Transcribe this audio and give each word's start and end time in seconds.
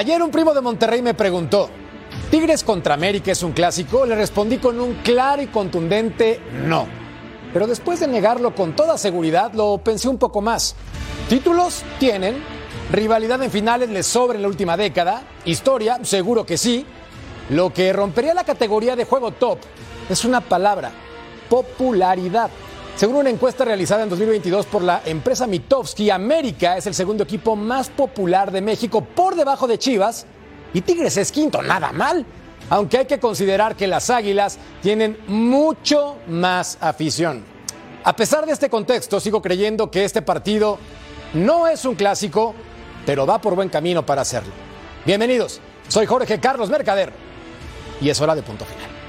Ayer 0.00 0.22
un 0.22 0.30
primo 0.30 0.54
de 0.54 0.62
Monterrey 0.62 1.02
me 1.02 1.12
preguntó, 1.12 1.68
¿Tigres 2.30 2.64
contra 2.64 2.94
América 2.94 3.32
es 3.32 3.42
un 3.42 3.52
clásico? 3.52 4.06
Le 4.06 4.14
respondí 4.14 4.56
con 4.56 4.80
un 4.80 4.94
claro 5.02 5.42
y 5.42 5.48
contundente 5.48 6.40
no. 6.64 6.86
Pero 7.52 7.66
después 7.66 8.00
de 8.00 8.08
negarlo 8.08 8.54
con 8.54 8.74
toda 8.74 8.96
seguridad, 8.96 9.52
lo 9.52 9.76
pensé 9.76 10.08
un 10.08 10.16
poco 10.16 10.40
más. 10.40 10.74
Títulos 11.28 11.82
tienen, 11.98 12.42
rivalidad 12.90 13.42
en 13.42 13.50
finales 13.50 13.90
les 13.90 14.06
sobra 14.06 14.36
en 14.36 14.42
la 14.42 14.48
última 14.48 14.78
década, 14.78 15.22
historia, 15.44 15.98
seguro 16.02 16.46
que 16.46 16.56
sí. 16.56 16.86
Lo 17.50 17.70
que 17.70 17.92
rompería 17.92 18.32
la 18.32 18.44
categoría 18.44 18.96
de 18.96 19.04
juego 19.04 19.32
top 19.32 19.58
es 20.08 20.24
una 20.24 20.40
palabra, 20.40 20.92
popularidad. 21.50 22.48
Según 23.00 23.16
una 23.16 23.30
encuesta 23.30 23.64
realizada 23.64 24.02
en 24.02 24.10
2022 24.10 24.66
por 24.66 24.82
la 24.82 25.00
empresa 25.06 25.46
Mitofsky, 25.46 26.10
América 26.10 26.76
es 26.76 26.86
el 26.86 26.92
segundo 26.92 27.24
equipo 27.24 27.56
más 27.56 27.88
popular 27.88 28.52
de 28.52 28.60
México 28.60 29.00
por 29.02 29.34
debajo 29.36 29.66
de 29.66 29.78
Chivas 29.78 30.26
y 30.74 30.82
Tigres 30.82 31.16
es 31.16 31.32
quinto, 31.32 31.62
nada 31.62 31.92
mal. 31.92 32.26
Aunque 32.68 32.98
hay 32.98 33.06
que 33.06 33.18
considerar 33.18 33.74
que 33.74 33.86
las 33.86 34.10
Águilas 34.10 34.58
tienen 34.82 35.16
mucho 35.28 36.18
más 36.28 36.76
afición. 36.82 37.42
A 38.04 38.14
pesar 38.14 38.44
de 38.44 38.52
este 38.52 38.68
contexto, 38.68 39.18
sigo 39.18 39.40
creyendo 39.40 39.90
que 39.90 40.04
este 40.04 40.20
partido 40.20 40.78
no 41.32 41.68
es 41.68 41.86
un 41.86 41.94
clásico, 41.94 42.54
pero 43.06 43.24
va 43.24 43.40
por 43.40 43.54
buen 43.54 43.70
camino 43.70 44.04
para 44.04 44.20
hacerlo. 44.20 44.52
Bienvenidos, 45.06 45.62
soy 45.88 46.04
Jorge 46.04 46.38
Carlos 46.38 46.68
Mercader 46.68 47.14
y 47.98 48.10
es 48.10 48.20
hora 48.20 48.34
de 48.34 48.42
punto 48.42 48.66
final. 48.66 48.99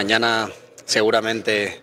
Mañana 0.00 0.50
seguramente 0.86 1.82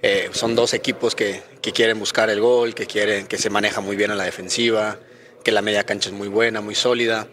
eh, 0.00 0.30
son 0.32 0.56
dos 0.56 0.72
equipos 0.72 1.14
que, 1.14 1.42
que, 1.60 1.72
quieren 1.72 1.98
buscar 1.98 2.30
el 2.30 2.40
gol, 2.40 2.74
que 2.74 2.86
quieren 2.86 3.26
que 3.26 3.36
se 3.36 3.50
maneja 3.50 3.82
muy 3.82 3.96
bien 3.96 4.10
en 4.10 4.16
la 4.16 4.24
defensiva, 4.24 4.98
que 5.44 5.52
la 5.52 5.60
media 5.60 5.84
cancha 5.84 6.08
es 6.08 6.14
muy 6.14 6.28
buena, 6.28 6.62
muy 6.62 6.74
sólida. 6.74 7.28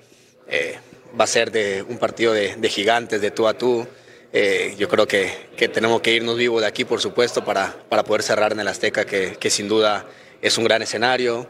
Eh, 0.50 0.80
va 1.18 1.24
a 1.24 1.28
ser 1.28 1.52
de 1.52 1.82
un 1.82 1.98
partido 1.98 2.34
de, 2.34 2.70
gigantes, 2.70 3.22
de 3.22 3.32
tú 3.32 3.48
a 3.48 3.58
tú. 3.58 3.88
Eh, 4.34 4.76
yo 4.78 4.90
creo 4.90 5.08
que, 5.08 5.32
que, 5.56 5.70
tenemos 5.70 6.02
que 6.02 6.12
irnos 6.12 6.36
vivos 6.36 6.60
de 6.60 6.68
aquí, 6.68 6.84
por 6.84 7.00
supuesto, 7.00 7.46
para, 7.46 7.74
para 7.88 8.04
poder 8.04 8.22
cerrar 8.22 8.52
en 8.52 8.60
el 8.60 8.68
Azteca, 8.68 9.06
que, 9.06 9.38
que 9.40 9.50
sin 9.50 9.70
duda 9.70 10.08
es 10.42 10.58
un 10.58 10.66
gran 10.66 10.82
escenario. 10.82 11.50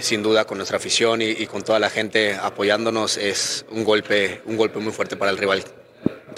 Sin 0.00 0.22
duda 0.22 0.46
con 0.46 0.56
nuestra 0.56 0.78
afición 0.78 1.20
y, 1.20 1.26
y, 1.30 1.46
con 1.46 1.62
toda 1.62 1.78
la 1.80 1.90
gente 1.90 2.34
apoyándonos 2.40 3.18
es 3.18 3.66
un 3.70 3.84
golpe, 3.84 4.40
un 4.46 4.56
golpe 4.56 4.78
muy 4.78 4.92
fuerte 4.92 5.16
para 5.16 5.32
el 5.32 5.36
rival. 5.36 5.64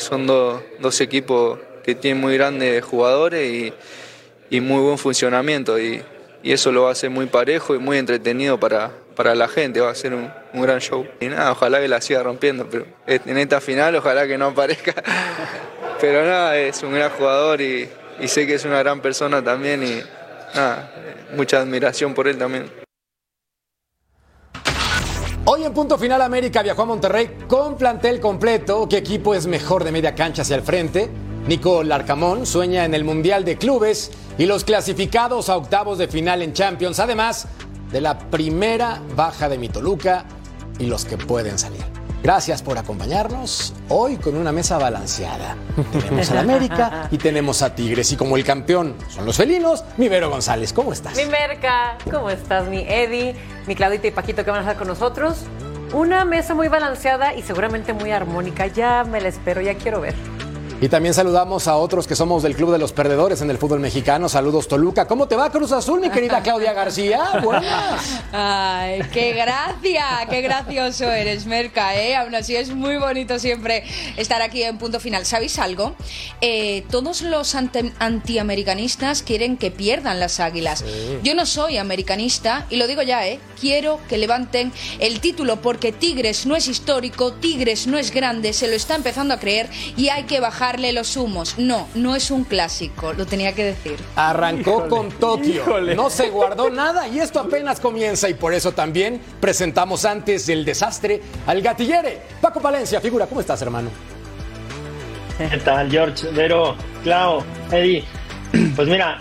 Son 0.00 0.26
do, 0.26 0.62
dos 0.80 1.00
equipos 1.00 1.58
que 1.84 1.94
tienen 1.94 2.20
muy 2.20 2.34
grandes 2.36 2.84
jugadores 2.84 3.50
y, 3.50 3.72
y 4.50 4.60
muy 4.60 4.80
buen 4.80 4.98
funcionamiento 4.98 5.78
y, 5.78 6.02
y, 6.42 6.52
eso 6.52 6.72
lo 6.72 6.82
va 6.82 6.88
a 6.88 6.92
hacer 6.92 7.10
muy 7.10 7.26
parejo 7.26 7.74
y 7.74 7.78
muy 7.78 7.98
entretenido 7.98 8.58
para, 8.58 8.90
para 9.14 9.34
la 9.34 9.48
gente, 9.48 9.80
va 9.80 9.90
a 9.90 9.94
ser 9.94 10.14
un, 10.14 10.30
un, 10.52 10.62
gran 10.62 10.80
show. 10.80 11.06
Y 11.20 11.26
nada, 11.26 11.52
ojalá 11.52 11.80
que 11.80 11.88
la 11.88 12.00
siga 12.00 12.22
rompiendo, 12.22 12.66
pero 12.68 12.86
en 13.06 13.38
esta 13.38 13.60
final 13.60 13.94
ojalá 13.96 14.26
que 14.26 14.38
no 14.38 14.46
aparezca. 14.46 14.94
Pero 16.00 16.24
nada, 16.24 16.56
es 16.56 16.82
un 16.82 16.94
gran 16.94 17.10
jugador 17.10 17.60
y, 17.60 17.86
y 18.20 18.28
sé 18.28 18.46
que 18.46 18.54
es 18.54 18.64
una 18.64 18.78
gran 18.78 19.02
persona 19.02 19.44
también 19.44 19.82
y 19.82 20.02
nada, 20.54 20.90
mucha 21.36 21.60
admiración 21.60 22.14
por 22.14 22.26
él 22.26 22.38
también. 22.38 22.79
Hoy 25.46 25.64
en 25.64 25.72
punto 25.72 25.96
final 25.96 26.20
América 26.20 26.62
viajó 26.62 26.82
a 26.82 26.86
Monterrey 26.86 27.38
con 27.48 27.76
plantel 27.76 28.20
completo. 28.20 28.86
¿Qué 28.88 28.98
equipo 28.98 29.34
es 29.34 29.46
mejor 29.46 29.84
de 29.84 29.90
media 29.90 30.14
cancha 30.14 30.42
hacia 30.42 30.56
el 30.56 30.62
frente? 30.62 31.10
Nico 31.46 31.82
Larcamón 31.82 32.44
sueña 32.44 32.84
en 32.84 32.94
el 32.94 33.04
Mundial 33.04 33.44
de 33.44 33.56
Clubes 33.56 34.10
y 34.36 34.44
los 34.44 34.64
clasificados 34.64 35.48
a 35.48 35.56
octavos 35.56 35.96
de 35.96 36.08
final 36.08 36.42
en 36.42 36.52
Champions, 36.52 37.00
además 37.00 37.48
de 37.90 38.02
la 38.02 38.18
primera 38.18 39.00
baja 39.16 39.48
de 39.48 39.56
Mitoluca 39.56 40.26
y 40.78 40.86
los 40.86 41.06
que 41.06 41.16
pueden 41.16 41.58
salir. 41.58 41.84
Gracias 42.22 42.62
por 42.62 42.76
acompañarnos 42.76 43.72
hoy 43.88 44.18
con 44.18 44.36
una 44.36 44.52
mesa 44.52 44.76
balanceada. 44.76 45.56
Tenemos 45.90 46.30
a 46.30 46.40
América 46.40 47.08
y 47.10 47.16
tenemos 47.16 47.62
a 47.62 47.74
Tigres. 47.74 48.12
Y 48.12 48.16
como 48.16 48.36
el 48.36 48.44
campeón 48.44 48.94
son 49.08 49.24
los 49.24 49.38
felinos, 49.38 49.84
mi 49.96 50.10
Vero 50.10 50.28
González, 50.28 50.74
¿cómo 50.74 50.92
estás? 50.92 51.16
Mi 51.16 51.24
Merca, 51.24 51.96
¿cómo 52.10 52.28
estás? 52.28 52.68
Mi 52.68 52.80
Eddie, 52.80 53.34
mi 53.70 53.76
Claudita 53.76 54.08
y 54.08 54.10
Paquito 54.10 54.44
que 54.44 54.50
van 54.50 54.58
a 54.58 54.62
estar 54.62 54.76
con 54.76 54.88
nosotros. 54.88 55.44
Una 55.92 56.25
mesa 56.25 56.54
muy 56.54 56.66
balanceada 56.66 57.34
y 57.36 57.42
seguramente 57.42 57.92
muy 57.92 58.10
armónica. 58.10 58.66
Ya 58.66 59.04
me 59.04 59.20
la 59.20 59.28
espero, 59.28 59.60
ya 59.60 59.76
quiero 59.76 60.00
ver. 60.00 60.39
Y 60.82 60.88
también 60.88 61.12
saludamos 61.12 61.68
a 61.68 61.76
otros 61.76 62.06
que 62.06 62.16
somos 62.16 62.42
del 62.42 62.56
Club 62.56 62.72
de 62.72 62.78
los 62.78 62.92
Perdedores 62.92 63.42
en 63.42 63.50
el 63.50 63.58
fútbol 63.58 63.80
mexicano. 63.80 64.30
Saludos, 64.30 64.66
Toluca. 64.66 65.06
¿Cómo 65.06 65.28
te 65.28 65.36
va, 65.36 65.50
Cruz 65.50 65.72
Azul, 65.72 66.00
mi 66.00 66.08
querida 66.08 66.41
Claudia 66.42 66.72
García? 66.72 67.22
Buenas. 67.44 68.22
Ay, 68.32 69.02
qué 69.12 69.34
gracia, 69.34 70.26
qué 70.30 70.41
gracioso 70.41 71.04
eres, 71.04 71.44
Merca, 71.44 71.94
¿eh? 71.96 72.16
Aún 72.16 72.34
así 72.34 72.56
es 72.56 72.74
muy 72.74 72.96
bonito 72.96 73.38
siempre 73.38 73.84
estar 74.16 74.41
aquí 74.41 74.62
en 74.62 74.78
punto 74.78 75.00
final. 75.00 75.26
¿Sabéis 75.26 75.58
algo? 75.58 75.94
Eh, 76.41 76.86
todos 76.91 77.20
los 77.20 77.54
antiamericanistas 77.54 79.22
quieren 79.22 79.58
que 79.58 79.70
pierdan 79.70 80.18
las 80.18 80.41
águilas. 80.41 80.78
Sí. 80.78 81.18
Yo 81.22 81.34
no 81.34 81.44
soy 81.44 81.76
americanista 81.76 82.64
y 82.70 82.76
lo 82.76 82.86
digo 82.86 83.02
ya, 83.02 83.26
¿eh? 83.26 83.38
Quiero 83.60 84.00
que 84.08 84.16
levanten 84.16 84.72
el 84.98 85.20
título 85.20 85.60
porque 85.60 85.92
Tigres 85.92 86.47
no 86.47 86.56
es 86.56 86.68
histórico, 86.68 87.34
Tigres 87.34 87.86
no 87.86 87.98
es 87.98 88.12
grande, 88.12 88.54
se 88.54 88.66
lo 88.66 88.74
está 88.74 88.94
empezando 88.94 89.34
a 89.34 89.38
creer 89.38 89.68
y 89.98 90.08
hay 90.08 90.22
que 90.22 90.41
bajar 90.41 90.69
los 90.78 91.16
humos. 91.16 91.56
No, 91.58 91.88
no 91.94 92.14
es 92.14 92.31
un 92.31 92.44
clásico, 92.44 93.12
lo 93.12 93.26
tenía 93.26 93.54
que 93.54 93.64
decir. 93.64 93.97
Arrancó 94.16 94.70
híjole, 94.72 94.88
con 94.88 95.08
Tokio, 95.10 95.54
híjole. 95.62 95.94
no 95.94 96.10
se 96.10 96.31
guardó 96.31 96.70
nada 96.70 97.08
y 97.08 97.19
esto 97.19 97.41
apenas 97.41 97.81
comienza 97.81 98.28
y 98.28 98.34
por 98.34 98.54
eso 98.54 98.72
también 98.72 99.20
presentamos 99.41 100.04
antes 100.04 100.47
del 100.47 100.64
desastre 100.64 101.20
al 101.47 101.60
gatillere. 101.62 102.22
Paco 102.41 102.60
Palencia, 102.60 103.00
figura, 103.00 103.26
¿cómo 103.26 103.41
estás, 103.41 103.60
hermano? 103.62 103.91
¿Qué 105.38 105.56
tal, 105.59 105.91
George, 105.91 106.28
Vero, 106.32 106.76
Clau, 107.03 107.42
Eddie? 107.72 108.04
Pues 108.76 108.88
mira, 108.88 109.19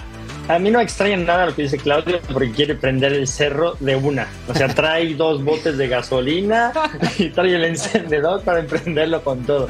a 0.49 0.57
mí 0.57 0.71
no 0.71 0.81
extraña 0.81 1.15
nada 1.15 1.45
lo 1.45 1.55
que 1.55 1.61
dice 1.61 1.77
Claudio 1.77 2.19
porque 2.33 2.51
quiere 2.51 2.73
prender 2.73 3.13
el 3.13 3.27
cerro 3.27 3.75
de 3.79 3.95
una. 3.95 4.27
O 4.47 4.53
sea, 4.55 4.67
trae 4.67 5.13
dos 5.15 5.43
botes 5.43 5.77
de 5.77 5.87
gasolina 5.87 6.73
y 7.19 7.29
trae 7.29 7.53
el 7.53 7.65
encendedor 7.65 8.41
para 8.41 8.59
emprenderlo 8.59 9.23
con 9.23 9.43
todo. 9.43 9.69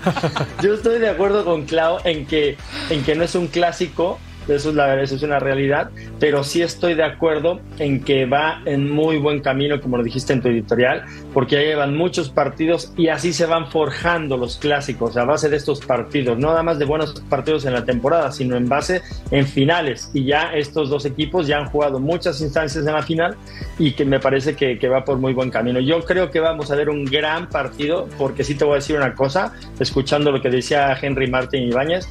Yo 0.63 0.75
estoy 0.75 0.99
de 0.99 1.09
acuerdo 1.09 1.43
con 1.43 1.65
Clau 1.65 1.97
en 2.05 2.25
que, 2.25 2.57
en 2.89 3.03
que 3.03 3.13
no 3.13 3.25
es 3.25 3.35
un 3.35 3.47
clásico, 3.47 4.19
eso 4.53 4.69
es, 4.69 4.75
la, 4.75 5.01
eso 5.01 5.15
es 5.15 5.23
una 5.23 5.39
realidad, 5.39 5.91
pero 6.19 6.43
sí 6.43 6.61
estoy 6.61 6.93
de 6.93 7.03
acuerdo 7.03 7.59
en 7.77 8.03
que 8.03 8.25
va 8.25 8.61
en 8.65 8.89
muy 8.89 9.17
buen 9.17 9.41
camino, 9.41 9.79
como 9.81 9.97
lo 9.97 10.03
dijiste 10.03 10.33
en 10.33 10.41
tu 10.41 10.49
editorial, 10.49 11.03
porque 11.33 11.55
ya 11.55 11.61
llevan 11.61 11.95
muchos 11.95 12.29
partidos 12.29 12.93
y 12.97 13.07
así 13.07 13.33
se 13.33 13.45
van 13.45 13.67
forjando 13.71 14.37
los 14.37 14.57
clásicos 14.57 15.17
a 15.17 15.25
base 15.25 15.49
de 15.49 15.57
estos 15.57 15.85
partidos, 15.85 16.37
no 16.37 16.49
nada 16.49 16.63
más 16.63 16.79
de 16.79 16.85
buenos 16.85 17.21
partidos 17.29 17.65
en 17.65 17.73
la 17.73 17.85
temporada, 17.85 18.31
sino 18.31 18.55
en 18.55 18.67
base 18.67 19.01
en 19.31 19.45
finales. 19.45 20.09
Y 20.13 20.25
ya 20.25 20.53
estos 20.53 20.89
dos 20.89 21.05
equipos 21.05 21.47
ya 21.47 21.57
han 21.57 21.65
jugado 21.65 21.99
muchas 21.99 22.41
instancias 22.41 22.85
en 22.85 22.93
la 22.93 23.03
final 23.03 23.35
y 23.77 23.93
que 23.93 24.05
me 24.05 24.19
parece 24.19 24.55
que, 24.55 24.77
que 24.77 24.87
va 24.87 25.03
por 25.03 25.17
muy 25.17 25.33
buen 25.33 25.49
camino. 25.49 25.79
Yo 25.79 26.01
creo 26.01 26.31
que 26.31 26.39
vamos 26.39 26.71
a 26.71 26.75
ver 26.75 26.89
un 26.89 27.05
gran 27.05 27.49
partido, 27.49 28.07
porque 28.17 28.43
sí 28.43 28.55
te 28.55 28.65
voy 28.65 28.73
a 28.73 28.75
decir 28.75 28.95
una 28.95 29.13
cosa, 29.15 29.53
escuchando 29.79 30.31
lo 30.31 30.41
que 30.41 30.49
decía 30.49 30.97
Henry 30.99 31.27
Martín 31.27 31.63
Ibáñez, 31.63 32.07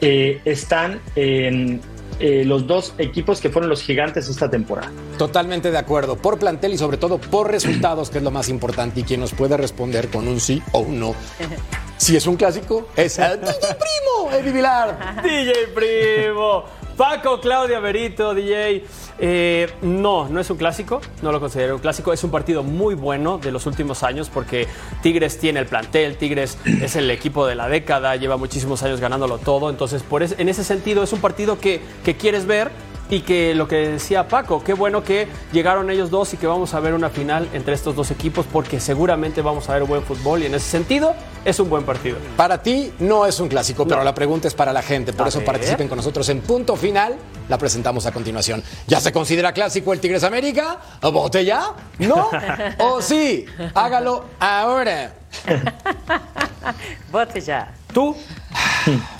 eh, 0.00 0.40
están 0.44 1.00
en 1.14 1.80
eh, 2.18 2.44
los 2.44 2.66
dos 2.66 2.92
equipos 2.98 3.40
que 3.40 3.48
fueron 3.48 3.70
los 3.70 3.82
gigantes 3.82 4.28
esta 4.28 4.50
temporada. 4.50 4.92
Totalmente 5.16 5.70
de 5.70 5.78
acuerdo, 5.78 6.16
por 6.16 6.38
plantel 6.38 6.74
y 6.74 6.78
sobre 6.78 6.98
todo 6.98 7.18
por 7.18 7.50
resultados, 7.50 8.10
que 8.10 8.18
es 8.18 8.24
lo 8.24 8.30
más 8.30 8.48
importante, 8.48 9.00
y 9.00 9.02
quien 9.04 9.20
nos 9.20 9.32
puede 9.32 9.56
responder 9.56 10.08
con 10.08 10.28
un 10.28 10.38
sí 10.38 10.62
o 10.72 10.80
un 10.80 11.00
no. 11.00 11.14
Si 11.96 12.16
es 12.16 12.26
un 12.26 12.36
clásico, 12.36 12.88
es 12.96 13.18
el 13.18 13.38
DJ 13.40 13.52
Primo, 13.60 14.32
Eddie 14.32 14.52
Vilar. 14.52 15.22
DJ 15.22 15.52
Primo. 15.74 16.64
Paco, 17.00 17.40
Claudia, 17.40 17.80
Berito, 17.80 18.34
DJ. 18.34 18.84
Eh, 19.18 19.70
no, 19.80 20.28
no 20.28 20.38
es 20.38 20.50
un 20.50 20.58
clásico, 20.58 21.00
no 21.22 21.32
lo 21.32 21.40
considero 21.40 21.76
un 21.76 21.80
clásico. 21.80 22.12
Es 22.12 22.22
un 22.24 22.30
partido 22.30 22.62
muy 22.62 22.94
bueno 22.94 23.38
de 23.38 23.50
los 23.50 23.64
últimos 23.64 24.02
años 24.02 24.28
porque 24.28 24.68
Tigres 25.02 25.38
tiene 25.38 25.60
el 25.60 25.66
plantel, 25.66 26.18
Tigres 26.18 26.58
es 26.66 26.96
el 26.96 27.10
equipo 27.10 27.46
de 27.46 27.54
la 27.54 27.70
década, 27.70 28.16
lleva 28.16 28.36
muchísimos 28.36 28.82
años 28.82 29.00
ganándolo 29.00 29.38
todo. 29.38 29.70
Entonces, 29.70 30.02
por 30.02 30.22
en 30.22 30.46
ese 30.50 30.62
sentido, 30.62 31.02
es 31.02 31.14
un 31.14 31.22
partido 31.22 31.58
que, 31.58 31.80
que 32.04 32.18
quieres 32.18 32.44
ver 32.44 32.70
y 33.10 33.20
que 33.20 33.54
lo 33.54 33.66
que 33.66 33.76
decía 33.88 34.28
Paco, 34.28 34.62
qué 34.62 34.72
bueno 34.72 35.02
que 35.02 35.26
llegaron 35.52 35.90
ellos 35.90 36.10
dos 36.10 36.32
y 36.32 36.36
que 36.36 36.46
vamos 36.46 36.74
a 36.74 36.80
ver 36.80 36.94
una 36.94 37.10
final 37.10 37.48
entre 37.52 37.74
estos 37.74 37.96
dos 37.96 38.10
equipos 38.10 38.46
porque 38.50 38.80
seguramente 38.80 39.42
vamos 39.42 39.68
a 39.68 39.74
ver 39.74 39.84
buen 39.84 40.02
fútbol 40.02 40.42
y 40.42 40.46
en 40.46 40.54
ese 40.54 40.70
sentido 40.70 41.14
es 41.44 41.58
un 41.58 41.68
buen 41.68 41.84
partido. 41.84 42.16
Para 42.36 42.62
ti 42.62 42.92
no 43.00 43.26
es 43.26 43.40
un 43.40 43.48
clásico, 43.48 43.86
pero 43.86 44.04
la 44.04 44.14
pregunta 44.14 44.46
es 44.46 44.54
para 44.54 44.72
la 44.72 44.82
gente, 44.82 45.12
por 45.12 45.28
eso 45.28 45.44
participen 45.44 45.88
con 45.88 45.96
nosotros 45.96 46.28
en 46.28 46.40
punto 46.40 46.76
final, 46.76 47.16
la 47.48 47.58
presentamos 47.58 48.06
a 48.06 48.12
continuación. 48.12 48.62
¿Ya 48.86 49.00
se 49.00 49.12
considera 49.12 49.52
clásico 49.52 49.92
el 49.92 50.00
Tigres 50.00 50.22
América? 50.22 50.78
¿Vote 51.02 51.44
ya? 51.44 51.74
¿No? 51.98 52.30
¿O 52.78 53.02
sí? 53.02 53.44
Hágalo 53.74 54.26
ahora. 54.38 55.14
Vote 57.12 57.40
ya. 57.40 57.72
¿Tú? 57.92 58.14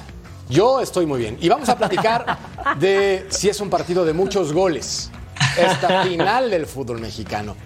Yo 0.51 0.81
estoy 0.81 1.07
muy 1.07 1.21
bien. 1.21 1.39
Y 1.41 1.49
vamos 1.49 1.69
a 1.69 1.79
platicar 1.79 2.39
de 2.79 3.27
si 3.31 3.49
es 3.49 3.61
un 3.61 3.71
partido 3.71 4.05
de 4.05 4.13
muchos 4.13 4.53
goles, 4.53 5.11
esta 5.57 6.03
final 6.05 6.51
del 6.51 6.67
fútbol 6.67 7.01
mexicano. 7.01 7.57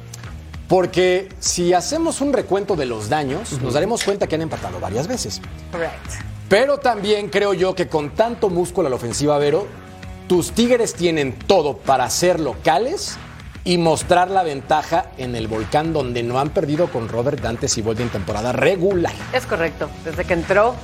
Porque 0.69 1.28
si 1.38 1.72
hacemos 1.72 2.20
un 2.20 2.32
recuento 2.32 2.76
de 2.76 2.86
los 2.86 3.08
daños, 3.08 3.60
nos 3.60 3.75
daremos 3.75 4.04
cuenta 4.04 4.26
que 4.26 4.34
han 4.34 4.42
empatado 4.42 4.81
varias 4.81 5.08
veces. 5.08 5.40
Correct. 5.72 5.94
Pero 6.48 6.78
también 6.78 7.28
creo 7.31 7.54
yo 7.54 7.75
que 7.75 7.88
con 7.88 8.10
tanto 8.10 8.50
músculo 8.50 8.86
a 8.86 8.90
la 8.90 8.96
ofensiva, 8.96 9.38
Vero, 9.38 9.66
tus 10.28 10.52
Tigres 10.52 10.94
tienen 10.94 11.38
todo 11.38 11.78
para 11.78 12.08
ser 12.10 12.38
locales 12.38 13.16
y 13.64 13.78
mostrar 13.78 14.31
la 14.31 14.42
ventaja 14.42 15.06
en 15.16 15.36
el 15.36 15.48
volcán 15.48 15.92
donde 15.94 16.22
no 16.22 16.38
han 16.38 16.50
perdido 16.50 16.90
con 16.90 17.08
Robert 17.08 17.40
Dante 17.40 17.66
y 17.75 17.81
vuelve 17.81 18.02
en 18.02 18.10
temporada 18.10 18.52
regular. 18.52 19.14
Es 19.32 19.46
correcto. 19.46 19.88
Desde 20.04 20.25
que 20.25 20.34
entró 20.34 20.75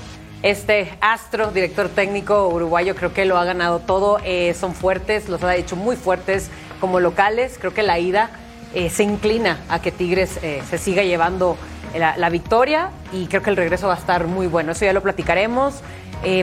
este 0.43 0.97
astro, 1.01 1.51
director 1.51 1.89
técnico 1.89 2.49
uruguayo, 2.49 2.95
creo 2.95 3.13
que 3.13 3.25
lo 3.25 3.37
ha 3.37 3.45
ganado 3.45 3.81
todo. 3.81 4.19
Eh, 4.25 4.55
son 4.55 4.75
fuertes, 4.75 5.29
los 5.29 5.43
ha 5.45 5.55
hecho 5.57 5.77
muy 5.77 5.97
fuertes 5.97 6.51
como 6.81 6.99
locales. 7.01 7.59
Creo 7.59 7.75
que 7.75 7.83
la 7.83 7.99
ida 7.99 8.31
eh, 8.75 8.89
se 8.89 9.03
inclina 9.03 9.59
a 9.69 9.83
que 9.83 9.93
Tigres 9.93 10.39
eh, 10.43 10.63
se 10.69 10.79
siga 10.79 11.03
llevando 11.03 11.57
la, 11.95 12.17
la 12.17 12.31
victoria 12.31 12.91
y 13.13 13.27
creo 13.27 13.43
que 13.43 13.51
el 13.51 13.57
regreso 13.57 13.89
va 13.89 13.95
a 13.95 13.99
estar 13.99 14.27
muy 14.27 14.47
bueno. 14.47 14.73
Eso 14.73 14.85
ya 14.85 14.93
lo 14.93 15.03
platicaremos. 15.03 15.81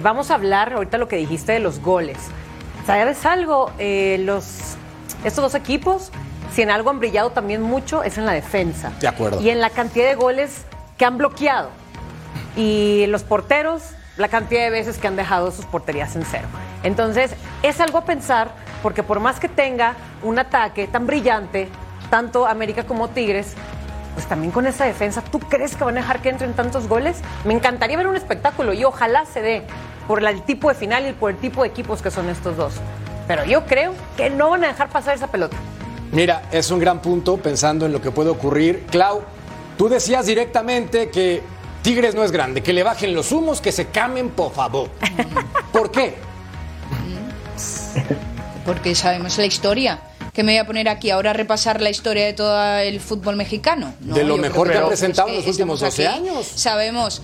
Vamos 0.02 0.32
a 0.32 0.34
hablar 0.34 0.74
ahorita 0.74 0.98
lo 0.98 1.08
que 1.08 1.18
dijiste 1.18 1.52
de 1.52 1.60
los 1.60 1.80
goles. 1.80 2.18
¿Sabes 2.88 3.24
algo? 3.28 3.72
Los, 3.78 4.76
estos 5.24 5.44
dos 5.44 5.54
equipos, 5.54 6.12
si 6.52 6.64
en 6.64 6.72
algo 6.72 6.90
han 6.90 7.00
brillado 7.00 7.30
también 7.30 7.62
mucho, 7.62 8.02
es 8.02 8.18
en 8.18 8.26
la 8.26 8.32
defensa. 8.32 8.92
De 9.00 9.08
acuerdo. 9.08 9.40
Y 9.40 9.52
en 9.52 9.62
la 9.62 9.70
cantidad 9.70 10.08
de 10.08 10.16
goles 10.16 10.66
que 10.98 11.06
han 11.06 11.20
bloqueado. 11.20 11.70
Y 12.56 13.06
los 13.08 13.24
porteros, 13.24 13.82
la 14.18 14.28
cantidad 14.28 14.62
de 14.62 14.70
veces 14.70 14.98
que 14.98 15.08
han 15.08 15.16
dejado 15.16 15.52
sus 15.52 15.66
porterías 15.66 16.16
en 16.16 16.24
cero. 16.26 16.48
Entonces, 16.84 17.32
es 17.64 17.80
algo 17.80 18.00
a 18.00 18.06
pensar, 18.06 18.52
porque 18.84 19.04
por 19.04 19.20
más 19.20 19.40
que 19.40 19.50
tenga 19.50 19.96
un 20.24 20.40
ataque 20.40 20.88
tan 20.88 21.08
brillante, 21.08 21.68
tanto 22.10 22.48
América 22.48 22.86
como 22.86 23.10
Tigres, 23.10 23.54
pues 24.14 24.28
también 24.28 24.52
con 24.52 24.66
esa 24.66 24.86
defensa, 24.86 25.22
¿tú 25.22 25.40
crees 25.40 25.76
que 25.76 25.84
van 25.84 25.98
a 25.98 26.02
dejar 26.02 26.22
que 26.22 26.30
entren 26.30 26.54
tantos 26.54 26.88
goles? 26.88 27.18
Me 27.46 27.54
encantaría 27.54 27.98
ver 27.98 28.08
un 28.08 28.16
espectáculo 28.16 28.74
y 28.74 28.84
ojalá 28.84 29.26
se 29.26 29.42
dé 29.42 29.64
por 30.08 30.24
el 30.24 30.42
tipo 30.44 30.70
de 30.70 30.76
final 30.76 31.08
y 31.08 31.14
por 31.14 31.32
el 31.32 31.38
tipo 31.38 31.62
de 31.62 31.70
equipos 31.70 32.02
que 32.02 32.10
son 32.10 32.30
estos 32.30 32.58
dos. 32.58 32.74
Pero 33.28 33.46
yo 33.46 33.66
creo 33.66 33.94
que 34.16 34.30
no 34.30 34.50
van 34.50 34.64
a 34.64 34.68
dejar 34.68 34.90
pasar 34.90 35.16
esa 35.16 35.28
pelota. 35.28 35.58
Mira, 36.12 36.44
es 36.52 36.72
un 36.72 36.80
gran 36.80 37.02
punto 37.02 37.38
pensando 37.38 37.86
en 37.86 37.92
lo 37.92 38.02
que 38.02 38.10
puede 38.10 38.30
ocurrir. 38.30 38.86
Clau, 38.90 39.22
tú 39.78 39.90
decías 39.90 40.26
directamente 40.26 41.10
que 41.10 41.44
Tigres 41.88 42.16
no 42.16 42.26
es 42.26 42.34
grande, 42.34 42.62
que 42.62 42.74
le 42.74 42.84
bajen 42.84 43.16
los 43.16 43.32
humos, 43.32 43.62
que 43.62 43.72
se 43.72 43.86
camen, 43.88 44.32
por 44.32 44.52
favor. 44.52 44.90
¿Por 45.72 45.90
qué? 45.90 46.16
Porque 48.66 48.94
sabemos 48.94 49.38
la 49.38 49.46
historia. 49.46 50.02
Que 50.38 50.44
me 50.44 50.52
voy 50.52 50.60
a 50.60 50.68
poner 50.68 50.88
aquí 50.88 51.10
ahora 51.10 51.32
a 51.32 51.34
repasar 51.34 51.82
la 51.82 51.90
historia 51.90 52.24
de 52.24 52.34
todo 52.34 52.78
el 52.78 53.00
fútbol 53.00 53.36
mexicano. 53.36 53.96
No, 54.02 54.14
De 54.14 54.24
lo 54.24 54.38
mejor 54.38 54.70
que 54.70 54.78
es 54.78 54.84
presentado 54.84 55.30
en 55.30 55.38
los 55.38 55.48
últimos 55.48 55.82
estamos 55.82 55.98
12 55.98 56.08
aquí, 56.08 56.16
años. 56.16 56.46
Sabemos. 56.54 57.24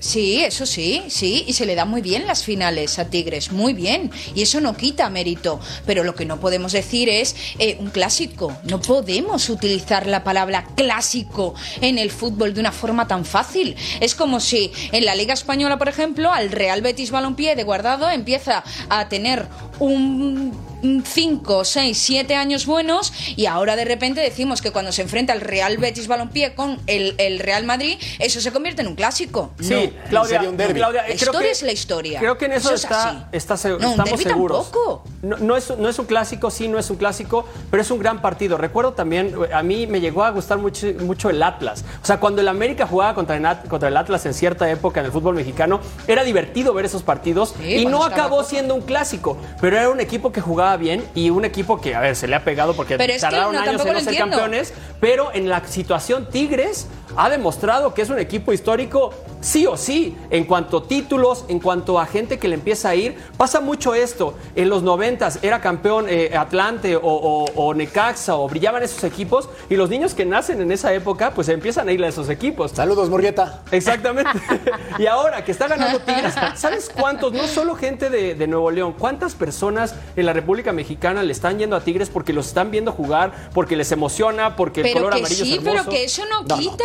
sí, 0.00 0.42
eso 0.42 0.66
sí, 0.66 1.04
sí, 1.06 1.44
y 1.46 1.52
se 1.52 1.64
le 1.64 1.76
dan 1.76 1.88
muy 1.88 2.02
bien 2.02 2.26
las 2.26 2.42
finales 2.42 2.98
a 2.98 3.04
Tigres, 3.04 3.52
muy 3.52 3.72
bien, 3.72 4.10
y 4.34 4.42
eso 4.42 4.60
no 4.60 4.76
quita 4.76 5.08
mérito, 5.10 5.60
pero 5.86 6.02
lo 6.02 6.16
que 6.16 6.24
no 6.24 6.40
podemos 6.40 6.72
decir 6.72 7.08
es 7.08 7.36
eh, 7.60 7.76
un 7.78 7.90
clásico, 7.90 8.52
no 8.64 8.80
podemos 8.82 9.48
utilizar 9.48 10.08
la 10.08 10.24
palabra 10.24 10.66
clásico 10.74 11.54
en 11.80 11.98
el 11.98 12.10
fútbol 12.10 12.52
de 12.52 12.58
una 12.58 12.72
forma 12.72 13.06
tan 13.06 13.24
fácil, 13.24 13.76
es 14.00 14.16
como 14.16 14.40
si 14.40 14.72
en 14.90 15.04
la 15.04 15.14
Liga 15.14 15.34
Española, 15.34 15.78
por 15.78 15.88
ejemplo, 15.88 16.32
al 16.32 16.50
Real 16.50 16.82
Betis 16.82 17.12
Balompié 17.12 17.54
de 17.54 17.62
Guardado 17.62 18.10
empieza 18.10 18.64
a 18.88 19.08
tener 19.08 19.46
un 19.78 20.69
5, 20.82 21.64
6, 21.64 21.98
7 21.98 22.34
años 22.34 22.66
buenos 22.66 23.12
y 23.36 23.46
ahora 23.46 23.76
de 23.76 23.84
repente 23.84 24.20
decimos 24.20 24.62
que 24.62 24.70
cuando 24.72 24.92
se 24.92 25.02
enfrenta 25.02 25.32
el 25.32 25.40
Real 25.40 25.78
Betis 25.78 26.06
Balompié 26.08 26.54
con 26.54 26.78
el, 26.86 27.14
el 27.18 27.38
Real 27.38 27.64
Madrid, 27.64 27.98
eso 28.18 28.40
se 28.40 28.52
convierte 28.52 28.82
en 28.82 28.88
un 28.88 28.94
clásico. 28.94 29.50
Sí, 29.60 29.70
No. 29.94 30.08
Claudia, 30.08 30.34
sería 30.36 30.50
un 30.50 30.56
derbi. 30.56 30.74
Claudia, 30.80 31.02
La 31.02 31.06
creo 31.08 31.16
historia 31.16 31.40
que- 31.40 31.50
es 31.50 31.62
la 31.62 31.72
historia. 31.72 32.18
Creo 32.20 32.38
que 32.38 32.44
en 32.46 32.52
eso, 32.52 32.68
Eso 32.68 32.74
es 32.76 32.82
está, 32.84 33.08
así. 33.08 33.18
está 33.32 33.56
se- 33.56 33.68
No, 33.70 33.76
un 33.76 33.82
estamos 33.84 34.10
derbi 34.10 34.24
seguros. 34.24 34.70
tampoco. 34.70 35.04
No, 35.22 35.36
no 35.36 35.56
es, 35.56 35.70
no 35.78 35.88
es 35.88 35.98
un 35.98 36.06
clásico, 36.06 36.50
sí, 36.50 36.68
no 36.68 36.78
es 36.78 36.88
un 36.90 36.96
clásico, 36.96 37.46
pero 37.70 37.82
es 37.82 37.90
un 37.90 37.98
gran 37.98 38.22
partido. 38.22 38.56
Recuerdo 38.56 38.92
también, 38.94 39.34
a 39.52 39.62
mí 39.62 39.86
me 39.86 40.00
llegó 40.00 40.24
a 40.24 40.30
gustar 40.30 40.58
mucho, 40.58 40.86
mucho 41.00 41.30
el 41.30 41.42
Atlas. 41.42 41.84
O 42.02 42.06
sea, 42.06 42.18
cuando 42.20 42.40
el 42.40 42.48
América 42.48 42.86
jugaba 42.86 43.14
contra 43.14 43.36
el, 43.36 43.68
contra 43.68 43.88
el 43.88 43.96
Atlas 43.96 44.24
en 44.26 44.34
cierta 44.34 44.70
época 44.70 45.00
en 45.00 45.06
el 45.06 45.12
fútbol 45.12 45.34
mexicano, 45.34 45.80
era 46.08 46.24
divertido 46.24 46.72
ver 46.74 46.84
esos 46.86 47.02
partidos 47.02 47.54
Sí, 47.60 47.74
y 47.76 47.86
no 47.86 48.02
acabó 48.04 48.42
siendo 48.44 48.74
un 48.74 48.82
clásico, 48.82 49.36
pero 49.60 49.76
era 49.76 49.90
un 49.90 50.00
equipo 50.00 50.32
que 50.32 50.40
jugaba 50.40 50.69
bien 50.76 51.04
y 51.14 51.30
un 51.30 51.44
equipo 51.44 51.80
que, 51.80 51.94
a 51.94 52.00
ver, 52.00 52.16
se 52.16 52.28
le 52.28 52.36
ha 52.36 52.44
pegado 52.44 52.74
porque 52.74 52.96
Pero 52.96 53.12
es 53.12 53.20
que 53.22 53.28
tardaron 53.28 53.54
no, 53.54 53.60
años 53.60 53.80
en 53.84 53.92
no 53.92 53.98
ser 54.00 54.08
entiendo. 54.08 54.36
campeones, 54.36 54.72
pero 55.00 55.32
en 55.34 55.48
la 55.48 55.66
situación 55.66 56.28
Tigres 56.30 56.86
ha 57.22 57.28
demostrado 57.28 57.92
que 57.92 58.02
es 58.02 58.08
un 58.10 58.18
equipo 58.18 58.52
histórico 58.52 59.12
sí 59.42 59.66
o 59.66 59.76
sí, 59.76 60.16
en 60.30 60.44
cuanto 60.44 60.78
a 60.78 60.88
títulos, 60.88 61.44
en 61.48 61.60
cuanto 61.60 61.98
a 61.98 62.04
gente 62.06 62.38
que 62.38 62.46
le 62.48 62.54
empieza 62.54 62.90
a 62.90 62.94
ir. 62.94 63.16
Pasa 63.38 63.60
mucho 63.60 63.94
esto, 63.94 64.34
en 64.54 64.68
los 64.68 64.82
noventas 64.82 65.38
era 65.42 65.60
campeón 65.60 66.06
eh, 66.08 66.32
Atlante 66.36 66.96
o, 66.96 67.00
o- 67.02 67.44
o 67.54 67.74
Necaxa 67.74 68.36
o 68.36 68.48
brillaban 68.48 68.82
esos 68.82 69.02
equipos 69.04 69.48
y 69.70 69.76
los 69.76 69.88
niños 69.90 70.14
que 70.14 70.24
nacen 70.26 70.60
en 70.60 70.70
esa 70.72 70.92
época 70.94 71.32
pues 71.34 71.48
empiezan 71.48 71.88
a 71.88 71.92
ir 71.92 72.02
a 72.04 72.08
esos 72.08 72.28
equipos. 72.28 72.70
Saludos, 72.72 73.08
Murgueta. 73.10 73.62
Exactamente. 73.70 74.30
y 74.98 75.06
ahora 75.06 75.44
que 75.44 75.52
está 75.52 75.68
ganando 75.68 76.00
Tigres, 76.00 76.34
¿sabes 76.56 76.90
cuántos? 76.94 77.32
No 77.32 77.46
solo 77.46 77.74
gente 77.74 78.08
de, 78.10 78.34
de 78.34 78.46
Nuevo 78.46 78.70
León, 78.70 78.94
¿cuántas 78.98 79.34
personas 79.34 79.94
en 80.16 80.26
la 80.26 80.32
República 80.32 80.72
Mexicana 80.72 81.22
le 81.22 81.32
están 81.32 81.58
yendo 81.58 81.76
a 81.76 81.80
Tigres 81.80 82.08
porque 82.10 82.32
los 82.32 82.46
están 82.48 82.70
viendo 82.70 82.92
jugar, 82.92 83.32
porque 83.54 83.76
les 83.76 83.90
emociona, 83.92 84.56
porque 84.56 84.80
el 84.80 84.86
Pero 84.88 84.94
color 85.00 85.12
que 85.12 85.18
amarillo 85.20 85.44
sí, 85.44 85.52
es 85.52 85.58
hermoso? 85.58 85.76
pero 85.84 85.90
que 85.90 86.04
eso 86.04 86.22
no, 86.30 86.56
quita. 86.56 86.84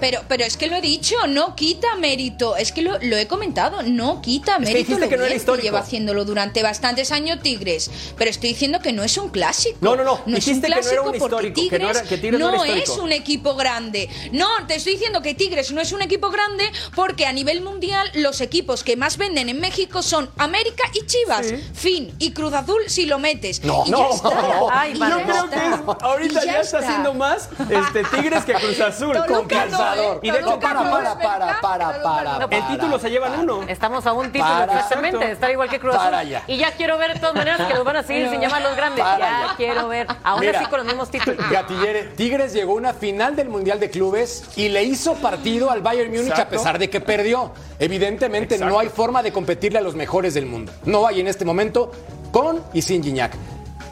Pero, 0.00 0.20
pero 0.28 0.44
es 0.44 0.56
que 0.56 0.66
lo 0.68 0.76
he 0.76 0.80
dicho, 0.80 1.14
no 1.28 1.54
quita 1.56 1.96
mérito. 1.96 2.56
Es 2.56 2.72
que 2.72 2.82
lo, 2.82 2.98
lo 3.00 3.16
he 3.16 3.26
comentado, 3.26 3.82
no 3.82 4.20
quita 4.22 4.54
que 4.56 4.60
mérito 4.66 4.78
dijiste 4.78 5.00
lo 5.00 5.08
que 5.08 5.16
no 5.16 5.24
era 5.24 5.62
lleva 5.62 5.78
haciéndolo 5.80 6.24
durante 6.24 6.62
bastantes 6.62 7.12
años 7.12 7.40
Tigres. 7.42 7.90
Pero 8.16 8.30
estoy 8.30 8.50
diciendo 8.50 8.80
que 8.80 8.92
no 8.92 9.02
es 9.04 9.16
un 9.18 9.30
clásico. 9.30 9.76
No, 9.80 9.96
no, 9.96 10.04
no, 10.04 10.20
No 10.26 10.36
es 10.36 10.46
un 10.46 10.60
que 10.60 10.68
no 10.68 10.74
clásico 10.76 11.12
porque 11.18 11.52
que 11.52 11.78
no 11.78 11.88
Tigres 11.88 11.90
era- 11.98 12.02
que 12.02 12.18
Tigres 12.18 12.40
no 12.40 12.64
es 12.64 12.88
un 12.90 13.12
equipo 13.12 13.54
grande. 13.54 14.08
No, 14.32 14.48
te 14.66 14.74
estoy 14.76 14.94
diciendo 14.94 15.22
que 15.22 15.34
Tigres 15.34 15.72
no 15.72 15.80
es 15.80 15.92
un 15.92 16.02
equipo 16.02 16.30
grande 16.30 16.64
porque 16.94 17.26
a 17.26 17.32
nivel 17.32 17.62
mundial 17.62 18.10
los 18.14 18.40
equipos 18.40 18.82
que 18.84 18.96
más 18.96 19.16
venden 19.16 19.48
en 19.48 19.60
México 19.60 20.02
son 20.02 20.30
América 20.38 20.82
y 20.94 21.06
Chivas. 21.06 21.46
Fin. 21.74 22.12
Y 22.18 22.32
Cruz 22.32 22.52
Azul 22.54 22.82
si 22.88 23.06
lo 23.06 23.18
metes. 23.18 23.62
No, 23.64 23.84
y 23.86 23.90
no, 23.90 24.10
ya 24.10 24.14
está. 24.16 24.60
Ay, 24.72 24.92
Y 24.94 24.98
madre. 24.98 25.14
ya 25.14 25.26
Yo 25.26 25.32
creo 25.32 25.44
está. 25.44 25.60
que 25.60 25.68
es- 25.68 26.02
ahorita 26.02 26.42
Y 26.42 26.46
ya, 26.46 26.60
está 26.60 26.78
haciendo 26.78 27.14
más 27.14 27.48
este, 27.70 28.04
Tigres 28.04 28.44
que 28.44 28.54
Cruz 28.54 28.80
Azul. 28.80 29.16
Con. 29.26 29.48
Calzador. 29.54 30.20
Y 30.22 30.30
de 30.30 30.38
hecho, 30.38 30.58
para, 30.58 30.90
para, 30.90 31.18
para, 31.18 31.60
para, 31.60 32.02
para, 32.02 32.48
el 32.50 32.66
título 32.68 32.98
se 32.98 33.10
llevan 33.10 33.40
uno. 33.40 33.62
Estamos 33.68 34.06
a 34.06 34.12
un 34.12 34.32
título 34.32 34.64
exactamente 34.64 35.30
estar 35.32 35.50
igual 35.50 35.68
que 35.68 35.78
Cruz 35.78 35.94
Azul. 35.94 36.38
Y 36.46 36.56
ya 36.56 36.72
quiero 36.72 36.98
ver 36.98 37.14
de 37.14 37.20
todas 37.20 37.34
maneras 37.34 37.66
que 37.66 37.74
los 37.74 37.84
van 37.84 37.96
a 37.96 38.02
seguir 38.02 38.28
sin 38.30 38.40
llamar 38.40 38.62
los 38.62 38.76
grandes. 38.76 39.04
Ya, 39.04 39.54
quiero 39.56 39.88
ver. 39.88 40.06
Aún 40.22 40.46
así 40.46 40.64
con 40.66 40.78
los 40.78 40.86
mismos 40.86 41.10
títulos. 41.10 41.48
Gatillere, 41.50 42.04
Tigres 42.16 42.52
llegó 42.52 42.72
a 42.72 42.76
una 42.76 42.94
final 42.94 43.36
del 43.36 43.48
Mundial 43.48 43.80
de 43.80 43.90
Clubes 43.90 44.44
y 44.56 44.68
le 44.68 44.82
hizo 44.82 45.14
partido 45.14 45.70
al 45.70 45.82
Bayern 45.82 46.10
Múnich 46.10 46.38
a 46.38 46.48
pesar 46.48 46.78
de 46.78 46.90
que 46.90 47.00
perdió. 47.00 47.52
Evidentemente 47.78 48.58
no 48.58 48.78
hay 48.78 48.88
forma 48.88 49.22
de 49.22 49.32
competirle 49.32 49.78
a 49.78 49.82
los 49.82 49.94
mejores 49.94 50.34
del 50.34 50.46
mundo. 50.46 50.72
No 50.84 51.06
hay 51.06 51.20
en 51.20 51.28
este 51.28 51.44
momento 51.44 51.92
con 52.30 52.62
y 52.72 52.82
sin 52.82 53.02
Gignac. 53.02 53.32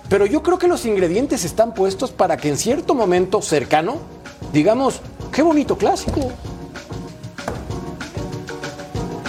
Pero 0.08 0.26
yo 0.26 0.42
creo 0.42 0.58
que 0.58 0.68
los 0.68 0.84
ingredientes 0.84 1.44
están 1.44 1.72
puestos 1.72 2.10
para 2.10 2.36
que 2.36 2.48
en 2.48 2.58
cierto 2.58 2.94
momento 2.94 3.40
cercano 3.40 3.98
digamos, 4.52 5.00
qué 5.32 5.42
bonito 5.42 5.76
clásico. 5.76 6.32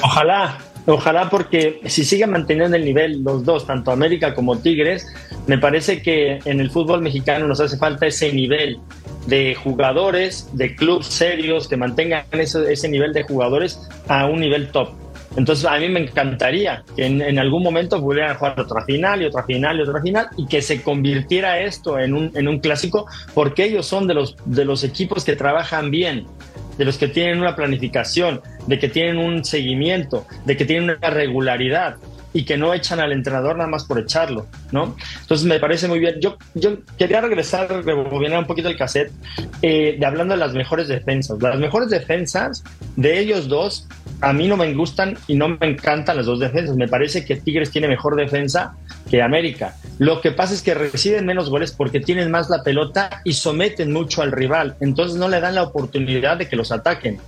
Ojalá, 0.01 0.59
Ojalá 0.85 1.29
porque 1.29 1.79
si 1.85 2.03
siguen 2.03 2.31
manteniendo 2.31 2.75
el 2.75 2.83
nivel 2.83 3.23
los 3.23 3.45
dos, 3.45 3.65
tanto 3.65 3.91
América 3.91 4.35
como 4.35 4.57
Tigres, 4.57 5.07
me 5.47 5.57
parece 5.57 6.01
que 6.01 6.39
en 6.43 6.59
el 6.59 6.69
fútbol 6.71 7.01
mexicano 7.01 7.47
nos 7.47 7.61
hace 7.61 7.77
falta 7.77 8.05
ese 8.05 8.33
nivel 8.33 8.79
de 9.27 9.55
jugadores, 9.55 10.49
de 10.51 10.75
clubes 10.75 11.07
serios, 11.07 11.69
que 11.69 11.77
mantengan 11.77 12.25
ese, 12.31 12.71
ese 12.71 12.89
nivel 12.89 13.13
de 13.13 13.23
jugadores 13.23 13.79
a 14.09 14.25
un 14.25 14.41
nivel 14.41 14.71
top. 14.71 14.89
Entonces 15.35 15.65
a 15.65 15.77
mí 15.77 15.89
me 15.89 16.01
encantaría 16.01 16.83
que 16.95 17.05
en, 17.05 17.21
en, 17.21 17.39
algún 17.39 17.63
momento 17.63 17.99
pudieran 17.99 18.35
jugar 18.37 18.59
otra 18.59 18.83
final 18.85 19.21
y 19.21 19.25
otra 19.25 19.43
final 19.43 19.79
y 19.79 19.81
otra 19.81 20.01
final 20.01 20.27
y 20.37 20.45
que 20.47 20.61
se 20.61 20.81
convirtiera 20.81 21.59
esto 21.59 21.99
en 21.99 22.13
un, 22.13 22.31
en 22.35 22.47
un 22.47 22.59
clásico 22.59 23.07
porque 23.33 23.65
ellos 23.65 23.85
son 23.85 24.07
de 24.07 24.13
los, 24.13 24.35
de 24.45 24.65
los 24.65 24.83
equipos 24.83 25.25
que 25.25 25.35
trabajan 25.35 25.89
bien, 25.91 26.25
de 26.77 26.85
los 26.85 26.97
que 26.97 27.07
tienen 27.07 27.39
una 27.39 27.55
planificación, 27.55 28.41
de 28.67 28.79
que 28.79 28.89
tienen 28.89 29.17
un 29.17 29.43
seguimiento, 29.43 30.25
de 30.45 30.57
que 30.57 30.65
tienen 30.65 30.95
una 30.97 31.09
regularidad 31.09 31.97
y 32.33 32.45
que 32.45 32.57
no 32.57 32.73
echan 32.73 32.99
al 32.99 33.11
entrenador 33.11 33.55
nada 33.55 33.69
más 33.69 33.85
por 33.85 33.99
echarlo, 33.99 34.47
¿no? 34.71 34.95
Entonces 35.21 35.45
me 35.45 35.59
parece 35.59 35.87
muy 35.87 35.99
bien. 35.99 36.15
Yo, 36.19 36.37
yo 36.55 36.79
quería 36.97 37.21
regresar, 37.21 37.69
rebobinar 37.85 38.39
un 38.39 38.47
poquito 38.47 38.69
el 38.69 38.77
cassette, 38.77 39.11
eh, 39.61 39.97
de 39.99 40.05
hablando 40.05 40.33
de 40.33 40.39
las 40.39 40.53
mejores 40.53 40.87
defensas. 40.87 41.37
Las 41.41 41.59
mejores 41.59 41.89
defensas 41.89 42.63
de 42.95 43.19
ellos 43.19 43.47
dos, 43.47 43.87
a 44.23 44.31
mí 44.31 44.47
no 44.47 44.55
me 44.55 44.73
gustan 44.73 45.17
y 45.27 45.35
no 45.35 45.49
me 45.49 45.67
encantan 45.67 46.15
las 46.15 46.25
dos 46.25 46.39
defensas. 46.39 46.77
Me 46.77 46.87
parece 46.87 47.25
que 47.25 47.35
Tigres 47.35 47.71
tiene 47.71 47.89
mejor 47.89 48.15
defensa 48.15 48.75
que 49.09 49.21
América. 49.21 49.75
Lo 49.99 50.21
que 50.21 50.31
pasa 50.31 50.53
es 50.53 50.61
que 50.61 50.73
reciben 50.73 51.25
menos 51.25 51.49
goles 51.49 51.73
porque 51.73 51.99
tienen 51.99 52.31
más 52.31 52.49
la 52.49 52.63
pelota 52.63 53.21
y 53.25 53.33
someten 53.33 53.91
mucho 53.91 54.21
al 54.21 54.31
rival. 54.31 54.77
Entonces 54.79 55.17
no 55.17 55.27
le 55.27 55.41
dan 55.41 55.55
la 55.55 55.63
oportunidad 55.63 56.37
de 56.37 56.47
que 56.47 56.55
los 56.55 56.71
ataquen. 56.71 57.19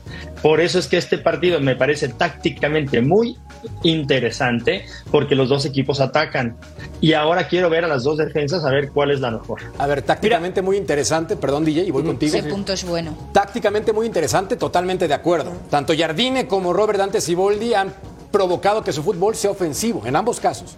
Por 0.45 0.61
eso 0.61 0.77
es 0.77 0.85
que 0.85 0.97
este 0.97 1.17
partido 1.17 1.59
me 1.59 1.75
parece 1.75 2.07
tácticamente 2.07 3.01
muy 3.01 3.35
interesante 3.81 4.85
porque 5.09 5.33
los 5.33 5.49
dos 5.49 5.65
equipos 5.65 5.99
atacan. 5.99 6.55
Y 7.01 7.13
ahora 7.13 7.47
quiero 7.47 7.67
ver 7.67 7.83
a 7.83 7.87
las 7.87 8.03
dos 8.03 8.19
defensas 8.19 8.63
a 8.63 8.69
ver 8.69 8.91
cuál 8.91 9.09
es 9.09 9.21
la 9.21 9.31
mejor. 9.31 9.61
A 9.79 9.87
ver, 9.87 10.03
tácticamente 10.03 10.61
muy 10.61 10.77
interesante, 10.77 11.35
perdón 11.35 11.65
DJ, 11.65 11.85
y 11.85 11.89
voy 11.89 12.03
contigo. 12.03 12.37
Ese 12.37 12.47
punto 12.47 12.73
es 12.73 12.85
bueno. 12.85 13.17
Tácticamente 13.33 13.91
muy 13.91 14.05
interesante, 14.05 14.55
totalmente 14.55 15.07
de 15.07 15.15
acuerdo. 15.15 15.51
Tanto 15.71 15.95
Jardine 15.97 16.45
como 16.45 16.73
Robert 16.73 16.99
Dante 16.99 17.21
Siboldi 17.21 17.73
han 17.73 17.91
provocado 18.31 18.83
que 18.83 18.93
su 18.93 19.01
fútbol 19.01 19.33
sea 19.33 19.49
ofensivo, 19.49 20.03
en 20.05 20.15
ambos 20.15 20.39
casos. 20.39 20.77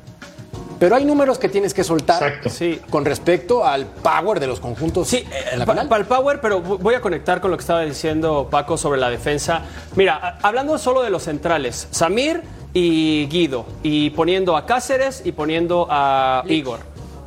Pero 0.79 0.95
hay 0.95 1.05
números 1.05 1.37
que 1.37 1.49
tienes 1.49 1.73
que 1.73 1.83
soltar 1.83 2.41
sí. 2.49 2.79
con 2.89 3.05
respecto 3.05 3.65
al 3.65 3.85
power 3.85 4.39
de 4.39 4.47
los 4.47 4.59
conjuntos. 4.59 5.07
Sí, 5.07 5.25
para 5.65 5.87
pa 5.87 5.97
el 5.97 6.05
power, 6.05 6.39
pero 6.41 6.61
voy 6.61 6.95
a 6.95 7.01
conectar 7.01 7.41
con 7.41 7.51
lo 7.51 7.57
que 7.57 7.61
estaba 7.61 7.81
diciendo 7.81 8.47
Paco 8.49 8.77
sobre 8.77 8.99
la 8.99 9.09
defensa. 9.09 9.63
Mira, 9.95 10.37
hablando 10.41 10.77
solo 10.77 11.01
de 11.01 11.09
los 11.09 11.23
centrales, 11.23 11.87
Samir 11.91 12.43
y 12.73 13.27
Guido, 13.27 13.65
y 13.81 14.11
poniendo 14.11 14.55
a 14.55 14.65
Cáceres 14.65 15.21
y 15.25 15.31
poniendo 15.31 15.87
a 15.89 16.43
Igor. 16.47 16.79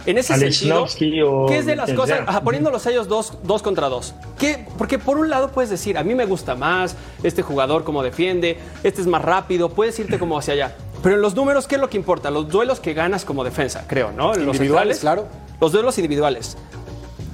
En 0.06 0.16
ese 0.16 0.34
sentido, 0.36 0.86
¿qué 1.46 1.58
es 1.58 1.66
de 1.66 1.76
las 1.76 1.92
cosas? 1.92 2.20
Ajá, 2.26 2.40
poniéndolos 2.40 2.86
ellos 2.86 3.06
dos, 3.06 3.34
dos 3.42 3.60
contra 3.60 3.88
dos. 3.88 4.14
¿Qué? 4.38 4.66
Porque 4.78 4.98
por 4.98 5.18
un 5.18 5.28
lado 5.28 5.50
puedes 5.50 5.68
decir, 5.68 5.98
a 5.98 6.04
mí 6.04 6.14
me 6.14 6.24
gusta 6.24 6.54
más 6.54 6.96
este 7.22 7.42
jugador 7.42 7.84
como 7.84 8.02
defiende, 8.02 8.58
este 8.82 9.02
es 9.02 9.06
más 9.06 9.22
rápido, 9.22 9.68
puedes 9.68 9.98
irte 9.98 10.18
como 10.18 10.38
hacia 10.38 10.54
allá. 10.54 10.76
Pero 11.02 11.14
en 11.14 11.22
los 11.22 11.34
números, 11.34 11.66
¿qué 11.66 11.76
es 11.76 11.80
lo 11.80 11.88
que 11.88 11.96
importa? 11.96 12.30
Los 12.30 12.48
duelos 12.48 12.80
que 12.80 12.92
ganas 12.92 13.24
como 13.24 13.42
defensa, 13.44 13.84
creo, 13.86 14.12
¿no? 14.12 14.34
Los 14.34 14.56
individuales, 14.56 15.00
claro. 15.00 15.26
Los 15.60 15.72
duelos 15.72 15.96
individuales. 15.98 16.56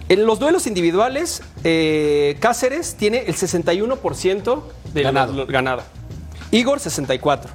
En 0.08 0.24
los 0.24 0.38
duelos 0.38 0.68
individuales, 0.68 1.42
eh, 1.64 2.36
Cáceres 2.38 2.94
tiene 2.94 3.24
el 3.26 3.34
61% 3.34 4.62
de 4.94 5.02
ganado. 5.02 5.46
ganado. 5.46 5.82
Igor, 6.52 6.78
64. 6.78 7.50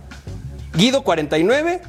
Guido, 0.74 1.04
49 1.04 1.82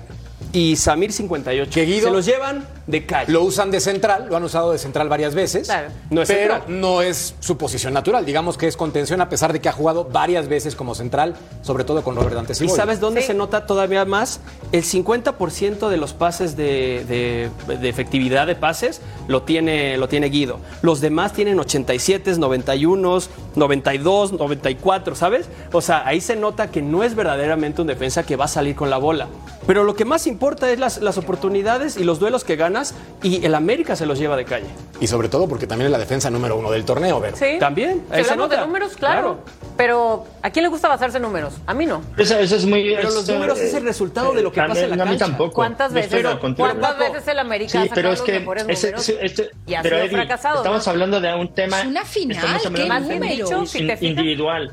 y 0.52 0.76
Samir 0.76 1.12
58. 1.12 1.70
Que 1.72 1.84
Guido 1.84 2.08
se 2.08 2.10
los 2.12 2.24
llevan 2.26 2.64
de 2.86 3.06
calle. 3.06 3.32
Lo 3.32 3.42
usan 3.42 3.70
de 3.70 3.80
central, 3.80 4.26
lo 4.28 4.36
han 4.36 4.42
usado 4.42 4.72
de 4.72 4.78
central 4.78 5.08
varias 5.08 5.34
veces. 5.34 5.68
Claro. 5.68 5.88
No 6.10 6.22
es 6.22 6.28
pero 6.28 6.54
central. 6.54 6.80
no 6.80 7.02
es 7.02 7.34
su 7.40 7.56
posición 7.56 7.94
natural. 7.94 8.24
Digamos 8.24 8.56
que 8.56 8.66
es 8.66 8.76
contención 8.76 9.20
a 9.20 9.28
pesar 9.28 9.52
de 9.52 9.60
que 9.60 9.68
ha 9.68 9.72
jugado 9.72 10.04
varias 10.04 10.48
veces 10.48 10.74
como 10.74 10.94
central, 10.94 11.34
sobre 11.62 11.84
todo 11.84 12.02
con 12.02 12.16
Robert 12.16 12.34
Dante 12.34 12.52
¿Y 12.64 12.68
sabes 12.68 13.00
dónde 13.00 13.20
sí. 13.20 13.28
se 13.28 13.34
nota 13.34 13.66
todavía 13.66 14.04
más? 14.04 14.40
El 14.72 14.84
50% 14.84 15.88
de 15.88 15.96
los 15.96 16.12
pases 16.12 16.56
de, 16.56 17.50
de, 17.66 17.76
de, 17.76 17.88
efectividad 17.88 18.46
de 18.46 18.56
pases 18.56 19.00
lo 19.28 19.42
tiene, 19.42 19.96
lo 19.96 20.08
tiene 20.08 20.28
Guido. 20.28 20.58
Los 20.82 21.00
demás 21.00 21.32
tienen 21.32 21.58
87, 21.58 22.38
91, 22.38 23.18
92, 23.54 24.32
94, 24.32 25.14
¿sabes? 25.14 25.46
O 25.72 25.80
sea, 25.80 26.06
ahí 26.06 26.20
se 26.20 26.36
nota 26.36 26.70
que 26.70 26.82
no 26.82 27.02
es 27.02 27.14
verdaderamente 27.14 27.80
un 27.80 27.86
defensa 27.86 28.24
que 28.24 28.36
va 28.36 28.46
a 28.46 28.48
salir 28.48 28.74
con 28.74 28.90
la 28.90 28.98
bola. 28.98 29.28
Pero 29.66 29.84
lo 29.84 29.94
que 29.94 30.04
más 30.04 30.26
importa 30.26 30.70
es 30.70 30.78
las, 30.78 30.98
las 30.98 31.18
oportunidades 31.18 31.96
y 31.96 32.04
los 32.04 32.18
duelos 32.18 32.44
que 32.44 32.56
y 33.22 33.44
el 33.44 33.54
América 33.54 33.96
se 33.96 34.06
los 34.06 34.18
lleva 34.18 34.36
de 34.36 34.44
calle. 34.44 34.66
Y 35.00 35.06
sobre 35.06 35.28
todo 35.28 35.48
porque 35.48 35.66
también 35.66 35.86
es 35.86 35.92
la 35.92 35.98
defensa 35.98 36.30
número 36.30 36.56
uno 36.56 36.70
del 36.70 36.84
torneo, 36.84 37.20
¿verdad? 37.20 37.38
Sí. 37.38 37.58
También. 37.58 38.04
Si 38.12 38.20
hablamos 38.20 38.50
de 38.50 38.56
números, 38.58 38.96
claro, 38.96 39.20
claro, 39.20 39.44
Pero 39.76 40.26
¿a 40.42 40.50
quién 40.50 40.62
le 40.64 40.68
gusta 40.68 40.88
basarse 40.88 41.16
en 41.16 41.22
números? 41.24 41.54
A 41.66 41.74
mí 41.74 41.86
no. 41.86 42.02
Eso, 42.16 42.38
eso 42.38 42.56
es 42.56 42.66
muy. 42.66 42.94
Pero 42.94 43.10
los 43.10 43.28
números 43.28 43.58
es 43.60 43.74
el 43.74 43.84
resultado 43.84 44.32
de 44.32 44.42
lo 44.42 44.50
que 44.50 44.60
también, 44.60 44.74
pasa 44.74 44.84
en 44.84 44.90
la 44.90 44.96
no, 44.96 45.04
cancha. 45.04 45.24
A 45.24 45.28
mí 45.28 45.32
tampoco. 45.32 45.54
¿Cuántas 45.54 45.92
veces, 45.92 46.10
pero, 46.10 46.38
¿cuántas 46.56 46.98
veces 46.98 47.28
el 47.28 47.38
América 47.38 47.70
sí, 47.70 47.78
ha 47.78 47.82
sacado 47.82 47.94
pero 47.94 48.12
es 48.12 48.18
los 48.18 48.26
que 48.26 48.38
mejores 48.38 48.64
ese, 48.68 48.86
números 48.86 49.08
ese, 49.08 49.50
y 49.66 49.74
ha 49.74 49.82
pero 49.82 49.96
sido 49.96 50.06
Eddie, 50.06 50.16
fracasado? 50.16 50.56
Estamos 50.58 50.86
¿no? 50.86 50.92
hablando 50.92 51.20
de 51.20 51.34
un 51.34 51.48
tema. 51.54 51.80
Es 51.80 51.86
una 51.86 52.04
final. 52.04 52.60
¿Qué 52.60 52.68
un 52.68 52.72
número? 52.72 53.48
tema 53.48 53.66
Si 53.66 53.86
te 53.86 53.98
individual. 54.06 54.72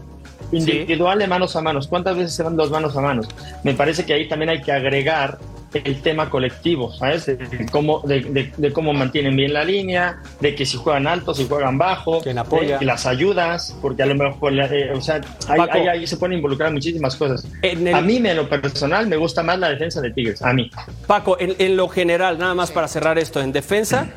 Individual 0.52 1.20
de 1.20 1.28
manos 1.28 1.56
a 1.56 1.62
manos. 1.62 1.88
¿Cuántas 1.88 2.16
veces 2.16 2.34
se 2.34 2.44
van 2.44 2.56
dos 2.56 2.72
manos 2.72 2.96
a 2.98 3.02
manos? 3.02 3.28
Me 3.64 3.74
parece 3.74 4.06
que 4.06 4.14
ahí 4.14 4.28
también 4.28 4.50
hay 4.50 4.62
que 4.62 4.72
agregar 4.72 5.38
el 5.74 6.02
tema 6.02 6.30
colectivo, 6.30 6.92
¿sabes? 6.94 7.26
De 7.26 7.68
cómo, 7.72 8.02
de, 8.02 8.22
de, 8.22 8.52
de, 8.56 8.74
cómo 8.74 8.94
mantienen 8.94 9.36
bien 9.36 9.54
la 9.54 9.64
línea, 9.64 10.22
de 10.40 10.56
que 10.56 10.66
si 10.66 10.78
juegan 10.78 11.08
alto, 11.08 11.34
si 11.34 11.48
juegan 11.48 11.78
bajo, 11.78 12.22
de 12.22 12.78
las 12.82 13.06
ayudas, 13.06 13.76
porque 13.82 14.04
a 14.04 14.06
lo 14.06 14.16
mejor, 14.16 14.54
eh, 14.58 14.92
o 14.94 15.02
sea, 15.02 15.22
ahí, 15.48 15.60
ahí, 15.72 15.88
ahí, 15.88 16.08
se 16.08 16.18
pueden 16.18 16.38
involucrar 16.38 16.72
muchísimas 16.72 17.16
cosas. 17.16 17.48
El... 17.62 17.94
A 17.94 18.02
mí, 18.02 18.18
en 18.18 18.36
lo 18.36 18.50
personal, 18.50 19.08
me 19.08 19.18
gusta 19.18 19.44
más 19.44 19.60
la 19.60 19.70
defensa 19.70 20.02
de 20.02 20.12
Tigres, 20.12 20.42
a 20.42 20.54
mí. 20.54 20.70
Paco, 21.08 21.38
en, 21.40 21.56
en 21.60 21.78
lo 21.78 21.88
general, 21.88 22.38
nada 22.38 22.56
más 22.56 22.72
para 22.72 22.88
cerrar 22.88 23.20
esto, 23.20 23.42
en 23.42 23.52
defensa, 23.52 24.08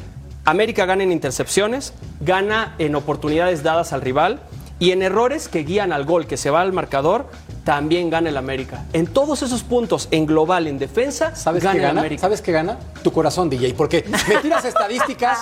América 0.45 0.87
gana 0.87 1.05
en 1.05 1.13
intercepciones, 1.13 1.95
gana 2.21 2.75
en 2.79 2.95
oportunidades 2.95 3.63
dadas 3.63 3.93
al 3.93 4.01
rival. 4.01 4.41
Y 4.79 4.91
en 4.91 5.03
errores 5.03 5.47
que 5.47 5.63
guían 5.63 5.93
al 5.93 6.05
gol, 6.05 6.27
que 6.27 6.37
se 6.37 6.51
va 6.51 6.61
al 6.61 6.73
marcador, 6.73 7.29
también 7.65 8.11
gana 8.11 8.29
el 8.29 8.37
América. 8.37 8.85
En 8.93 9.07
todos 9.07 9.43
esos 9.43 9.63
puntos, 9.63 10.09
en 10.11 10.27
global, 10.27 10.67
en 10.67 10.79
defensa, 10.79 11.35
¿sabes 11.37 11.63
gana 11.63 11.75
qué 11.75 11.81
gana? 11.81 11.93
el 11.93 11.99
América. 11.99 12.21
¿Sabes 12.23 12.43
qué 12.43 12.53
gana? 12.53 12.79
Tu 13.03 13.13
corazón, 13.13 13.49
DJ. 13.49 13.75
Porque 13.75 14.05
me 14.29 14.37
tiras 14.39 14.65
estadísticas 14.65 15.39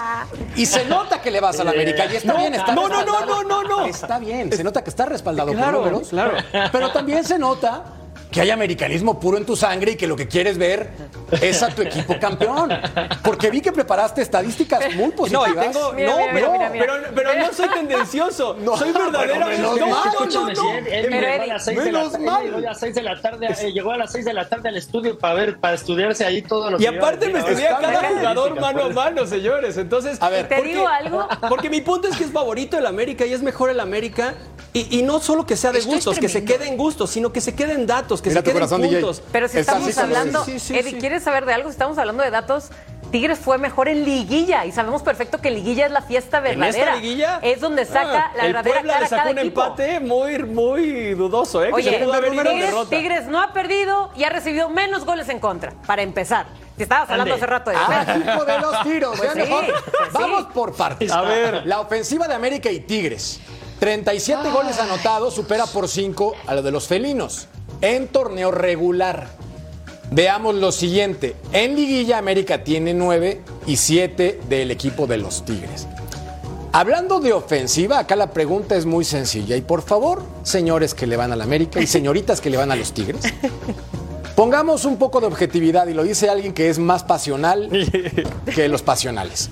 y 0.56 0.66
se 0.66 0.84
nota 0.86 1.20
que 1.20 1.30
le 1.30 1.40
vas 1.40 1.58
al 1.60 1.68
América. 1.68 2.06
Y 2.06 2.16
está 2.16 2.32
no, 2.32 2.38
bien, 2.38 2.54
está 2.54 2.74
no, 2.74 2.88
no, 2.88 3.04
no, 3.04 3.24
no, 3.24 3.42
no, 3.42 3.62
no. 3.62 3.86
Está 3.86 4.18
bien, 4.18 4.52
se 4.52 4.64
nota 4.64 4.84
que 4.84 4.90
está 4.90 5.06
respaldado 5.06 5.52
claro, 5.52 5.78
por 5.78 5.92
números. 5.92 6.08
Claro. 6.08 6.36
Pero 6.72 6.90
también 6.92 7.24
se 7.24 7.38
nota 7.38 7.84
que 8.30 8.40
hay 8.40 8.50
americanismo 8.50 9.18
puro 9.18 9.37
en 9.38 9.44
tu 9.44 9.56
sangre 9.56 9.92
y 9.92 9.96
que 9.96 10.06
lo 10.06 10.14
que 10.16 10.28
quieres 10.28 10.56
ver 10.56 10.90
es 11.40 11.62
a 11.62 11.68
tu 11.75 11.82
equipo 11.82 12.16
campeón. 12.20 12.70
Porque 13.25 13.50
vi 13.50 13.60
que 13.60 13.72
preparaste 13.72 14.22
estadísticas 14.22 14.94
muy 14.94 15.10
positivas. 15.10 15.54
No, 15.56 15.60
tengo, 15.62 15.92
Mira, 15.92 16.10
no, 16.10 16.16
mira, 16.18 16.32
pero, 16.32 16.52
mira, 16.52 16.70
mira. 16.70 16.84
pero, 16.87 16.94
pero 17.14 17.34
no 17.38 17.52
soy 17.52 17.68
tendencioso. 17.68 18.56
No, 18.60 18.76
soy 18.76 18.92
verdaderamente. 18.92 19.62
menos 19.62 19.78
No, 19.80 19.87
mal, 19.88 20.04
no, 20.54 20.78
él, 20.78 21.06
Pero, 21.10 21.10
llegó 21.10 21.42
a 21.42 21.46
las 21.46 21.64
6 21.64 21.78
de 21.78 21.92
la 21.92 21.99
menos 21.99 22.12
tarde, 22.12 22.25
mal. 22.26 22.44
llegó 22.44 22.56
a 22.56 22.60
las 22.60 22.80
6 22.80 22.94
de 22.94 23.02
la 23.02 23.20
tarde, 23.20 23.46
eh, 23.60 23.72
llegó 23.72 23.90
a 23.92 23.96
las 23.96 24.12
6 24.12 24.25
de 24.25 24.32
la 24.34 24.49
tarde 24.49 24.68
al 24.68 24.76
estudio 24.76 25.18
para 25.18 25.34
ver, 25.34 25.58
para 25.58 25.75
estudiarse 25.75 26.25
ahí 26.25 26.42
todo 26.42 26.70
lo 26.70 26.80
Y 26.80 26.87
aparte 26.87 27.28
me 27.28 27.38
estudié 27.40 27.68
a 27.68 27.78
cada 27.78 28.08
jugador 28.08 28.60
mano 28.60 28.84
a 28.84 28.88
mano, 28.90 29.26
señores. 29.26 29.76
Entonces, 29.76 30.18
A 30.22 30.28
ver, 30.28 30.49
¿Te 30.49 30.56
porque- 30.56 30.70
digo 30.70 30.87
algo? 30.88 31.28
Porque 31.49 31.70
mi 31.70 31.80
punto 31.80 32.08
es 32.08 32.16
que 32.16 32.25
es 32.25 32.30
favorito 32.30 32.78
el 32.78 32.87
América 32.87 33.25
y 33.26 33.32
es 33.32 33.42
mejor 33.42 33.70
el 33.70 33.80
América. 33.80 34.34
Y, 34.72 35.00
y 35.00 35.02
no 35.02 35.18
solo 35.18 35.46
que 35.46 35.56
sea 35.56 35.72
de 35.72 35.80
Esto 35.80 35.90
gustos, 35.90 36.18
que 36.20 36.28
se 36.28 36.44
quede 36.44 36.68
en 36.68 36.76
gustos, 36.76 37.10
sino 37.10 37.32
que 37.32 37.40
se 37.40 37.56
queden 37.56 37.87
datos, 37.88 38.19
que 38.22 38.28
Mira 38.30 38.40
se 38.40 38.42
tu 38.44 38.50
queden 38.50 38.54
corazón, 38.60 38.82
DJ. 38.82 38.96
puntos. 39.00 39.22
Pero 39.32 39.48
si 39.48 39.58
Está 39.58 39.72
estamos 39.78 39.98
hablando, 39.98 40.44
Sí, 40.44 40.58
sí, 40.58 40.76
Eddie, 40.76 40.92
sí. 40.92 40.98
¿quieres 40.98 41.22
saber 41.22 41.46
de 41.46 41.54
algo? 41.54 41.68
Si 41.68 41.72
estamos 41.74 41.98
hablando 41.98 42.22
de 42.22 42.30
datos, 42.30 42.70
Tigres 43.10 43.40
fue 43.40 43.58
mejor 43.58 43.88
en 43.88 44.04
liguilla 44.04 44.64
y 44.66 44.72
sabemos 44.72 45.02
perfecto 45.02 45.38
que 45.38 45.50
liguilla 45.50 45.86
es 45.86 45.90
la 45.92 46.00
fiesta 46.02 46.38
En 46.38 46.44
verdadera. 46.44 46.90
esta 46.92 46.94
liguilla 46.96 47.40
es 47.42 47.60
donde 47.60 47.84
saca 47.84 48.26
ah, 48.26 48.32
la 48.36 48.42
el 48.46 48.52
verdadera 48.52 48.74
Puebla 48.76 48.92
cara 48.92 49.02
le 49.02 49.08
sacó 49.08 49.20
cada 49.22 49.30
un 49.32 49.38
equipo. 49.38 49.62
empate 49.64 50.00
muy, 50.00 50.38
muy 50.44 51.14
dudoso, 51.14 51.64
¿eh? 51.64 51.72
que 51.74 51.82
se 51.82 51.88
Oye, 51.90 51.98
pudo 52.04 52.14
haber 52.14 52.32
ido 52.34 52.42
en 52.50 52.58
Tigres. 52.60 52.88
Tigres 52.88 53.26
no 53.26 53.40
ha 53.42 53.52
perdido 53.52 54.12
y 54.16 54.22
ha 54.24 54.28
recibido 54.30 54.68
menos 54.70 55.04
goles 55.04 55.28
en 55.28 55.40
contra, 55.40 55.72
para 55.86 56.02
empezar. 56.02 56.46
Si 56.76 56.84
estabas 56.84 57.10
hablando 57.10 57.34
Ande. 57.34 57.44
hace 57.44 57.50
rato 57.50 57.70
de 57.70 57.76
Ah, 57.76 58.04
defensa. 58.06 58.30
equipo 58.30 58.44
de 58.44 58.58
los 58.60 58.82
tiros. 58.84 59.18
Pues 59.18 59.22
vean 59.34 59.34
sí, 59.34 59.40
mejor. 59.52 59.66
pues 59.66 59.82
sí. 59.84 60.08
Vamos 60.12 60.44
por 60.54 60.74
partes. 60.76 61.10
A 61.10 61.22
ver. 61.22 61.66
La 61.66 61.80
ofensiva 61.80 62.26
de 62.28 62.34
América 62.34 62.70
y 62.70 62.80
Tigres. 62.80 63.40
37 63.80 64.50
goles 64.50 64.78
anotados, 64.78 65.34
supera 65.34 65.66
por 65.66 65.88
5 65.88 66.34
a 66.46 66.54
lo 66.54 66.62
de 66.62 66.70
los 66.70 66.86
felinos. 66.86 67.48
En 67.80 68.08
torneo 68.08 68.50
regular. 68.50 69.28
Veamos 70.10 70.56
lo 70.56 70.72
siguiente. 70.72 71.37
En 71.52 71.76
liguilla 71.76 72.18
América 72.18 72.64
tiene 72.64 72.94
9 72.94 73.40
y 73.66 73.76
7 73.76 74.40
del 74.49 74.70
equipo 74.70 75.06
de 75.06 75.18
los 75.18 75.44
Tigres. 75.44 75.87
Hablando 76.72 77.20
de 77.20 77.32
ofensiva, 77.32 77.99
acá 77.99 78.16
la 78.16 78.30
pregunta 78.32 78.76
es 78.76 78.87
muy 78.87 79.04
sencilla. 79.04 79.56
Y 79.56 79.62
por 79.62 79.82
favor, 79.82 80.22
señores 80.42 80.94
que 80.94 81.06
le 81.06 81.16
van 81.16 81.32
a 81.32 81.37
la 81.37 81.44
América 81.44 81.80
y 81.80 81.87
señoritas 81.87 82.40
que 82.40 82.50
le 82.50 82.56
van 82.56 82.70
a 82.70 82.76
los 82.76 82.92
Tigres, 82.92 83.22
Pongamos 84.40 84.87
un 84.87 84.96
poco 84.96 85.20
de 85.20 85.26
objetividad 85.26 85.87
y 85.88 85.92
lo 85.92 86.02
dice 86.02 86.30
alguien 86.30 86.54
que 86.54 86.70
es 86.70 86.78
más 86.78 87.04
pasional 87.04 87.68
que 88.54 88.68
los 88.68 88.80
pasionales. 88.80 89.50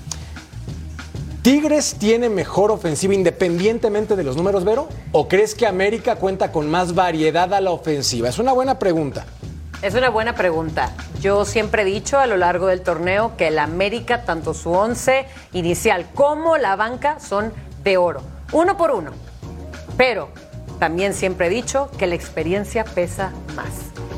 ¿Tigres 1.41 1.95
tiene 1.97 2.27
mejor 2.27 2.69
ofensiva 2.69 3.13
independientemente 3.13 4.17
de 4.17 4.23
los 4.25 4.35
números, 4.35 4.65
Vero? 4.65 4.89
¿O 5.13 5.29
crees 5.29 5.55
que 5.55 5.65
América 5.65 6.17
cuenta 6.17 6.51
con 6.51 6.69
más 6.69 6.95
variedad 6.95 7.53
a 7.53 7.61
la 7.61 7.71
ofensiva? 7.71 8.27
Es 8.27 8.39
una 8.39 8.51
buena 8.51 8.77
pregunta. 8.77 9.25
Es 9.81 9.95
una 9.95 10.09
buena 10.09 10.35
pregunta. 10.35 10.91
Yo 11.21 11.45
siempre 11.45 11.83
he 11.83 11.85
dicho 11.85 12.19
a 12.19 12.27
lo 12.27 12.35
largo 12.35 12.67
del 12.67 12.81
torneo 12.81 13.37
que 13.37 13.47
el 13.47 13.57
América, 13.57 14.25
tanto 14.25 14.53
su 14.53 14.71
once 14.71 15.27
inicial 15.53 16.07
como 16.13 16.57
la 16.57 16.75
banca, 16.75 17.21
son 17.21 17.53
de 17.85 17.95
oro. 17.95 18.21
Uno 18.51 18.75
por 18.75 18.91
uno. 18.91 19.11
Pero 19.95 20.27
también 20.77 21.13
siempre 21.13 21.47
he 21.47 21.49
dicho 21.49 21.89
que 21.97 22.07
la 22.07 22.15
experiencia 22.15 22.83
pesa 22.83 23.31
más. 23.55 23.69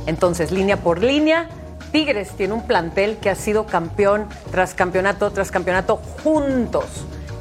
Entonces, 0.08 0.51
línea 0.51 0.78
por 0.78 1.04
línea, 1.04 1.48
Tigres 1.91 2.29
tiene 2.31 2.53
un 2.53 2.65
plantel 2.65 3.17
que 3.17 3.29
ha 3.29 3.36
sido 3.36 3.65
campeón 3.65 4.27
tras 4.51 4.74
campeonato 4.74 5.31
tras 5.31 5.51
campeonato 5.51 5.98
juntos. 6.24 6.86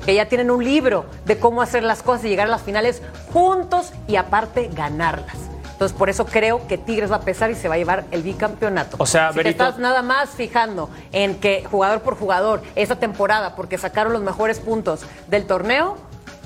Que 0.05 0.15
ya 0.15 0.27
tienen 0.27 0.51
un 0.51 0.65
libro 0.65 1.07
de 1.25 1.39
cómo 1.39 1.63
hacer 1.63 1.83
las 1.83 2.03
cosas 2.03 2.25
y 2.25 2.29
llegar 2.29 2.47
a 2.47 2.51
las 2.51 2.63
finales 2.63 3.03
juntos 3.33 3.93
y 4.09 4.17
aparte 4.17 4.71
ganarlas. 4.73 5.37
Entonces, 5.81 5.97
por 5.97 6.11
eso 6.11 6.27
creo 6.27 6.67
que 6.67 6.77
Tigres 6.77 7.11
va 7.11 7.17
a 7.17 7.21
pesar 7.21 7.51
y 7.51 7.55
se 7.55 7.67
va 7.67 7.77
a 7.77 7.79
llevar 7.79 8.05
el 8.11 8.23
bicampeonato. 8.23 8.97
O 8.99 9.07
sea, 9.07 9.33
si 9.33 9.41
te 9.41 9.49
estás 9.49 9.79
nada 9.79 10.03
más 10.03 10.31
fijando 10.31 10.91
en 11.11 11.37
que 11.37 11.65
jugador 11.71 12.03
por 12.03 12.19
jugador, 12.19 12.63
esa 12.75 12.97
temporada, 12.97 13.57
porque 13.57 13.79
sacaron 13.79 14.13
los 14.13 14.21
mejores 14.21 14.59
puntos 14.59 15.07
del 15.29 15.47
torneo, 15.47 15.97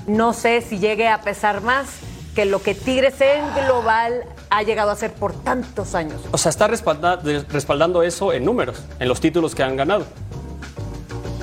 no 0.07 0.31
sé 0.31 0.61
si 0.61 0.79
llegue 0.79 1.09
a 1.09 1.19
pesar 1.19 1.61
más 1.61 1.87
que 2.33 2.45
lo 2.45 2.61
que 2.61 2.75
Tigres 2.75 3.19
en 3.19 3.43
global 3.65 4.23
ha 4.57 4.63
llegado 4.63 4.89
a 4.89 4.93
hacer 4.93 5.13
por 5.13 5.33
tantos 5.33 5.95
años. 5.95 6.21
O 6.31 6.37
sea, 6.37 6.49
está 6.49 6.67
respalda- 6.67 7.19
respaldando 7.49 8.03
eso 8.03 8.31
en 8.31 8.45
números, 8.45 8.77
en 8.99 9.07
los 9.09 9.19
títulos 9.19 9.53
que 9.53 9.63
han 9.63 9.75
ganado. 9.75 10.05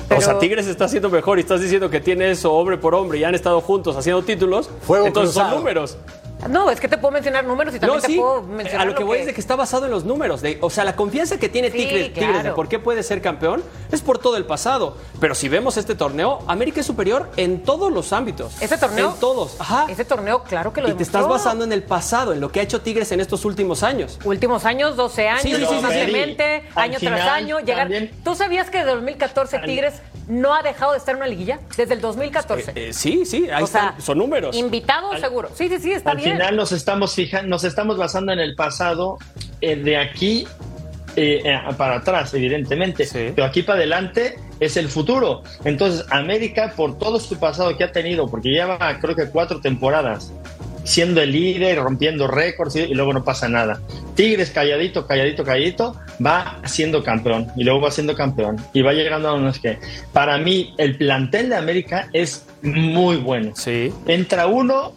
Pero- 0.07 0.19
O 0.19 0.23
sea, 0.23 0.39
Tigres 0.39 0.67
está 0.67 0.85
haciendo 0.85 1.09
mejor 1.09 1.37
y 1.37 1.41
estás 1.41 1.61
diciendo 1.61 1.89
que 1.89 1.99
tiene 1.99 2.31
eso 2.31 2.53
hombre 2.53 2.77
por 2.77 2.93
hombre 2.95 3.19
y 3.19 3.23
han 3.23 3.35
estado 3.35 3.61
juntos 3.61 3.95
haciendo 3.95 4.23
títulos. 4.23 4.69
Fuego 4.85 5.05
entonces 5.07 5.33
son 5.35 5.49
números. 5.51 5.97
No, 6.49 6.69
es 6.69 6.79
que 6.79 6.87
te 6.87 6.97
puedo 6.97 7.11
mencionar 7.11 7.45
números 7.45 7.75
y 7.75 7.79
también 7.79 8.01
No, 8.01 8.07
te 8.07 8.15
puedo 8.15 8.41
mencionar 8.43 8.87
A 8.87 8.89
lo 8.89 8.95
que 8.95 9.03
voy 9.03 9.19
es 9.19 9.25
de 9.25 9.33
que 9.33 9.41
está 9.41 9.55
basado 9.55 9.85
en 9.85 9.91
los 9.91 10.05
números. 10.05 10.41
de- 10.41 10.57
o 10.61 10.69
sea, 10.69 10.83
la 10.83 10.95
confianza 10.95 11.37
que 11.37 11.49
tiene 11.49 11.71
Sí, 11.71 11.77
Tigres, 11.77 12.13
Tigres 12.13 12.43
de 12.43 12.51
por 12.51 12.67
qué 12.67 12.79
puede 12.79 13.03
ser 13.03 13.21
campeón 13.21 13.63
es 13.91 14.01
por 14.01 14.19
todo 14.19 14.37
el 14.37 14.45
pasado. 14.45 14.97
Pero 15.19 15.35
si 15.35 15.49
vemos 15.49 15.77
este 15.77 15.95
torneo, 15.95 16.39
América 16.47 16.79
es 16.81 16.85
superior 16.85 17.29
en 17.37 17.63
todos 17.63 17.91
los 17.91 18.13
ámbitos. 18.13 18.61
¿Ese 18.61 18.77
torneo? 18.77 19.11
En 19.13 19.19
todos. 19.19 19.55
Ajá. 19.59 19.85
Ese 19.89 20.05
torneo, 20.05 20.43
claro 20.43 20.73
que 20.73 20.81
lo 20.81 20.89
y 20.89 20.93
te 20.93 21.03
estás 21.03 21.27
basando 21.27 21.63
en 21.63 21.71
el 21.71 21.83
pasado, 21.83 22.33
en 22.33 22.41
lo 22.41 22.51
que 22.51 22.59
ha 22.59 22.63
hecho 22.63 22.81
Tigres 22.81 23.11
en 23.11 23.19
estos 23.21 23.45
últimos 23.45 23.83
años. 23.83 24.19
Últimos 24.23 24.65
años, 24.65 24.95
12 24.95 25.27
años, 25.27 25.41
Sí, 25.43 25.49
sí, 25.49 25.55
sí, 25.55 25.61
sí, 25.61 25.65
sí. 25.67 25.73
constantemente, 25.81 26.63
Al 26.75 26.83
año 26.83 26.99
tras 26.99 27.21
año, 27.29 27.59
llegar. 27.59 27.89
¿Tú 28.23 28.35
sabías 28.35 28.69
que 28.69 28.79
desde 28.79 28.91
2014 28.91 29.59
Tigres 29.59 29.95
no 30.27 30.53
ha 30.53 30.61
dejado 30.63 30.91
de 30.93 30.97
estar 30.97 31.13
en 31.15 31.21
una 31.21 31.27
liguilla? 31.27 31.59
Desde 31.75 31.93
el 31.93 32.01
2014. 32.01 32.71
Eh, 32.75 32.93
sí, 32.93 33.25
sí, 33.25 33.49
ahí 33.49 33.63
O 33.63 33.67
sea, 33.67 33.89
están, 33.89 34.01
son 34.01 34.17
números. 34.17 34.55
Invitado 34.55 35.17
seguro. 35.17 35.49
Sí, 35.53 35.67
sí, 35.69 35.79
sí, 35.79 35.91
está 35.91 36.11
Al 36.11 36.17
bien. 36.17 36.33
final 36.33 36.55
nos 36.55 36.71
estamos 36.71 37.13
fijando, 37.13 37.47
nos 37.49 37.63
estamos 37.63 37.97
basando 37.97 38.31
en 38.31 38.39
el 38.39 38.55
pasado, 38.55 39.17
eh, 39.61 39.75
de 39.75 39.97
aquí 39.97 40.47
eh, 41.15 41.41
eh, 41.45 41.59
para 41.77 41.97
atrás, 41.97 42.33
evidentemente, 42.33 43.05
Sí. 43.05 43.31
pero 43.35 43.45
aquí 43.45 43.61
para 43.61 43.77
adelante 43.77 44.35
es 44.59 44.77
el 44.77 44.89
futuro. 44.89 45.43
Entonces, 45.63 46.05
América, 46.09 46.73
por 46.75 46.97
todo 46.97 47.19
su 47.19 47.37
pasado 47.37 47.77
que 47.77 47.83
ha 47.83 47.91
tenido, 47.91 48.27
porque 48.27 48.49
lleva 48.49 48.97
creo 48.99 49.15
que 49.15 49.27
cuatro 49.29 49.61
temporadas 49.61 50.31
siendo 50.83 51.21
el 51.21 51.31
líder, 51.31 51.77
rompiendo 51.79 52.27
récords 52.27 52.75
y, 52.75 52.81
y 52.81 52.93
luego 52.93 53.13
no 53.13 53.23
pasa 53.23 53.47
nada. 53.47 53.79
Tigres 54.15 54.49
calladito, 54.51 55.07
calladito, 55.07 55.43
calladito, 55.43 55.95
va 56.25 56.59
siendo 56.65 57.03
campeón 57.03 57.47
y 57.55 57.63
luego 57.63 57.81
va 57.81 57.91
siendo 57.91 58.15
campeón 58.15 58.57
y 58.73 58.81
va 58.81 58.93
llegando 58.93 59.29
a 59.29 59.33
unos 59.33 59.59
que, 59.59 59.79
para 60.11 60.37
mí, 60.37 60.73
el 60.77 60.97
plantel 60.97 61.49
de 61.49 61.55
América 61.55 62.09
es 62.13 62.45
muy 62.61 63.17
bueno. 63.17 63.51
Sí, 63.55 63.91
Entra 64.07 64.47
uno 64.47 64.93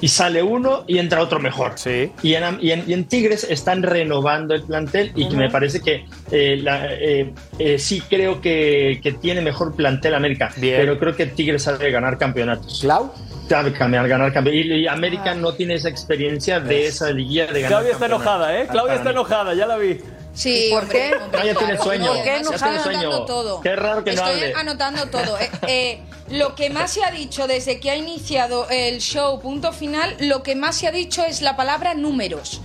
y 0.00 0.08
sale 0.08 0.42
uno 0.42 0.84
y 0.86 0.98
entra 0.98 1.22
otro 1.22 1.38
mejor. 1.40 1.72
sí. 1.76 2.10
Y 2.22 2.34
en, 2.34 2.44
y 2.60 2.72
en- 2.72 2.84
y 2.86 2.92
en 2.92 3.04
Tigres 3.04 3.46
están 3.48 3.82
renovando 3.82 4.54
el 4.54 4.62
plantel 4.62 5.10
y 5.14 5.26
que 5.28 5.36
me 5.36 5.48
parece 5.48 5.80
que 5.80 6.04
eh, 6.30 6.58
la- 6.62 6.92
eh, 6.92 7.32
eh, 7.58 7.78
sí 7.78 8.02
creo 8.08 8.40
que, 8.42 9.00
que 9.02 9.12
tiene 9.12 9.40
mejor 9.40 9.74
plantel 9.74 10.14
América, 10.14 10.52
Bien. 10.58 10.76
pero 10.78 10.98
creo 10.98 11.16
que 11.16 11.26
Tigres 11.26 11.62
sabe 11.62 11.90
ganar 11.90 12.18
campeonatos. 12.18 12.80
Clau, 12.82 13.10
Sabe 13.48 13.70
ganar, 13.70 14.08
ganar 14.08 14.32
campeonatos. 14.32 14.66
Y, 14.76 14.82
y 14.82 14.86
América 14.88 15.34
no 15.34 15.52
tiene 15.54 15.74
esa 15.74 15.88
experiencia 15.88 16.58
de 16.60 16.86
esa 16.86 17.10
liguilla 17.10 17.46
de 17.46 17.60
ganar 17.62 17.68
Claudia 17.78 17.92
está 17.92 18.06
enojada, 18.06 18.58
¿eh? 18.60 18.66
Claudia 18.70 18.94
está 18.94 19.10
enojada, 19.10 19.54
ya 19.54 19.66
la 19.66 19.76
vi. 19.76 19.98
Sí, 20.34 20.66
¿Y 20.66 20.70
por 20.70 20.82
hombre, 20.82 20.98
qué? 21.10 21.16
hombre, 21.16 21.40
Ah, 21.40 21.46
ya 21.46 21.54
tiene 21.54 21.78
sueño. 21.78 22.06
¿Por 22.12 22.22
qué? 22.22 22.28
Ya 22.28 22.36
Estoy 22.36 22.56
tiene 22.58 22.66
anotando 22.76 22.82
sueño. 23.10 23.24
todo. 23.24 23.60
Qué 23.62 23.76
raro 23.76 24.04
que 24.04 24.12
no 24.14 24.22
Estoy 24.22 24.40
hable. 24.42 24.54
anotando 24.54 25.06
todo. 25.08 25.38
Eh, 25.38 25.50
eh, 25.68 26.02
lo 26.30 26.54
que 26.54 26.68
más 26.70 26.90
se 26.92 27.04
ha 27.04 27.10
dicho 27.10 27.46
desde 27.46 27.80
que 27.80 27.90
ha 27.90 27.96
iniciado 27.96 28.68
el 28.68 28.98
show 29.00 29.40
punto 29.40 29.72
final, 29.72 30.14
lo 30.20 30.42
que 30.42 30.54
más 30.56 30.76
se 30.76 30.88
ha 30.88 30.92
dicho 30.92 31.24
es 31.24 31.40
la 31.40 31.56
palabra 31.56 31.94
números. 31.94 32.60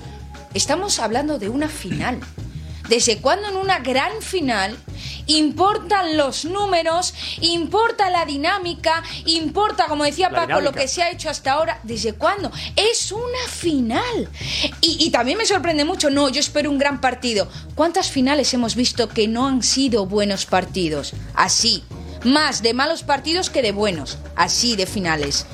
Estamos 0.54 1.00
hablando 1.00 1.38
de 1.39 1.48
una 1.48 1.70
final. 1.70 2.20
¿Desde 2.89 3.22
cuándo 3.22 3.48
en 3.48 3.56
una 3.56 3.80
gran 3.80 4.22
final 4.22 4.76
importan 5.27 6.17
los 6.17 6.45
números, 6.45 7.13
importa 7.41 8.10
la 8.10 8.25
dinámica, 8.25 9.03
importa, 9.25 9.88
como 9.88 10.03
decía 10.03 10.29
La 10.29 10.47
Paco, 10.47 10.62
lo 10.62 10.71
que 10.71 10.88
se 10.88 11.03
ha 11.03 11.12
hecho 11.12 11.29
hasta 11.29 11.53
ahora? 11.53 11.79
¿Desde 11.84 12.13
cuándo? 12.13 12.51
Es 12.75 13.12
una 13.12 13.47
final. 13.49 14.29
Y, 14.81 15.05
y 15.05 15.10
también 15.12 15.38
me 15.38 15.45
sorprende 15.45 15.86
mucho, 15.86 16.10
no, 16.10 16.29
yo 16.29 16.39
espero 16.39 16.69
un 16.69 16.77
gran 16.77 17.01
partido. 17.01 17.47
¿Cuántas 17.75 18.12
finales 18.12 18.53
hemos 18.53 18.75
visto 18.75 19.10
que 19.10 19.27
no 19.27 19.47
han 19.47 19.63
sido 19.63 20.05
buenos 20.05 20.45
partidos? 20.45 21.13
Así. 21.36 21.84
Más 22.23 22.62
de 22.62 22.73
malos 22.73 23.03
partidos 23.03 23.49
que 23.49 23.62
de 23.62 23.71
buenos. 23.71 24.17
Así 24.36 24.75
de 24.75 24.86
finales. 24.86 25.45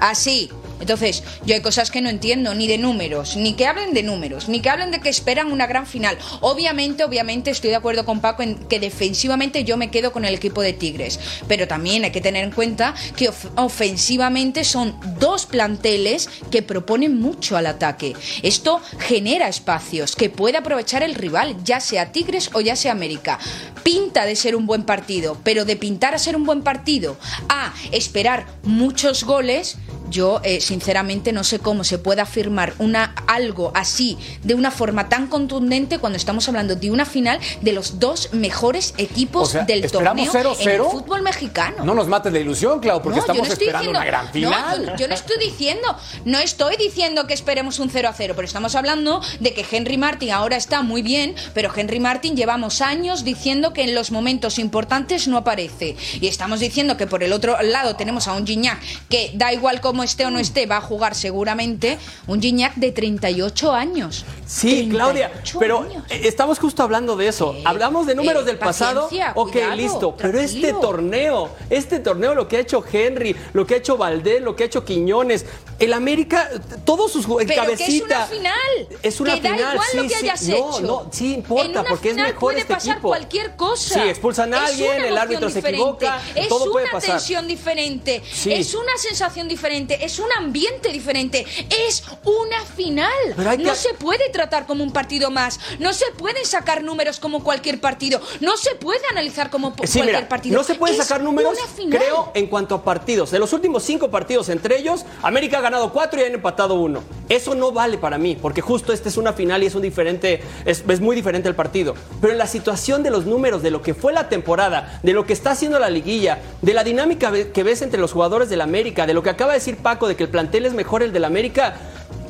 Así. 0.00 0.50
Entonces, 0.80 1.22
yo 1.44 1.54
hay 1.54 1.60
cosas 1.62 1.90
que 1.90 2.00
no 2.00 2.08
entiendo, 2.10 2.54
ni 2.54 2.66
de 2.66 2.78
números, 2.78 3.36
ni 3.36 3.54
que 3.54 3.66
hablen 3.66 3.94
de 3.94 4.02
números, 4.02 4.48
ni 4.48 4.60
que 4.60 4.70
hablen 4.70 4.90
de 4.90 5.00
que 5.00 5.08
esperan 5.08 5.50
una 5.52 5.66
gran 5.66 5.86
final. 5.86 6.18
Obviamente, 6.40 7.04
obviamente 7.04 7.50
estoy 7.50 7.70
de 7.70 7.76
acuerdo 7.76 8.04
con 8.04 8.20
Paco 8.20 8.42
en 8.42 8.56
que 8.68 8.78
defensivamente 8.80 9.64
yo 9.64 9.76
me 9.76 9.90
quedo 9.90 10.12
con 10.12 10.24
el 10.24 10.34
equipo 10.34 10.62
de 10.62 10.72
Tigres, 10.72 11.18
pero 11.48 11.66
también 11.66 12.04
hay 12.04 12.10
que 12.12 12.20
tener 12.20 12.44
en 12.44 12.50
cuenta 12.50 12.94
que 13.16 13.28
of- 13.28 13.46
ofensivamente 13.56 14.64
son 14.64 14.98
dos 15.18 15.46
planteles 15.46 16.28
que 16.50 16.62
proponen 16.62 17.20
mucho 17.20 17.56
al 17.56 17.66
ataque. 17.66 18.14
Esto 18.42 18.80
genera 18.98 19.48
espacios 19.48 20.14
que 20.16 20.28
puede 20.30 20.58
aprovechar 20.58 21.02
el 21.02 21.14
rival, 21.14 21.56
ya 21.64 21.80
sea 21.80 22.12
Tigres 22.12 22.50
o 22.52 22.60
ya 22.60 22.76
sea 22.76 22.92
América. 22.92 23.38
Pinta 23.82 24.24
de 24.26 24.36
ser 24.36 24.56
un 24.56 24.66
buen 24.66 24.82
partido, 24.84 25.38
pero 25.44 25.64
de 25.64 25.76
pintar 25.76 26.14
a 26.14 26.18
ser 26.18 26.36
un 26.36 26.44
buen 26.44 26.62
partido 26.62 27.16
a 27.48 27.72
esperar 27.92 28.46
muchos 28.64 29.24
goles, 29.24 29.76
yo 30.10 30.40
eh, 30.44 30.60
sinceramente 30.60 31.32
no 31.32 31.44
sé 31.44 31.58
cómo 31.58 31.84
se 31.84 31.98
puede 31.98 32.20
afirmar 32.20 32.74
una, 32.78 33.14
algo 33.26 33.72
así 33.74 34.18
de 34.42 34.54
una 34.54 34.70
forma 34.70 35.08
tan 35.08 35.26
contundente 35.26 35.98
cuando 35.98 36.16
estamos 36.16 36.48
hablando 36.48 36.74
de 36.76 36.90
una 36.90 37.04
final 37.06 37.38
de 37.60 37.72
los 37.72 37.98
dos 37.98 38.30
mejores 38.32 38.94
equipos 38.98 39.48
O 39.48 39.52
sea, 39.52 39.62
del 39.64 39.84
¿esperamos 39.84 40.30
torneo 40.32 40.56
en 40.60 40.68
el 40.70 40.80
0-0? 40.80 40.90
fútbol 40.90 41.22
mexicano. 41.22 41.84
no 41.84 41.94
nos 41.94 42.06
mates 42.08 42.32
la 42.32 42.38
ilusión, 42.38 42.80
Clau, 42.80 43.02
porque 43.02 43.16
No, 43.16 43.22
estamos 43.22 43.46
no 43.46 43.52
esperando 43.52 43.78
diciendo- 43.80 43.98
una 43.98 44.06
gran 44.06 44.26
no, 44.26 44.32
final. 44.32 44.86
yo, 44.86 44.96
yo 44.96 45.08
no 45.08 45.14
estoy 45.14 45.38
diciendo, 45.38 45.96
no 46.24 46.38
estoy 46.38 46.76
diciendo 46.76 47.26
que 47.26 47.34
esperemos 47.34 47.78
un 47.78 47.90
0 47.90 48.08
a 48.08 48.12
0, 48.12 48.34
pero 48.36 48.46
estamos 48.46 48.74
hablando 48.74 49.20
de 49.40 49.52
que 49.54 49.64
Henry 49.70 49.96
Martin 49.96 50.30
ahora 50.30 50.56
está 50.56 50.82
muy 50.82 51.02
bien, 51.02 51.34
pero 51.54 51.70
Henry 51.74 52.00
Martin 52.00 52.36
llevamos 52.36 52.80
años 52.80 53.24
diciendo 53.24 53.72
que 53.72 53.82
en 53.82 53.94
los 53.94 54.10
momentos 54.10 54.58
importantes 54.58 55.28
no 55.28 55.36
aparece. 55.38 55.96
Y 56.20 56.26
estamos 56.26 56.60
diciendo 56.60 56.96
que 56.96 57.06
por 57.06 57.22
el 57.22 57.32
otro 57.32 57.60
lado 57.62 57.96
tenemos 57.96 58.28
a 58.28 58.32
un 58.34 58.46
Gignac 58.46 58.80
que 59.08 59.30
da 59.34 59.52
igual 59.52 59.80
cómo 59.80 59.95
esté 60.02 60.26
o 60.26 60.30
no 60.30 60.38
esté, 60.38 60.66
va 60.66 60.78
a 60.78 60.80
jugar 60.80 61.14
seguramente, 61.14 61.98
un 62.26 62.40
Gignac 62.40 62.74
de 62.76 62.92
38 62.92 63.72
años. 63.72 64.24
Sí, 64.46 64.88
Claudia, 64.90 65.28
38 65.32 65.58
pero 65.58 65.80
años. 65.80 66.04
eh, 66.10 66.20
estamos 66.24 66.58
justo 66.58 66.82
hablando 66.82 67.16
de 67.16 67.28
eso. 67.28 67.54
Eh, 67.56 67.62
Hablamos 67.64 68.06
de 68.06 68.14
números 68.14 68.42
eh, 68.42 68.46
del 68.46 68.58
pasado. 68.58 69.08
ok, 69.34 69.52
cuidado, 69.52 69.74
listo. 69.76 70.16
Pero 70.16 70.38
este 70.40 70.60
tranquilo. 70.60 70.80
torneo, 70.80 71.50
este 71.70 71.98
torneo, 72.00 72.34
lo 72.34 72.46
que 72.48 72.56
ha 72.56 72.60
hecho 72.60 72.84
Henry, 72.90 73.34
lo 73.52 73.66
que 73.66 73.74
ha 73.74 73.76
hecho 73.78 73.96
Valdés, 73.96 74.40
lo 74.42 74.54
que 74.54 74.62
ha 74.64 74.66
hecho 74.66 74.84
Quiñones, 74.84 75.46
el 75.78 75.92
América, 75.92 76.48
todos 76.84 77.12
sus 77.12 77.26
ju- 77.28 77.36
Pero 77.38 77.48
que 77.48 77.54
es 77.54 77.60
cabecita. 77.60 78.16
una 78.16 78.26
final. 78.26 78.88
Es 79.02 79.20
una 79.20 79.34
que 79.34 79.40
da 79.42 79.54
final, 79.56 79.72
igual 79.74 79.88
sí, 79.90 79.96
lo 79.96 80.02
que 80.04 80.08
sí. 80.08 80.14
hayas 80.14 80.42
no, 80.42 80.56
hecho. 80.56 80.80
No, 80.82 81.08
sí 81.12 81.26
En 81.26 81.34
importa, 81.34 81.80
una 81.80 81.84
porque 81.84 82.10
es 82.10 82.16
mejor 82.16 82.38
puede 82.38 82.60
este 82.60 82.74
pasar 82.74 82.92
equipo. 82.94 83.08
cualquier 83.08 83.56
cosa. 83.56 83.94
Sí, 84.02 84.08
expulsan 84.08 84.54
a 84.54 84.64
alguien, 84.66 85.04
el 85.04 85.18
árbitro 85.18 85.48
se 85.50 85.56
diferente, 85.56 85.82
equivoca, 85.82 86.20
es 86.34 86.48
todo 86.48 86.70
puede 86.72 86.84
una 86.86 86.92
pasar. 86.92 87.10
tensión 87.16 87.46
diferente, 87.46 88.22
Sí. 88.32 88.52
es 88.52 88.74
una 88.74 88.96
sensación 88.96 89.48
diferente, 89.48 89.85
es 89.94 90.18
un 90.18 90.26
ambiente 90.36 90.90
diferente, 90.90 91.46
es 91.88 92.04
una 92.24 92.64
final. 92.64 93.10
No 93.58 93.74
se 93.74 93.94
puede 93.94 94.28
tratar 94.30 94.66
como 94.66 94.82
un 94.82 94.92
partido 94.92 95.30
más, 95.30 95.60
no 95.78 95.92
se 95.92 96.06
pueden 96.16 96.44
sacar 96.44 96.82
números 96.82 97.20
como 97.20 97.42
cualquier 97.42 97.80
partido, 97.80 98.20
no 98.40 98.56
se 98.56 98.74
puede 98.74 99.00
analizar 99.10 99.50
como 99.50 99.70
Sí, 99.70 99.76
cualquier 99.76 100.06
mira, 100.06 100.28
partido. 100.28 100.56
no 100.56 100.64
se 100.64 100.74
pueden 100.74 100.96
sacar 100.96 101.22
números, 101.22 101.56
creo, 101.90 102.32
en 102.34 102.46
cuanto 102.46 102.74
a 102.74 102.82
partidos. 102.82 103.30
De 103.30 103.38
los 103.38 103.52
últimos 103.52 103.82
cinco 103.82 104.10
partidos 104.10 104.48
entre 104.48 104.78
ellos, 104.78 105.04
América 105.22 105.58
ha 105.58 105.60
ganado 105.60 105.92
cuatro 105.92 106.20
y 106.20 106.24
han 106.24 106.34
empatado 106.34 106.74
uno. 106.74 107.02
Eso 107.28 107.54
no 107.54 107.72
vale 107.72 107.98
para 107.98 108.18
mí, 108.18 108.36
porque 108.40 108.60
justo 108.60 108.92
esta 108.92 109.08
es 109.08 109.16
una 109.16 109.32
final 109.32 109.62
y 109.62 109.66
es 109.66 109.74
un 109.74 109.82
diferente, 109.82 110.42
es, 110.64 110.84
es, 110.88 111.00
muy 111.00 111.16
diferente 111.16 111.48
el 111.48 111.54
partido. 111.54 111.94
Pero 112.20 112.32
en 112.32 112.38
la 112.38 112.46
situación 112.46 113.02
de 113.02 113.10
los 113.10 113.26
números, 113.26 113.62
de 113.62 113.70
lo 113.70 113.82
que 113.82 113.94
fue 113.94 114.12
la 114.12 114.28
temporada, 114.28 115.00
de 115.02 115.12
lo 115.12 115.26
que 115.26 115.32
está 115.32 115.52
haciendo 115.52 115.78
la 115.78 115.90
liguilla, 115.90 116.38
de 116.62 116.74
la 116.74 116.84
dinámica 116.84 117.32
que 117.52 117.62
ves 117.62 117.82
entre 117.82 118.00
los 118.00 118.12
jugadores 118.12 118.48
del 118.48 118.60
América, 118.60 119.06
de 119.06 119.14
lo 119.14 119.22
que 119.22 119.30
acaba 119.30 119.52
de 119.52 119.58
decir 119.58 119.75
Paco, 119.76 120.08
de 120.08 120.16
que 120.16 120.24
el 120.24 120.28
plantel 120.28 120.66
es 120.66 120.74
mejor 120.74 121.02
el 121.02 121.12
del 121.12 121.24
América, 121.24 121.74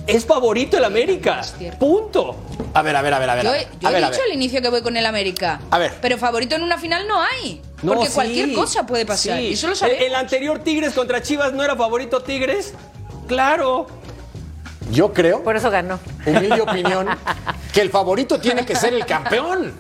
es 0.06 0.24
favorito 0.24 0.76
el 0.76 0.84
América. 0.84 1.42
Punto. 1.78 2.36
A 2.74 2.82
ver, 2.82 2.94
a 2.94 3.02
ver, 3.02 3.14
a 3.14 3.18
ver, 3.18 3.30
a 3.30 3.34
ver. 3.34 3.44
Yo, 3.44 3.88
a 3.88 3.92
he 3.92 3.96
dicho 3.96 4.20
al 4.24 4.34
inicio 4.34 4.62
que 4.62 4.68
voy 4.68 4.82
con 4.82 4.96
el 4.96 5.06
América. 5.06 5.60
A 5.70 5.78
ver. 5.78 5.94
Pero 6.00 6.18
favorito 6.18 6.54
en 6.54 6.62
una 6.62 6.78
final 6.78 7.08
no 7.08 7.20
hay. 7.20 7.60
No, 7.82 7.94
porque 7.94 8.08
sí. 8.08 8.14
cualquier 8.14 8.52
cosa 8.52 8.86
puede 8.86 9.04
pasar. 9.04 9.38
Sí. 9.38 9.46
Y 9.46 9.52
eso 9.54 9.66
lo 9.66 9.72
el, 9.72 9.78
sabemos. 9.78 10.02
el 10.02 10.14
anterior 10.14 10.58
Tigres 10.60 10.92
contra 10.92 11.22
Chivas 11.22 11.52
no 11.52 11.62
era 11.62 11.74
favorito 11.74 12.22
Tigres. 12.22 12.74
Claro. 13.26 13.86
Yo 14.90 15.12
creo, 15.12 15.42
Por 15.42 15.56
eso 15.56 15.70
ganó. 15.70 15.98
humilde 16.24 16.60
opinión, 16.60 17.08
que 17.72 17.80
el 17.80 17.90
favorito 17.90 18.38
tiene 18.38 18.64
que 18.64 18.76
ser 18.76 18.94
el 18.94 19.04
campeón. 19.04 19.74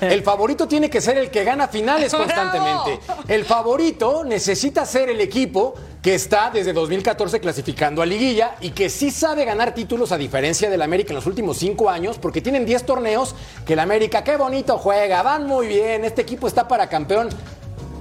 El 0.00 0.22
favorito 0.22 0.68
tiene 0.68 0.88
que 0.88 1.00
ser 1.00 1.18
el 1.18 1.30
que 1.30 1.44
gana 1.44 1.68
finales 1.68 2.12
constantemente. 2.14 3.00
El 3.28 3.44
favorito 3.44 4.24
necesita 4.24 4.86
ser 4.86 5.08
el 5.08 5.20
equipo 5.20 5.74
que 6.02 6.14
está 6.14 6.50
desde 6.50 6.72
2014 6.72 7.40
clasificando 7.40 8.02
a 8.02 8.06
liguilla 8.06 8.56
y 8.60 8.70
que 8.70 8.90
sí 8.90 9.10
sabe 9.10 9.44
ganar 9.44 9.74
títulos 9.74 10.12
a 10.12 10.18
diferencia 10.18 10.68
del 10.68 10.82
América 10.82 11.10
en 11.10 11.16
los 11.16 11.26
últimos 11.26 11.56
cinco 11.56 11.88
años, 11.88 12.18
porque 12.18 12.42
tienen 12.42 12.66
10 12.66 12.84
torneos 12.84 13.34
que 13.66 13.72
el 13.72 13.78
América, 13.78 14.22
qué 14.22 14.36
bonito 14.36 14.76
juega, 14.76 15.22
van 15.22 15.46
muy 15.46 15.66
bien, 15.66 16.04
este 16.04 16.22
equipo 16.22 16.46
está 16.46 16.68
para 16.68 16.88
campeón. 16.88 17.30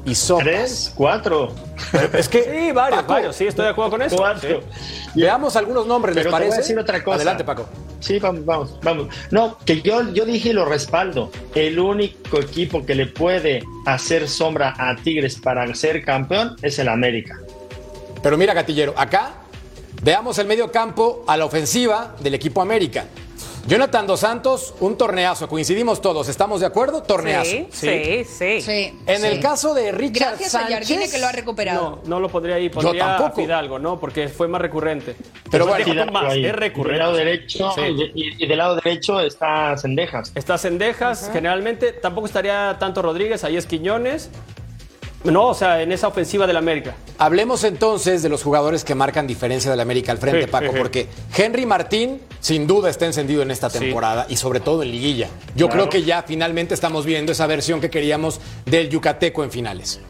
Y 0.05 0.15
sopas. 0.15 0.43
Tres, 0.45 0.91
cuatro. 0.95 1.53
Es 2.13 2.27
que, 2.27 2.43
Sí, 2.43 2.71
varios, 2.73 3.01
Paco, 3.01 3.13
varios. 3.13 3.35
Sí, 3.35 3.47
estoy 3.47 3.65
de 3.65 3.71
acuerdo 3.71 3.91
con 3.91 4.01
eso. 4.01 4.17
Cuatro. 4.17 4.61
Sí. 4.61 5.21
Veamos 5.21 5.55
algunos 5.55 5.87
nombres, 5.87 6.15
¿les 6.15 6.23
Pero 6.23 6.31
te 6.31 6.33
parece? 6.33 6.49
voy 6.49 6.55
a 6.55 6.61
decir 6.61 6.79
otra 6.79 7.03
cosa. 7.03 7.15
Adelante, 7.15 7.43
Paco. 7.43 7.67
Sí, 8.01 8.19
vamos, 8.19 8.45
vamos, 8.45 8.79
vamos. 8.83 9.07
No, 9.31 9.57
que 9.65 9.81
yo, 9.81 10.11
yo 10.13 10.25
dije 10.25 10.49
y 10.49 10.53
lo 10.53 10.65
respaldo. 10.65 11.31
El 11.55 11.79
único 11.79 12.37
equipo 12.39 12.85
que 12.85 12.95
le 12.95 13.05
puede 13.07 13.63
hacer 13.85 14.27
sombra 14.27 14.73
a 14.77 14.95
Tigres 14.97 15.39
para 15.39 15.73
ser 15.73 16.03
campeón 16.03 16.57
es 16.61 16.79
el 16.79 16.89
América. 16.89 17.39
Pero 18.21 18.37
mira, 18.37 18.53
Gatillero, 18.53 18.93
acá 18.97 19.33
veamos 20.01 20.37
el 20.37 20.47
medio 20.47 20.69
campo 20.71 21.23
a 21.27 21.37
la 21.37 21.45
ofensiva 21.45 22.15
del 22.19 22.33
equipo 22.33 22.61
América. 22.61 23.05
Jonathan 23.65 24.05
Dos 24.05 24.19
Santos, 24.19 24.73
un 24.81 24.97
torneazo, 24.97 25.47
coincidimos 25.47 26.01
todos, 26.01 26.27
¿estamos 26.27 26.59
de 26.59 26.65
acuerdo? 26.65 27.01
Torneazo. 27.01 27.49
Sí, 27.49 27.67
sí, 27.71 28.25
sí. 28.25 28.61
Sí, 28.61 28.99
En 29.07 29.21
sí. 29.21 29.27
el 29.27 29.39
caso 29.39 29.73
de 29.73 29.93
Richard 29.93 30.31
Gracias 30.37 30.55
a 30.55 30.67
Jardine 30.67 31.09
que 31.09 31.17
lo 31.17 31.27
ha 31.27 31.31
recuperado. 31.31 32.01
No, 32.03 32.09
no 32.09 32.19
lo 32.19 32.27
pondría 32.27 32.55
ahí. 32.55 32.67
Pondría 32.67 33.15
a 33.15 33.17
tampoco. 33.17 33.41
Fidalgo, 33.41 33.79
¿no? 33.79 34.01
Porque 34.01 34.27
fue 34.27 34.49
más 34.49 34.61
recurrente. 34.61 35.15
Pero 35.49 35.65
bueno, 35.65 35.85
Fidalgo 35.85 36.11
más, 36.11 36.33
ahí. 36.33 36.41
es 36.41 36.47
Del 36.51 36.57
recurrente. 36.57 36.99
lado 36.99 37.13
derecho 37.15 37.71
Sí. 37.73 37.81
y, 37.81 37.95
de- 37.95 38.11
y- 38.13 38.43
y 38.43 38.47
del 38.47 38.57
lado 38.57 38.75
derecho 38.75 39.21
está 39.21 39.77
Cendejas. 39.77 40.33
Está 40.35 40.57
Cendejas, 40.57 41.29
generalmente 41.31 41.93
tampoco 41.93 42.27
estaría 42.27 42.75
tanto 42.79 43.01
Rodríguez, 43.01 43.45
ahí 43.45 43.55
es 43.55 43.65
Quiñones. 43.65 44.29
No, 45.23 45.47
o 45.47 45.53
sea, 45.53 45.81
en 45.81 45.91
esa 45.93 46.09
ofensiva 46.09 46.45
del 46.47 46.57
América. 46.57 46.95
Hablemos 47.17 47.63
entonces 47.63 48.21
de 48.23 48.27
los 48.29 48.43
jugadores 48.43 48.83
que 48.83 48.93
marcan 48.93 49.25
diferencia 49.25 49.71
del 49.71 49.79
América 49.79 50.11
al 50.11 50.17
frente, 50.17 50.43
Sí, 50.43 50.47
Paco, 50.51 50.65
sí, 50.65 50.71
sí. 50.73 50.77
porque 50.79 51.07
Henry 51.37 51.65
Martín 51.65 52.19
sin 52.41 52.67
duda 52.67 52.89
está 52.89 53.05
encendido 53.05 53.41
en 53.41 53.49
esta 53.51 53.69
Sí. 53.69 53.79
temporada 53.79 54.25
y 54.27 54.35
sobre 54.35 54.59
todo 54.59 54.83
en 54.83 54.91
liguilla. 54.91 55.29
Yo 55.55 55.67
Claro. 55.67 55.83
creo 55.83 55.89
que 55.89 56.03
ya 56.05 56.23
finalmente 56.23 56.73
estamos 56.73 57.05
viendo 57.05 57.31
esa 57.31 57.47
versión 57.47 57.79
que 57.79 57.89
queríamos 57.89 58.41
del 58.65 58.89
Yucateco 58.89 59.43
en 59.45 59.51
finales. 59.51 60.01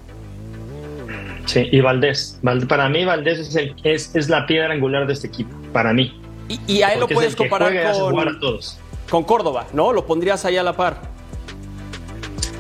Sí, 1.46 1.68
y 1.72 1.82
Valdés. 1.82 2.40
Val- 2.42 2.66
Para 2.68 2.90
mí, 2.90 3.06
Valdés 3.06 3.38
es, 3.40 3.56
el, 3.56 3.76
es, 3.84 4.16
es 4.16 4.30
la 4.30 4.48
piedra 4.48 4.74
angular 4.74 5.06
de 5.06 5.14
este 5.14 5.28
equipo. 5.28 5.56
Para 5.74 5.94
mí. 5.94 6.20
Y, 6.48 6.60
y 6.68 6.82
a 6.82 6.90
él 6.94 7.00
lo 7.00 7.06
Porque 7.06 7.16
puedes 7.16 7.36
comparar 7.36 7.76
a 7.78 7.92
con, 7.94 8.40
todos. 8.40 8.78
con 9.10 9.24
Córdoba, 9.24 9.68
¿no? 9.74 9.94
Lo 9.94 10.06
pondrías 10.08 10.44
ahí 10.46 10.58
a 10.58 10.64
la 10.64 10.74
par. 10.76 11.02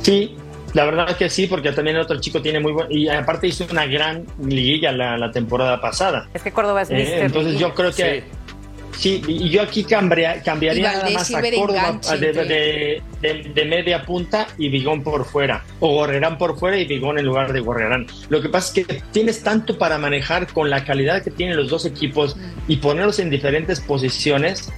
Sí, 0.01 0.35
la 0.73 0.85
verdad 0.85 1.09
es 1.09 1.15
que 1.17 1.29
sí, 1.29 1.47
porque 1.47 1.71
también 1.71 1.95
el 1.97 2.01
otro 2.03 2.19
chico 2.19 2.41
tiene 2.41 2.59
muy 2.59 2.71
buen. 2.71 2.87
Y 2.91 3.07
aparte 3.07 3.47
hizo 3.47 3.65
una 3.71 3.85
gran 3.85 4.25
liguilla 4.43 4.91
la, 4.91 5.17
la 5.17 5.31
temporada 5.31 5.79
pasada. 5.79 6.27
Es 6.33 6.41
que 6.41 6.51
Córdoba 6.51 6.81
es 6.81 6.89
Eh, 6.89 7.21
entonces 7.25 7.59
yo 7.59 7.73
creo 7.73 7.91
que. 7.93 8.23
Sí, 8.95 9.23
y 9.27 9.49
yo 9.49 9.63
aquí 9.63 9.83
cambia- 9.83 10.39
cambiaría 10.43 10.93
nada 10.93 11.09
más 11.09 11.33
a 11.33 11.41
Córdoba 11.41 11.99
de, 12.19 12.31
de- 12.31 13.01
de- 13.21 13.51
de 13.53 13.65
media 13.65 14.03
punta 14.05 14.47
y 14.59 14.69
Bigón 14.69 15.01
por 15.03 15.25
fuera. 15.25 15.63
O 15.79 15.89
Gorrerán 15.95 16.37
por 16.37 16.59
fuera 16.59 16.77
y 16.77 16.85
Bigón 16.85 17.17
en 17.17 17.25
lugar 17.25 17.51
de 17.53 17.59
Gorrerán. 17.59 18.05
Lo 18.29 18.39
que 18.39 18.49
pasa 18.49 18.67
es 18.79 18.85
que 18.85 19.01
tienes 19.11 19.41
tanto 19.41 19.79
para 19.79 19.97
manejar 19.97 20.45
con 20.53 20.69
la 20.69 20.85
calidad 20.85 21.23
que 21.23 21.31
tienen 21.31 21.57
los 21.57 21.69
dos 21.69 21.85
equipos 21.87 22.37
y 22.67 22.75
ponerlos 22.77 23.17
en 23.17 23.31
diferentes 23.31 23.79
posiciones 23.79 24.71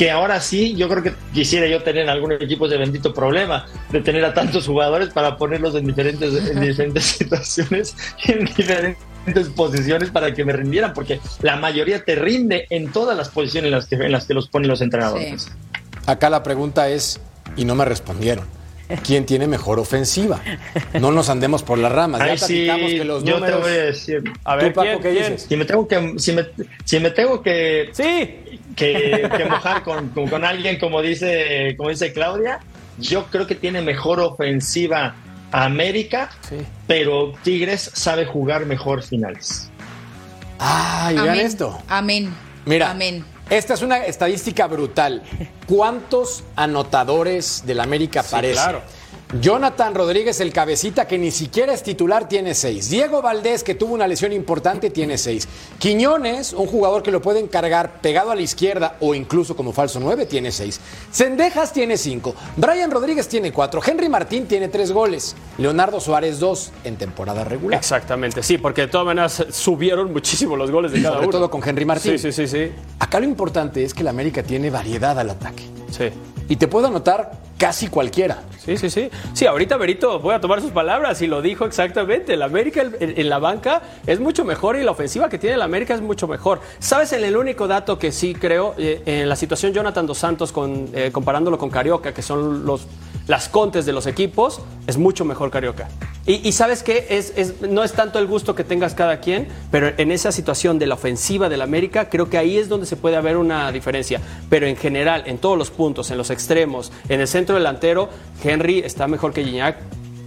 que 0.00 0.10
ahora 0.10 0.40
sí, 0.40 0.74
yo 0.76 0.88
creo 0.88 1.02
que 1.02 1.12
quisiera 1.34 1.66
yo 1.66 1.82
tener 1.82 2.08
algunos 2.08 2.40
equipos 2.40 2.70
de 2.70 2.78
bendito 2.78 3.12
problema, 3.12 3.66
de 3.90 4.00
tener 4.00 4.24
a 4.24 4.32
tantos 4.32 4.66
jugadores 4.66 5.10
para 5.10 5.36
ponerlos 5.36 5.74
en 5.74 5.84
diferentes, 5.84 6.32
en 6.48 6.58
diferentes 6.68 7.04
situaciones, 7.04 7.94
en 8.24 8.46
diferentes 8.46 9.48
posiciones 9.54 10.08
para 10.08 10.32
que 10.32 10.42
me 10.42 10.54
rindieran, 10.54 10.94
porque 10.94 11.20
la 11.42 11.56
mayoría 11.56 12.02
te 12.02 12.14
rinde 12.14 12.66
en 12.70 12.90
todas 12.90 13.14
las 13.14 13.28
posiciones 13.28 13.66
en 13.68 13.72
las 13.72 13.86
que, 13.88 13.96
en 13.96 14.10
las 14.10 14.24
que 14.24 14.32
los 14.32 14.48
ponen 14.48 14.70
los 14.70 14.80
entrenadores. 14.80 15.42
Sí. 15.42 15.50
Acá 16.06 16.30
la 16.30 16.42
pregunta 16.42 16.88
es, 16.88 17.20
y 17.54 17.66
no 17.66 17.74
me 17.74 17.84
respondieron, 17.84 18.46
¿quién 19.04 19.26
tiene 19.26 19.46
mejor 19.46 19.78
ofensiva? 19.78 20.40
No 21.00 21.10
nos 21.12 21.28
andemos 21.28 21.62
por 21.62 21.78
las 21.78 21.92
ramas. 21.92 22.20
Ya 22.26 22.36
sí, 22.36 22.64
platicamos 22.66 22.90
que 22.92 23.04
los 23.04 23.24
yo 23.24 23.34
números... 23.34 23.56
te 23.62 23.68
voy 23.68 23.78
a 23.78 23.82
decir, 23.84 24.22
A 24.44 24.54
¿Tú, 24.58 24.64
ver, 24.64 24.72
Paco, 24.74 24.88
¿quién, 24.88 25.02
qué 25.02 25.10
quién? 25.12 25.32
dices? 25.32 25.46
si 25.48 25.56
me 25.56 25.64
tengo 25.64 25.88
que, 25.88 26.14
si 26.18 26.32
me, 26.32 26.46
si 26.84 27.00
me 27.00 27.10
tengo 27.10 27.42
que, 27.42 27.90
Sí, 27.92 28.58
que, 28.76 29.28
que 29.36 29.44
mojar 29.46 29.82
con, 29.82 30.08
con- 30.10 30.28
con 30.28 30.44
alguien 30.44 30.78
como 30.78 31.02
dice, 31.02 31.74
como 31.76 31.90
dice 31.90 32.12
Claudia, 32.12 32.60
yo 32.98 33.26
creo 33.26 33.46
que 33.46 33.54
tiene 33.54 33.80
mejor 33.82 34.20
ofensiva 34.20 35.14
América, 35.52 36.30
Sí. 36.48 36.56
pero 36.86 37.32
Tigres 37.42 37.90
sabe 37.94 38.24
jugar 38.26 38.66
mejor 38.66 39.02
finales. 39.02 39.70
Ay, 40.58 41.14
vean 41.16 41.28
Amén. 41.30 41.46
esto. 41.46 41.82
Amén. 41.88 42.34
Mira, 42.66 42.90
Amén. 42.90 43.24
Esta 43.50 43.74
es 43.74 43.82
una 43.82 43.98
estadística 44.06 44.66
brutal. 44.66 45.22
¿Cuántos 45.66 46.44
anotadores 46.56 47.64
del 47.66 47.80
América 47.80 48.20
aparecen? 48.20 48.54
claro. 48.62 48.82
Jonathan 49.40 49.94
Rodríguez, 49.94 50.40
el 50.40 50.52
cabecita, 50.52 51.06
que 51.06 51.16
ni 51.16 51.30
siquiera 51.30 51.72
es 51.72 51.82
titular, 51.84 52.28
tiene 52.28 52.54
seis. 52.54 52.90
Diego 52.90 53.22
Valdés, 53.22 53.62
que 53.62 53.76
tuvo 53.76 53.94
una 53.94 54.08
lesión 54.08 54.32
importante, 54.32 54.90
tiene 54.90 55.16
seis. 55.18 55.46
Quiñones, 55.78 56.52
un 56.52 56.66
jugador 56.66 57.02
que 57.02 57.12
lo 57.12 57.22
pueden 57.22 57.46
cargar 57.46 58.00
pegado 58.00 58.32
a 58.32 58.34
la 58.34 58.42
izquierda 58.42 58.96
o 59.00 59.14
incluso 59.14 59.54
como 59.54 59.72
falso 59.72 60.00
nueve, 60.00 60.26
tiene 60.26 60.50
seis. 60.50 60.80
Cendejas 61.12 61.72
tiene 61.72 61.96
cinco. 61.96 62.34
Brian 62.56 62.90
Rodríguez 62.90 63.28
tiene 63.28 63.52
cuatro. 63.52 63.80
Henry 63.86 64.08
Martín 64.08 64.46
tiene 64.46 64.68
tres 64.68 64.90
goles. 64.90 65.36
Leonardo 65.58 66.00
Suárez 66.00 66.40
dos 66.40 66.72
en 66.84 66.96
temporada 66.96 67.44
regular. 67.44 67.78
exactamente, 67.78 68.42
sí, 68.42 68.58
porque 68.58 68.82
de 68.82 68.88
todas 68.88 69.06
maneras 69.06 69.44
subieron 69.50 70.12
muchísimo 70.12 70.56
los 70.56 70.70
goles 70.70 70.90
de 70.92 71.02
cada 71.02 71.14
Sobre 71.14 71.26
uno. 71.28 71.32
todo 71.38 71.50
con 71.50 71.66
Henry 71.66 71.84
Martín. 71.84 72.18
Sí, 72.18 72.32
sí, 72.32 72.32
sí, 72.32 72.48
sí. 72.48 72.72
Acá 72.98 73.20
lo 73.20 73.26
importante 73.26 73.84
es 73.84 73.94
que 73.94 74.02
el 74.02 74.08
América 74.08 74.42
tiene 74.42 74.70
variedad 74.70 75.18
al 75.18 75.30
ataque. 75.30 75.62
Sí. 75.90 76.10
Y 76.50 76.56
te 76.56 76.66
puedo 76.66 76.88
anotar 76.88 77.30
casi 77.58 77.86
cualquiera. 77.86 78.42
Sí, 78.58 78.76
sí, 78.76 78.90
sí. 78.90 79.08
Sí, 79.34 79.46
ahorita 79.46 79.76
Berito 79.76 80.18
voy 80.18 80.34
a 80.34 80.40
tomar 80.40 80.60
sus 80.60 80.72
palabras 80.72 81.22
y 81.22 81.28
lo 81.28 81.42
dijo 81.42 81.64
exactamente. 81.64 82.34
El 82.34 82.42
América 82.42 82.82
en, 82.98 83.28
la 83.28 83.38
banca 83.38 83.82
es 84.04 84.18
mucho 84.18 84.44
mejor 84.44 84.76
y 84.76 84.82
la 84.82 84.90
ofensiva 84.90 85.28
que 85.28 85.38
tiene 85.38 85.54
el 85.54 85.62
América 85.62 85.94
es 85.94 86.00
mucho 86.00 86.26
mejor. 86.26 86.60
¿Sabes 86.80 87.12
en 87.12 87.22
el 87.22 87.36
único 87.36 87.68
dato 87.68 88.00
que 88.00 88.10
sí 88.10 88.34
creo? 88.34 88.74
Eh, 88.78 89.00
en 89.06 89.28
la 89.28 89.36
situación 89.36 89.72
Jonathan 89.72 90.08
Dos 90.08 90.18
Santos 90.18 90.52
eh, 90.92 91.10
comparándolo 91.12 91.56
con 91.56 91.70
Carioca, 91.70 92.12
que 92.12 92.22
son 92.22 92.66
los, 92.66 92.88
las 93.28 93.48
contes 93.48 93.86
de 93.86 93.92
los 93.92 94.08
equipos, 94.08 94.60
es 94.88 94.98
mucho 94.98 95.24
mejor 95.24 95.52
Carioca. 95.52 95.88
Y, 96.30 96.48
y 96.48 96.52
sabes 96.52 96.82
qué? 96.84 97.06
Es, 97.10 97.32
es- 97.36 97.60
no 97.62 97.82
es 97.82 97.92
tanto 97.92 98.18
el 98.20 98.26
gusto 98.26 98.54
que 98.54 98.62
tengas 98.62 98.94
cada 98.94 99.18
quien, 99.20 99.48
pero 99.72 99.90
en 99.96 100.12
esa 100.12 100.30
situación 100.30 100.78
de 100.78 100.86
la 100.86 100.94
ofensiva 100.94 101.48
del 101.48 101.60
América, 101.60 102.08
creo 102.08 102.30
que 102.30 102.38
ahí 102.38 102.56
es 102.56 102.68
donde 102.68 102.86
se 102.86 102.96
puede 102.96 103.16
haber 103.16 103.36
una 103.36 103.72
diferencia. 103.72 104.20
Pero 104.48 104.66
en 104.66 104.76
general, 104.76 105.24
en 105.26 105.38
todos 105.38 105.58
los 105.58 105.70
puntos, 105.70 106.10
en 106.12 106.18
los 106.18 106.30
extremos, 106.30 106.92
en 107.08 107.20
el 107.20 107.26
centro 107.26 107.56
delantero, 107.56 108.08
Henry 108.44 108.78
está 108.78 109.08
mejor 109.08 109.32
que 109.32 109.44
Gignac. 109.44 109.78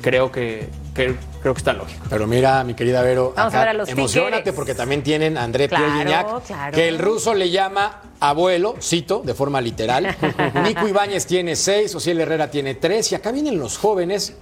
Creo 0.02 0.30
que, 0.34 0.68
que- 0.94 1.16
creo 1.42 1.54
que 1.54 1.60
está 1.60 1.72
lógico. 1.72 2.06
Pero 2.10 2.28
mira, 2.28 2.62
mi 2.66 2.74
querida 2.74 3.02
Vero, 3.02 3.32
Vamos 3.38 3.54
a 3.54 3.60
ver 3.60 3.68
a 3.70 3.74
los 3.74 3.88
emocionate 3.88 4.38
Tigres. 4.40 4.54
porque 4.56 4.76
también 4.76 5.02
tienen 5.04 5.38
a 5.38 5.44
André 5.46 5.70
Claro, 5.70 5.86
Pierre 5.86 6.00
Gignac, 6.00 6.46
claro. 6.46 6.76
que 6.76 6.90
el 6.90 7.00
ruso 7.00 7.34
le 7.34 7.50
llama 7.50 8.02
abuelo, 8.20 8.76
cito, 8.82 9.22
de 9.24 9.34
forma 9.34 9.62
literal. 9.62 10.14
Nico 10.66 10.86
Ibáñez 10.86 11.26
tiene 11.26 11.56
seis, 11.56 11.96
Ociel 11.96 12.20
Herrera 12.20 12.52
tiene 12.52 12.76
tres, 12.76 13.10
y 13.14 13.16
acá 13.16 13.32
vienen 13.32 13.58
los 13.58 13.78
jóvenes. 13.78 14.34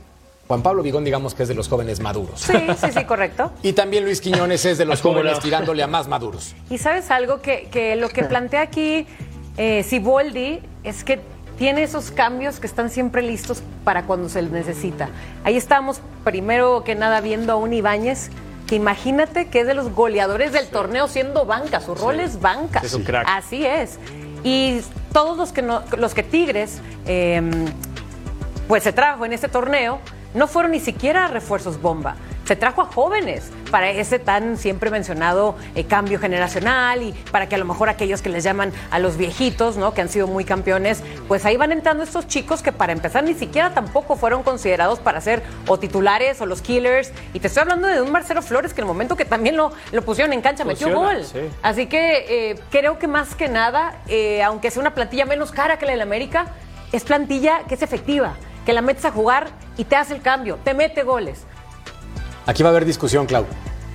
Juan 0.51 0.63
Pablo 0.63 0.83
Vigón, 0.83 1.05
digamos 1.05 1.33
que 1.33 1.43
es 1.43 1.47
de 1.49 1.55
los 1.55 1.69
jóvenes 1.69 2.01
maduros. 2.01 2.41
Sí, 2.41 2.51
sí, 2.77 2.87
sí, 2.93 3.05
correcto. 3.05 3.53
Y 3.63 3.71
también 3.71 4.03
Luis 4.03 4.19
Quiñones 4.19 4.65
es 4.65 4.77
de 4.77 4.83
los 4.83 4.99
¿Cómo 5.01 5.13
jóvenes 5.13 5.35
no? 5.37 5.39
tirándole 5.41 5.81
a 5.81 5.87
más 5.87 6.09
maduros. 6.09 6.53
Y 6.69 6.77
sabes 6.77 7.09
algo 7.09 7.41
que, 7.41 7.69
que 7.71 7.95
lo 7.95 8.09
que 8.09 8.23
plantea 8.25 8.59
aquí 8.59 9.07
eh, 9.55 9.83
Siboldi 9.83 10.59
es 10.83 11.05
que 11.05 11.21
tiene 11.57 11.83
esos 11.83 12.11
cambios 12.11 12.59
que 12.59 12.67
están 12.67 12.89
siempre 12.89 13.21
listos 13.21 13.63
para 13.85 14.03
cuando 14.03 14.27
se 14.27 14.41
les 14.41 14.51
necesita. 14.51 15.07
Ahí 15.45 15.55
estamos, 15.55 16.01
primero 16.25 16.83
que 16.83 16.95
nada, 16.95 17.21
viendo 17.21 17.53
a 17.53 17.55
un 17.55 17.71
Ibáñez 17.71 18.29
que 18.67 18.75
imagínate 18.75 19.47
que 19.47 19.61
es 19.61 19.67
de 19.67 19.73
los 19.73 19.93
goleadores 19.95 20.51
del 20.51 20.67
torneo 20.67 21.07
siendo 21.07 21.45
banca, 21.45 21.79
su 21.79 21.95
rol 21.95 22.19
es 22.19 22.41
banca. 22.41 22.81
Es 22.83 22.93
un 22.93 23.03
crack. 23.03 23.25
Así 23.25 23.65
es. 23.65 23.99
Y 24.43 24.81
todos 25.13 25.37
los 25.37 25.53
que, 25.53 25.61
no- 25.61 25.83
los 25.97 26.13
que 26.13 26.23
Tigres 26.23 26.79
eh, 27.05 27.41
pues 28.67 28.83
se 28.83 28.91
trajo 28.91 29.25
en 29.25 29.31
este 29.31 29.47
torneo 29.47 29.99
no 30.33 30.47
fueron 30.47 30.71
ni 30.71 30.79
siquiera 30.79 31.27
refuerzos 31.27 31.81
bomba. 31.81 32.15
Se 32.45 32.55
trajo 32.55 32.81
a 32.81 32.85
jóvenes 32.85 33.49
para 33.69 33.91
ese 33.91 34.19
tan 34.19 34.57
siempre 34.57 34.89
mencionado 34.89 35.55
eh, 35.75 35.85
cambio 35.85 36.19
generacional 36.19 37.01
y 37.01 37.13
para 37.31 37.47
que 37.47 37.55
a 37.55 37.57
lo 37.57 37.65
mejor 37.65 37.87
aquellos 37.87 38.21
que 38.21 38.29
les 38.29 38.43
llaman 38.43 38.73
a 38.89 38.99
los 38.99 39.15
viejitos, 39.15 39.77
¿no? 39.77 39.93
Que 39.93 40.01
han 40.01 40.09
sido 40.09 40.27
muy 40.27 40.43
campeones, 40.43 41.01
pues 41.27 41.45
ahí 41.45 41.55
van 41.55 41.71
entrando 41.71 42.03
estos 42.03 42.27
chicos 42.27 42.61
que 42.61 42.71
para 42.71 42.91
empezar 42.91 43.23
ni 43.23 43.35
siquiera 43.35 43.73
tampoco 43.73 44.15
fueron 44.15 44.43
considerados 44.43 44.99
para 44.99 45.21
ser 45.21 45.43
o 45.67 45.79
titulares 45.79 46.41
o 46.41 46.45
los 46.45 46.61
killers. 46.61 47.11
Y 47.33 47.39
te 47.39 47.47
estoy 47.47 47.61
hablando 47.61 47.87
de 47.87 48.01
un 48.01 48.11
Marcelo 48.11 48.41
Flores 48.41 48.73
que 48.73 48.81
en 48.81 48.87
el 48.87 48.93
momento 48.93 49.15
que 49.15 49.25
también 49.25 49.55
lo, 49.55 49.71
lo 49.91 50.01
pusieron 50.01 50.33
en 50.33 50.41
cancha 50.41 50.65
metió 50.65 50.93
gol. 50.93 51.23
sí. 51.23 51.39
Así 51.61 51.85
que 51.85 52.49
eh, 52.51 52.59
creo 52.69 52.99
que 52.99 53.07
más 53.07 53.35
que 53.35 53.47
nada, 53.47 54.01
eh, 54.07 54.43
aunque 54.43 54.71
sea 54.71 54.81
una 54.81 54.93
plantilla 54.93 55.25
menos 55.25 55.51
cara 55.51 55.77
que 55.77 55.85
la 55.85 55.93
del 55.93 56.01
América, 56.01 56.47
es 56.91 57.03
plantilla 57.03 57.61
que 57.67 57.75
es 57.75 57.81
efectiva, 57.81 58.33
que 58.65 58.73
la 58.73 58.81
metes 58.81 59.05
a 59.05 59.11
jugar 59.11 59.47
y 59.77 59.83
te 59.85 59.95
hace 59.95 60.13
el 60.13 60.21
cambio, 60.21 60.57
te 60.63 60.73
mete 60.73 61.03
goles. 61.03 61.39
Aquí 62.45 62.63
va 62.63 62.69
a 62.69 62.71
haber 62.71 62.85
discusión, 62.85 63.25
Clau. 63.25 63.45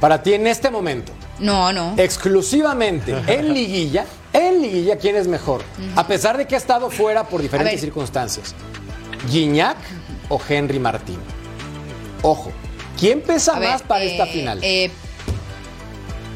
Para 0.00 0.22
ti 0.22 0.34
en 0.34 0.46
este 0.46 0.70
momento, 0.70 1.12
No, 1.38 1.72
no. 1.72 1.94
exclusivamente 1.96 3.12
en 3.26 3.52
liguilla, 3.54 4.04
en 4.32 4.60
liguilla, 4.62 4.96
¿quién 4.98 5.16
es 5.16 5.26
mejor? 5.26 5.62
A 5.96 6.06
pesar 6.06 6.36
de 6.36 6.46
que 6.46 6.54
ha 6.54 6.58
estado 6.58 6.90
fuera 6.90 7.24
por 7.24 7.40
diferentes 7.42 7.80
circunstancias. 7.80 8.54
¿Gignac 9.30 9.76
o 10.28 10.40
Henry 10.46 10.78
Martín? 10.78 11.18
Ojo, 12.22 12.52
¿quién 12.98 13.20
pesa 13.22 13.56
A 13.56 13.58
ver, 13.58 13.70
más 13.70 13.82
para 13.82 14.04
eh, 14.04 14.12
esta 14.12 14.26
final? 14.26 14.58
eh, 14.62 14.90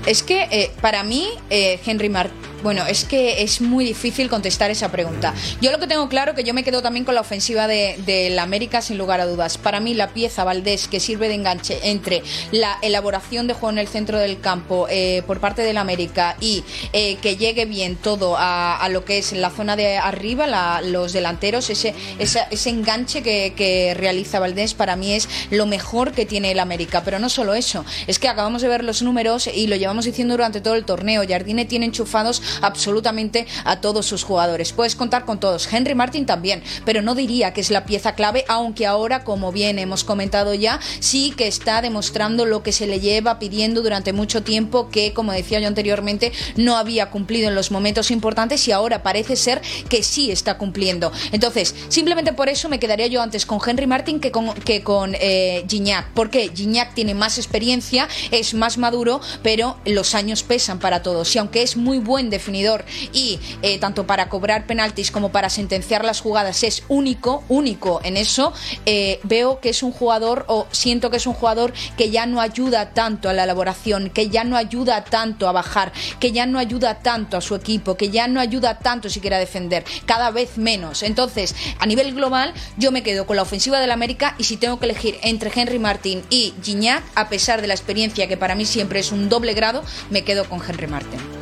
es 0.07 0.23
que 0.23 0.49
eh, 0.51 0.73
para 0.81 1.03
mí, 1.03 1.29
eh, 1.51 1.79
Henry 1.85 2.09
Martín. 2.09 2.39
Bueno, 2.63 2.85
es 2.87 3.05
que 3.05 3.43
es 3.43 3.63
muy 3.63 3.85
difícil 3.87 4.29
contestar 4.29 4.71
esa 4.71 4.91
pregunta. 4.91 5.33
Yo 5.63 5.73
lo 5.73 5.79
que 5.79 5.87
tengo 5.87 6.09
claro 6.11 6.35
que 6.35 6.45
yo 6.45 6.53
me 6.53 6.63
quedo 6.63 6.83
también 6.83 7.07
con 7.07 7.15
la 7.15 7.23
ofensiva 7.23 7.67
de, 7.67 8.29
la 8.33 8.43
América 8.43 8.83
sin 8.83 8.99
lugar 8.99 9.21
a 9.21 9.27
dudas. 9.27 9.57
Para 9.57 9.81
mí 9.81 9.95
la 9.95 10.09
pieza 10.09 10.45
Valdés 10.45 10.87
que 10.87 11.01
sirve 11.01 11.29
de 11.29 11.35
enganche 11.35 11.79
entre 11.85 12.23
la 12.53 12.77
elaboración 12.83 13.47
de 13.47 13.55
juego 13.55 13.71
en 13.71 13.79
el 13.79 13.89
centro 13.89 14.19
del 14.19 14.41
campo 14.41 14.87
eh, 14.91 15.23
por 15.27 15.41
parte 15.41 15.63
del 15.63 15.79
América 15.79 16.37
y 16.41 16.63
eh, 16.93 17.17
que 17.17 17.37
llegue 17.37 17.65
bien 17.65 17.97
todo 17.97 18.37
a, 18.39 18.87
lo 18.91 19.05
que 19.05 19.19
es 19.19 19.33
la 19.33 19.51
zona 19.51 19.77
de 19.77 19.97
arriba, 19.97 20.47
la- 20.47 20.83
los 20.83 21.13
delanteros, 21.13 21.71
ese, 21.71 21.95
ese 22.19 22.71
enganche 22.71 23.23
que, 23.23 23.55
que 23.57 23.95
realiza 23.95 24.39
Valdés 24.39 24.75
para 24.75 24.97
mí 24.97 25.13
es 25.15 25.29
lo 25.51 25.65
mejor 25.67 26.13
que 26.13 26.27
tiene 26.27 26.51
el 26.51 26.59
América. 26.59 27.03
Pero 27.05 27.19
no 27.19 27.29
solo 27.31 27.55
eso, 27.55 27.85
es 28.07 28.19
que 28.19 28.29
acabamos 28.29 28.61
de 28.61 28.69
ver 28.69 28.85
los 28.85 29.01
números 29.03 29.49
y 29.53 29.67
lo 29.67 29.77
llevamos 29.77 30.05
diciendo 30.05 30.35
durante 30.35 30.61
todo 30.61 30.75
el 30.75 30.85
torneo. 30.85 31.23
Jardine 31.27 31.65
tiene 31.65 31.87
enchufados 31.87 32.43
absolutamente 32.63 33.47
a 33.65 33.81
todos 33.81 34.07
sus 34.07 34.25
jugadores. 34.25 34.73
Puedes 34.73 34.97
contar 34.97 35.25
con 35.25 35.41
todos. 35.41 35.71
Henry 35.73 35.95
Martin 35.95 36.27
también, 36.27 36.63
pero 36.85 37.03
no 37.03 37.15
diría 37.15 37.53
que 37.53 37.61
es 37.61 37.71
la 37.71 37.85
pieza 37.85 38.15
clave, 38.15 38.45
aunque 38.49 38.87
ahora, 38.87 39.25
como 39.25 39.53
bien 39.53 39.79
hemos 39.79 40.05
comentado 40.05 40.55
ya, 40.55 40.81
sí 41.01 41.33
que 41.37 41.47
está 41.47 41.83
demostrando 41.83 42.47
lo 42.47 42.63
que 42.63 42.73
se 42.73 42.87
le 42.87 43.01
lleva 43.01 43.39
pidiendo 43.39 43.83
durante 43.83 44.13
mucho 44.13 44.43
tiempo, 44.43 44.91
que, 44.91 45.13
como 45.13 45.33
decía 45.33 45.61
yo 45.61 45.69
anteriormente, 45.69 46.33
no 46.57 46.77
había 46.77 47.11
cumplido 47.11 47.49
en 47.49 47.55
los 47.55 47.71
momentos 47.71 48.11
importantes 48.11 48.67
y 48.69 48.73
ahora 48.73 49.03
parece 49.03 49.37
ser 49.37 49.61
que 49.89 50.03
sí 50.03 50.31
está 50.31 50.59
cumpliendo. 50.59 51.13
Entonces, 51.33 51.75
simplemente 51.89 52.33
por 52.33 52.49
eso 52.49 52.69
me 52.69 52.79
quedaría 52.79 53.07
yo 53.07 53.23
antes 53.23 53.47
con 53.47 53.61
Henry 53.65 53.87
Martin 53.87 54.21
que 54.21 54.31
con, 54.31 54.53
que 54.55 54.83
con 54.83 55.15
eh, 55.19 55.65
Gignac. 55.69 56.13
porque 56.15 56.51
Gignac 56.55 56.95
tiene 56.95 57.15
más 57.15 57.39
experiencia, 57.39 58.09
es 58.31 58.55
más 58.55 58.79
maduro, 58.79 59.21
pero 59.43 59.79
los 59.85 60.15
años 60.15 60.43
pesan 60.43 60.79
para 60.79 61.03
todos. 61.03 61.35
Y 61.35 61.39
aunque 61.39 61.63
es 61.63 61.77
muy 61.77 61.99
buen 61.99 62.31
definidor 62.41 62.85
y 63.13 63.39
eh, 63.63 63.79
tanto 63.79 64.07
para 64.07 64.29
cobrar 64.29 64.67
penaltis 64.67 65.11
como 65.11 65.31
para 65.31 65.51
sentenciar 65.51 66.05
las 66.05 66.21
jugadas 66.21 66.63
es 66.63 66.83
único, 66.89 67.45
único 67.49 68.01
en 68.03 68.17
eso, 68.17 68.53
eh, 68.87 69.21
veo 69.25 69.61
que 69.61 69.69
es 69.69 69.83
un 69.83 69.93
jugador 69.93 70.47
o 70.49 70.67
siento 70.73 71.11
que 71.11 71.19
es 71.19 71.27
un 71.27 71.35
jugador 71.35 71.73
que 71.97 72.11
ya 72.11 72.25
no 72.27 72.41
ayuda 72.41 72.91
tanto 72.91 73.29
a 73.29 73.33
la 73.35 73.45
elaboración, 73.45 74.09
que 74.11 74.31
ya 74.31 74.45
no 74.45 74.57
ayuda 74.57 75.05
tanto 75.05 75.49
a 75.49 75.53
bajar, 75.53 75.93
que 76.19 76.33
ya 76.33 76.47
no 76.47 76.59
ayuda 76.59 77.01
tanto 77.01 77.37
a 77.37 77.41
su 77.41 77.55
equipo, 77.55 77.97
que 77.97 78.11
ya 78.11 78.27
no 78.27 78.41
ayuda 78.41 78.79
tanto 78.79 79.11
siquiera 79.11 79.37
a 79.37 79.41
defender, 79.41 79.85
cada 80.07 80.31
vez 80.31 80.57
menos. 80.57 81.03
Entonces, 81.03 81.55
a 81.79 81.87
nivel 81.87 82.15
global, 82.15 82.55
yo 82.79 82.91
me 82.91 83.03
quedo 83.03 83.27
con 83.27 83.37
la 83.37 83.43
ofensiva 83.43 83.81
del 83.81 83.91
América 83.91 84.35
y 84.39 84.45
si 84.45 84.57
tengo 84.57 84.79
que 84.79 84.87
elegir 84.87 85.19
entre 85.23 85.53
Henry 85.55 85.79
Martin 85.79 86.23
y 86.31 86.55
Gignac, 86.63 87.03
a 87.15 87.29
pesar 87.29 87.61
de 87.61 87.69
la 87.69 87.75
experiencia 87.75 88.29
que 88.29 88.37
para 88.37 88.55
mí 88.55 88.65
siempre 88.65 89.01
es 89.01 89.13
un 89.13 89.29
doble 89.29 89.53
grado, 89.53 89.85
me 90.11 90.25
quedo 90.25 90.49
con 90.49 90.61
Henry 90.67 90.87
Martin. 90.87 91.40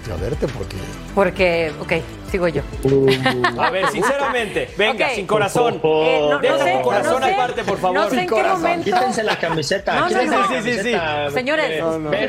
Porque 0.00 0.12
a 0.12 0.16
verte, 0.16 0.46
porque. 0.48 0.76
Porque, 1.14 1.72
ok, 1.80 1.92
sigo 2.30 2.46
yo. 2.48 2.62
A 3.58 3.70
ver, 3.70 3.88
sinceramente, 3.88 4.70
venga, 4.78 5.06
Ok. 5.08 5.12
sin 5.14 5.26
corazón. 5.26 5.80
Eh, 5.82 6.26
no, 6.30 6.38
Deja 6.38 6.58
sé, 6.64 6.72
tu 6.76 6.82
corazón 6.82 7.20
no 7.20 7.26
sé, 7.26 7.34
aparte, 7.34 7.64
por 7.64 7.78
favor. 7.78 7.96
No 7.98 8.08
sé 8.10 8.14
en 8.16 8.20
qué 8.22 8.26
corazón. 8.28 8.60
momento. 8.62 8.84
Quítense 8.84 9.22
la 9.24 9.36
camiseta. 9.38 9.94
No, 9.94 10.00
no, 10.02 10.06
quítense 10.08 10.26
no. 10.36 10.40
la 10.40 10.46
Sí, 10.48 10.54
sí, 10.54 10.62
sí, 10.62 10.70
sí. 10.84 10.92
camiseta, 10.92 11.30
Señores, 11.32 11.84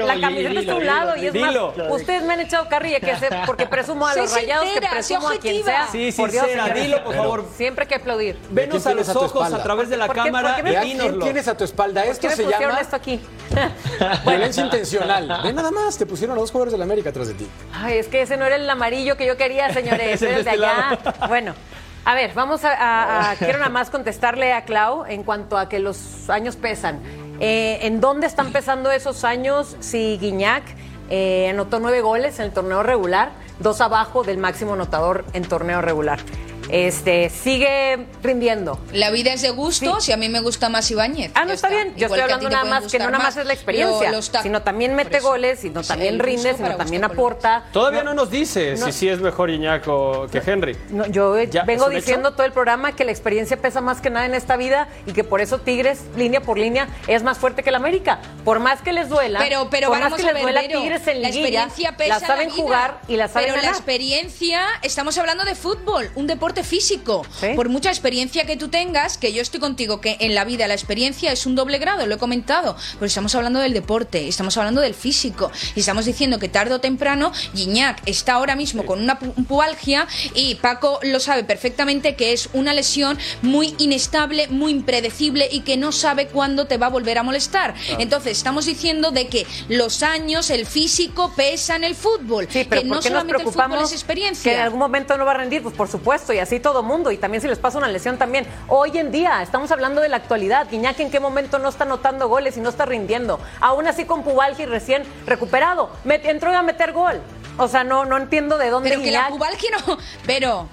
la 0.06 0.20
camiseta 0.20 0.60
está 0.60 0.72
a 0.72 0.76
un 0.76 0.82
dilo, 0.82 0.94
lado 0.94 1.14
dilo, 1.14 1.24
y 1.24 1.28
es 1.28 1.34
dilo. 1.34 1.74
más, 1.78 1.92
ustedes 1.92 2.24
me 2.24 2.34
han 2.34 2.40
echado 2.40 2.68
carrilla 2.70 3.00
que 3.00 3.16
sé, 3.18 3.30
porque 3.46 3.68
presumo 3.68 4.08
a 4.08 4.16
los 4.16 4.34
rayados 4.34 4.66
que 4.74 4.82
presumo 4.82 5.28
a 5.30 5.32
quien 5.38 5.58
objetiva. 5.62 5.66
sea. 5.66 5.88
Sí, 5.92 6.12
Por 6.18 6.32
Dios, 6.32 6.44
sincera, 6.46 6.64
señores. 6.66 6.84
dilo, 6.84 7.04
por 7.04 7.16
favor. 7.16 7.46
Siempre 7.56 7.84
hay 7.84 7.88
que 7.90 7.96
aplaudir. 7.96 8.38
Venos 8.50 8.82
¿Quién 8.84 8.94
a 8.94 8.96
los 8.96 9.06
tienes 9.06 9.10
a 9.10 9.14
tu 9.14 9.20
ojos 9.26 9.54
a 9.54 9.64
través 9.64 9.90
de 9.90 9.98
la 9.98 10.08
¿Por 10.08 10.16
qué- 10.16 10.22
cámara 10.24 10.48
por 10.48 10.56
qué 10.58 10.64
me- 10.64 10.70
y 10.70 10.74
Vea 10.74 10.82
quién 10.82 10.98
dínoslo. 10.98 11.24
tienes 11.24 11.48
a 11.48 11.56
tu 11.56 11.64
espalda. 11.64 12.02
¿Por 12.02 12.12
Esto 12.12 12.22
qué 12.22 12.28
me 12.30 12.36
se 12.36 12.44
pusieron 12.44 12.70
llama 12.70 12.82
esto 12.82 12.96
aquí? 12.96 13.20
violencia 14.26 14.64
intencional. 14.64 15.42
Ve 15.44 15.54
nada 15.54 15.72
más, 15.72 15.98
te 15.98 16.06
pusieron 16.06 16.38
a 16.38 16.40
dos 16.40 16.50
jugadores 16.52 16.72
del 16.72 16.82
América 16.82 17.10
atrás 17.12 17.28
de 17.28 17.34
ti. 17.36 17.48
Ay, 17.74 17.98
es 17.98 18.08
que 18.08 18.22
ese 18.22 18.38
no 18.38 18.46
era 18.46 18.56
el 18.56 18.66
amarillo 18.82 19.16
que 19.18 19.26
yo 19.26 19.38
quería, 19.38 19.72
señores. 19.74 20.14
Es 20.14 20.20
de 20.22 20.40
este 20.40 20.50
allá. 20.50 20.98
lado. 21.04 21.14
Bueno, 21.28 21.54
a 22.04 22.16
ver, 22.16 22.34
vamos 22.34 22.66
a, 22.66 22.74
a- 22.74 23.32
a- 23.32 23.36
Quiero 23.40 23.60
nada 23.60 23.70
más 23.70 23.90
contestarle 23.90 24.54
a 24.54 24.64
Clau 24.66 25.06
en 25.06 25.24
cuanto 25.24 25.58
a 25.58 25.70
que 25.70 25.80
los 25.80 26.30
años 26.30 26.56
pesan. 26.56 27.00
Eh, 27.40 27.80
¿En 27.84 28.02
dónde 28.02 28.28
están 28.28 28.52
pesando 28.52 28.92
esos 28.92 29.24
años 29.24 29.76
si 29.80 30.18
Guiñac 30.20 30.64
eh, 31.10 31.48
anotó 31.50 31.80
nueve 31.80 32.02
goles 32.02 32.40
en 32.40 32.46
el 32.46 32.52
torneo 32.52 32.84
regular, 32.84 33.32
dos 33.60 33.82
abajo 33.82 34.24
del 34.24 34.38
máximo 34.38 34.74
anotador 34.74 35.26
en 35.34 35.44
torneo 35.44 35.82
regular? 35.82 36.20
Este, 36.72 37.30
sigue 37.30 38.06
rindiendo. 38.24 38.80
La 38.94 39.12
vida 39.12 39.34
es 39.34 39.42
de 39.42 39.50
gustos 39.50 40.08
y 40.08 40.12
a 40.14 40.18
mí 40.18 40.30
me 40.30 40.40
gusta 40.40 40.70
más 40.70 40.90
Ibáñez. 40.90 41.32
Ah, 41.36 41.46
no 41.46 41.52
está 41.52 41.70
bien. 41.70 41.90
Yo 41.98 42.06
Igual 42.06 42.22
estoy 42.22 42.34
hablando 42.34 42.50
nada 42.50 42.64
más 42.64 42.92
que 42.92 42.98
no 43.00 43.12
nada 43.12 43.24
más 43.24 43.36
es 43.38 43.46
la 43.46 43.54
experiencia, 43.54 44.12
Lo- 44.12 44.22
sino 44.22 44.62
también 44.62 44.96
mete 44.96 45.20
goles, 45.20 45.60
sino 45.60 45.84
Sí, 45.84 45.90
también 45.90 46.18
rinde, 46.20 46.52
gusto 46.52 46.66
sino 46.66 46.78
también 46.78 47.02
gusto 47.02 47.14
aporta. 47.14 47.66
Todavía 47.74 48.04
no 48.04 48.14
nos 48.14 48.30
dice 48.32 48.76
No. 48.78 48.86
si 48.86 48.92
sí 48.94 49.10
es 49.10 49.20
mejor 49.20 49.50
Iñak 49.50 49.84
o 49.88 50.28
que 50.32 50.40
Henry. 50.46 50.78
No, 50.90 51.06
yo 51.08 51.42
¿Ya? 51.44 51.64
vengo 51.64 51.90
diciendo 51.90 52.32
todo 52.32 52.46
el 52.46 52.52
programa 52.54 52.96
que 52.96 53.04
la 53.04 53.12
experiencia 53.12 53.58
pesa 53.58 53.82
más 53.82 54.00
que 54.00 54.10
nada 54.10 54.26
en 54.26 54.34
esta 54.34 54.56
vida 54.56 54.88
y 55.06 55.12
que 55.14 55.24
por 55.24 55.42
eso 55.42 55.60
Tigres, 55.60 56.02
línea 56.16 56.42
por 56.42 56.58
línea, 56.58 56.88
es 57.08 57.22
más 57.24 57.38
fuerte 57.38 57.64
que 57.64 57.70
el 57.70 57.76
América. 57.76 58.20
Por 58.46 58.60
más 58.60 58.82
que 58.82 58.94
les 58.94 59.10
duela, 59.10 59.40
Pero, 59.40 59.68
pero 59.70 59.90
por 59.90 59.98
vamos 60.00 60.12
más 60.12 60.22
que 60.22 60.30
a 60.30 60.32
les 60.32 60.46
ver, 60.46 60.54
duela 60.54 60.62
Tigres 60.62 61.08
en 61.08 61.22
la 61.22 61.28
liguilla, 61.30 61.64
experiencia 61.64 61.98
pesa 61.98 62.20
la 62.20 62.28
saben 62.28 62.48
la 62.50 62.54
vida. 62.54 62.64
jugar 62.64 63.02
y 63.08 63.18
la 63.18 63.28
saben 63.28 63.50
Pero 63.52 63.62
la 63.62 63.70
experiencia, 63.70 64.62
estamos 64.84 65.18
hablando 65.18 65.44
de 65.44 65.56
fútbol, 65.56 66.10
un 66.16 66.28
deporte 66.28 66.61
físico. 66.64 67.26
Sí. 67.40 67.48
Por 67.56 67.70
mucha 67.70 67.90
experiencia 67.90 68.46
que 68.46 68.58
tú 68.58 68.68
tengas, 68.70 69.18
que 69.18 69.34
yo 69.34 69.42
estoy 69.42 69.60
contigo, 69.60 70.02
que 70.02 70.18
en 70.20 70.36
la 70.36 70.46
vida 70.46 70.68
la 70.68 70.74
experiencia 70.74 71.32
es 71.32 71.46
un 71.46 71.56
doble 71.56 71.78
grado, 71.78 72.06
lo 72.06 72.16
he 72.16 72.18
comentado, 72.18 72.76
pero 72.96 73.06
estamos 73.06 73.34
hablando 73.36 73.60
del 73.60 73.74
deporte, 73.74 74.28
estamos 74.28 74.58
hablando 74.58 74.82
del 74.82 74.94
físico, 74.94 75.52
y 75.76 75.80
estamos 75.82 76.06
diciendo 76.06 76.40
que 76.40 76.50
tarde 76.50 76.74
o 76.74 76.80
temprano 76.80 77.32
Gignac 77.56 78.02
está 78.06 78.34
ahora 78.34 78.56
mismo 78.56 78.86
con 78.86 79.02
una 79.02 79.20
pu- 79.20 79.34
pubalgia 79.48 80.08
y 80.36 80.56
Paco 80.56 81.00
lo 81.04 81.20
sabe 81.20 81.44
perfectamente 81.44 82.16
que 82.16 82.34
es 82.34 82.50
una 82.54 82.74
lesión 82.74 83.18
muy 83.42 83.76
inestable, 83.78 84.48
muy 84.50 84.72
impredecible 84.72 85.48
y 85.52 85.62
que 85.62 85.78
no 85.78 85.92
sabe 85.92 86.28
cuándo 86.28 86.66
te 86.68 86.78
va 86.78 86.88
a 86.88 86.90
volver 86.90 87.18
a 87.18 87.24
molestar. 87.24 87.76
Entonces, 88.00 88.38
estamos 88.38 88.66
diciendo 88.66 89.12
de 89.12 89.28
que 89.28 89.46
los 89.70 90.04
años, 90.04 90.50
el 90.50 90.66
físico 90.66 91.34
pesa 91.36 91.76
en 91.76 91.84
el 91.84 91.96
fútbol, 91.96 92.48
Sí, 92.50 92.66
pero 92.68 92.82
que 92.82 92.88
¿por 92.88 92.90
no 92.90 92.96
nos 92.96 93.06
solamente 93.06 93.44
el 93.44 93.50
fútbol 93.50 93.84
es 93.84 93.92
experiencia. 93.92 94.52
que 94.52 94.56
en 94.58 94.64
algún 94.64 94.80
momento 94.80 95.18
no 95.18 95.26
va 95.26 95.32
a 95.32 95.36
rendir? 95.36 95.62
Pues 95.62 95.76
por 95.76 95.90
supuesto, 95.90 96.34
y 96.34 96.40
así 96.40 96.51
todo 96.60 96.84
mundo, 96.84 97.12
y 97.12 97.18
también 97.18 97.42
si 97.42 97.48
les 97.48 97.60
pasa 97.60 97.78
una 97.78 97.88
lesión 97.88 98.18
también. 98.18 98.46
Hoy 98.68 98.98
en 98.98 99.12
día, 99.12 99.42
estamos 99.42 99.72
hablando 99.72 100.02
de 100.02 100.10
la 100.10 100.18
actualidad, 100.18 100.68
Guiñac 100.70 101.00
en 101.00 101.10
qué 101.12 101.20
momento 101.20 101.60
no 101.60 101.70
está 101.70 101.84
anotando 101.86 102.28
goles 102.28 102.58
y 102.58 102.62
no 102.62 102.70
está 102.70 102.86
rindiendo. 102.86 103.40
Aún 103.60 103.88
así 103.88 104.06
con 104.06 104.24
Pubalgi 104.24 104.66
recién 104.66 105.04
recuperado, 105.26 105.90
met- 106.06 106.26
entró 106.26 106.56
a 106.56 106.62
meter 106.62 106.92
gol. 106.92 107.22
O 107.58 107.68
sea, 107.68 107.84
no, 107.84 108.06
no 108.06 108.18
entiendo 108.18 108.58
de 108.58 108.70
dónde 108.70 108.90
Pero 108.90 109.02
que 109.02 109.12
la 109.12 109.28
pubalgia 109.30 109.70
no... 109.88 109.98
Pero... 110.26 110.68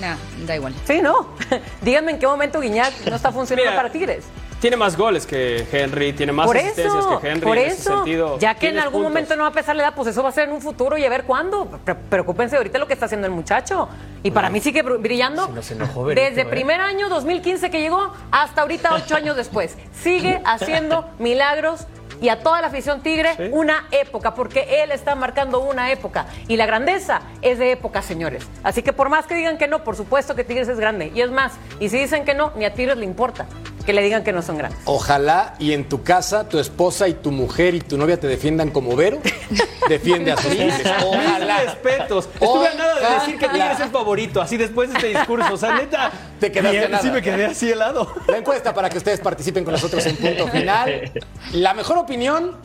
Nah, 0.00 0.16
da 0.44 0.56
igual. 0.56 0.74
Sí, 0.86 1.00
no. 1.00 1.28
Díganme 1.82 2.12
en 2.12 2.18
qué 2.18 2.26
momento 2.26 2.60
Guiñac 2.60 2.92
no 3.08 3.14
está 3.16 3.30
funcionando 3.30 3.70
Mira, 3.70 3.76
para 3.80 3.92
Tigres. 3.92 4.24
Tiene 4.64 4.78
más 4.78 4.96
goles 4.96 5.26
que 5.26 5.66
Henry, 5.70 6.14
tiene 6.14 6.32
más 6.32 6.46
Por 6.46 6.56
asistencias 6.56 6.94
eso, 7.04 7.20
que 7.20 7.28
Henry 7.28 7.46
por 7.46 7.58
en 7.58 7.66
ese 7.66 7.82
eso. 7.82 7.96
sentido. 7.96 8.38
ya 8.38 8.54
que 8.54 8.68
en 8.68 8.78
algún 8.78 9.02
puntos. 9.02 9.10
momento 9.10 9.36
no 9.36 9.42
va 9.42 9.50
a 9.50 9.52
pesar 9.52 9.76
la 9.76 9.82
edad, 9.82 9.92
pues 9.94 10.08
eso 10.08 10.22
va 10.22 10.30
a 10.30 10.32
ser 10.32 10.48
en 10.48 10.54
un 10.54 10.62
futuro 10.62 10.96
y 10.96 11.04
a 11.04 11.10
ver 11.10 11.24
cuándo. 11.24 11.66
Pre- 11.84 11.94
preocúpense 11.94 12.56
ahorita 12.56 12.78
lo 12.78 12.86
que 12.86 12.94
está 12.94 13.04
haciendo 13.04 13.26
el 13.26 13.32
muchacho. 13.34 13.90
Y 14.22 14.30
para 14.30 14.48
mí 14.48 14.60
sigue 14.60 14.82
br- 14.82 14.98
brillando 15.02 15.48
se 15.48 15.52
nos 15.52 15.70
enojó 15.70 16.04
Benito, 16.04 16.26
desde 16.26 16.40
¿eh? 16.40 16.44
primer 16.46 16.80
año 16.80 17.10
2015 17.10 17.70
que 17.70 17.82
llegó 17.82 18.10
hasta 18.30 18.62
ahorita 18.62 18.94
ocho 18.94 19.14
años 19.16 19.36
después. 19.36 19.76
Sigue 20.00 20.40
haciendo 20.46 21.10
milagros 21.18 21.86
y 22.22 22.30
a 22.30 22.38
toda 22.42 22.62
la 22.62 22.68
afición 22.68 23.02
tigre 23.02 23.50
una 23.52 23.86
época, 23.90 24.32
porque 24.34 24.82
él 24.82 24.92
está 24.92 25.14
marcando 25.14 25.60
una 25.60 25.92
época. 25.92 26.24
Y 26.48 26.56
la 26.56 26.64
grandeza 26.64 27.20
es 27.42 27.58
de 27.58 27.70
época, 27.72 28.00
señores. 28.00 28.46
Así 28.62 28.80
que 28.82 28.94
por 28.94 29.10
más 29.10 29.26
que 29.26 29.34
digan 29.34 29.58
que 29.58 29.68
no, 29.68 29.84
por 29.84 29.94
supuesto 29.94 30.34
que 30.34 30.42
Tigres 30.42 30.68
es 30.68 30.78
grande. 30.80 31.12
Y 31.14 31.20
es 31.20 31.30
más, 31.30 31.52
y 31.80 31.90
si 31.90 31.98
dicen 31.98 32.24
que 32.24 32.32
no, 32.32 32.52
ni 32.56 32.64
a 32.64 32.72
Tigres 32.72 32.96
le 32.96 33.04
importa 33.04 33.44
que 33.84 33.92
le 33.92 34.02
digan 34.02 34.24
que 34.24 34.32
no 34.32 34.42
son 34.42 34.58
grandes. 34.58 34.80
Ojalá 34.84 35.54
y 35.58 35.72
en 35.72 35.88
tu 35.88 36.02
casa 36.02 36.48
tu 36.48 36.58
esposa 36.58 37.08
y 37.08 37.14
tu 37.14 37.30
mujer 37.30 37.74
y 37.74 37.80
tu 37.80 37.98
novia 37.98 38.18
te 38.18 38.26
defiendan 38.26 38.70
como 38.70 38.96
Vero. 38.96 39.18
Defiende 39.88 40.32
a 40.32 40.36
sus 40.36 40.50
tigres. 40.50 40.82
Ojalá. 41.04 41.58
Mis 41.58 41.64
respetos. 41.66 42.28
Estuve 42.34 42.68
a 42.68 42.74
nada 42.74 42.94
de 42.94 43.14
decir 43.16 43.38
que 43.38 43.48
Tigres 43.48 43.72
es 43.74 43.80
el 43.80 43.90
favorito, 43.90 44.40
así 44.40 44.56
después 44.56 44.88
de 44.88 44.96
este 44.96 45.08
discurso. 45.08 45.54
O 45.54 45.56
sea, 45.56 45.74
neta. 45.74 46.10
Te 46.40 46.50
quedaste 46.50 46.78
bien, 46.78 46.90
nada. 46.90 47.02
Sí, 47.02 47.10
me 47.10 47.22
quedé 47.22 47.46
así 47.46 47.70
helado. 47.70 48.12
La 48.28 48.38
encuesta 48.38 48.72
para 48.72 48.88
que 48.88 48.98
ustedes 48.98 49.20
participen 49.20 49.64
con 49.64 49.72
nosotros 49.72 50.04
en 50.06 50.16
punto 50.16 50.48
final. 50.48 51.12
La 51.52 51.74
mejor 51.74 51.98
opinión, 51.98 52.56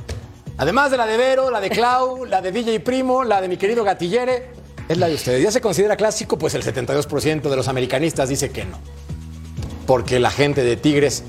además 0.58 0.92
de 0.92 0.98
la 0.98 1.06
de 1.06 1.18
Vero, 1.18 1.52
la 1.52 1.60
de 1.60 1.70
Clau, 1.70 2.26
la 2.26 2.42
de 2.42 2.52
DJ 2.52 2.80
Primo, 2.80 3.24
la 3.24 3.42
de 3.42 3.48
mi 3.50 3.58
querido 3.58 3.84
Gatillere, 3.84 4.52
es 4.88 4.98
la 4.98 5.08
de 5.08 5.16
ustedes. 5.16 5.44
¿Ya 5.44 5.52
se 5.52 5.62
considera 5.62 5.96
clásico? 5.96 6.38
Pues 6.38 6.56
el 6.56 6.64
72% 6.64 7.42
de 7.42 7.56
los 7.56 7.68
americanistas 7.68 8.30
dice 8.30 8.50
que 8.50 8.66
no. 8.66 8.80
Porque 9.90 10.20
la 10.20 10.30
gente 10.30 10.62
de 10.62 10.78
Tigres 10.78 11.24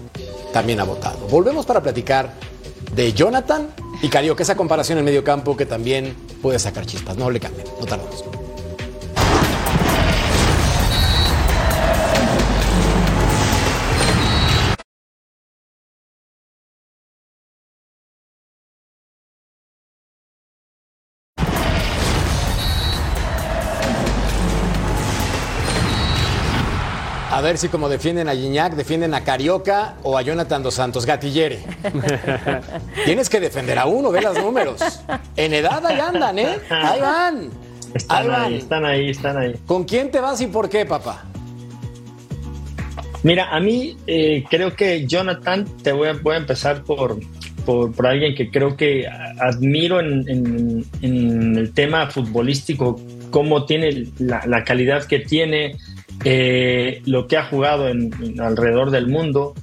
también 0.53 0.81
ha 0.81 0.85
votado. 0.85 1.17
Volvemos 1.29 1.65
para 1.65 1.83
platicar 1.83 2.35
de 2.95 3.15
Jonathan 3.15 3.71
y 4.03 4.11
Carioca, 4.11 4.43
esa 4.43 4.55
comparación 4.55 4.99
en 4.99 5.05
medio 5.07 5.25
campo 5.25 5.57
que 5.57 5.65
también 5.65 6.15
puede 6.43 6.59
sacar 6.59 6.85
chispas. 6.85 7.17
No 7.17 7.31
le 7.31 7.41
cambien, 7.41 7.67
no 7.81 7.87
tardamos. 7.87 8.23
Ver 27.51 27.59
si 27.59 27.69
como 27.69 27.89
defienden 27.89 28.29
a 28.29 28.33
Gignac, 28.33 28.75
defienden 28.75 29.13
a 29.13 29.25
Carioca 29.25 29.97
o 30.05 30.17
a 30.17 30.23
Jonathan 30.23 30.63
Dos 30.63 30.75
Santos, 30.75 31.05
Gatillere. 31.05 31.59
Tienes 33.05 33.29
que 33.29 33.41
defender 33.41 33.77
a 33.77 33.87
uno, 33.87 34.13
ve 34.13 34.21
los 34.21 34.39
números. 34.39 34.81
En 35.35 35.53
edad 35.53 35.85
ahí 35.85 35.99
andan, 35.99 36.39
¿eh? 36.39 36.61
Ahí 36.71 37.01
van. 37.01 37.51
Están 37.93 38.19
ahí 38.19 38.29
van. 38.29 38.43
ahí, 38.45 38.55
están 38.57 38.85
ahí, 38.85 39.11
están 39.11 39.37
ahí. 39.37 39.55
¿Con 39.67 39.83
quién 39.83 40.13
te 40.13 40.21
vas 40.21 40.41
y 40.41 40.47
por 40.47 40.69
qué, 40.69 40.87
papá? 40.87 41.25
Mira, 43.25 43.49
a 43.51 43.59
mí 43.59 43.97
eh, 44.07 44.45
creo 44.49 44.77
que 44.77 45.09
Jonathan, 45.09 45.67
te 45.83 45.91
voy 45.91 46.07
a, 46.07 46.13
voy 46.13 46.37
a 46.37 46.39
empezar 46.39 46.85
por, 46.85 47.19
por, 47.67 47.91
por, 47.93 48.07
alguien 48.07 48.37
que 48.37 48.49
creo 48.49 48.77
que 48.77 49.09
admiro 49.09 49.99
en, 49.99 50.25
en, 50.29 50.85
en 51.03 51.57
el 51.57 51.73
tema 51.73 52.07
futbolístico, 52.07 53.01
cómo 53.33 53.67
tiene 53.67 54.07
la, 54.21 54.47
la 54.47 54.63
calidad 54.63 55.05
que 55.05 55.19
tiene, 55.19 55.77
eh, 56.25 57.03
lo 57.07 57.27
que 57.27 57.37
ha 57.37 57.45
jugado 57.45 57.89
en, 57.89 58.41
alrededor 58.41 58.91
del 58.91 59.07
mundo. 59.09 59.55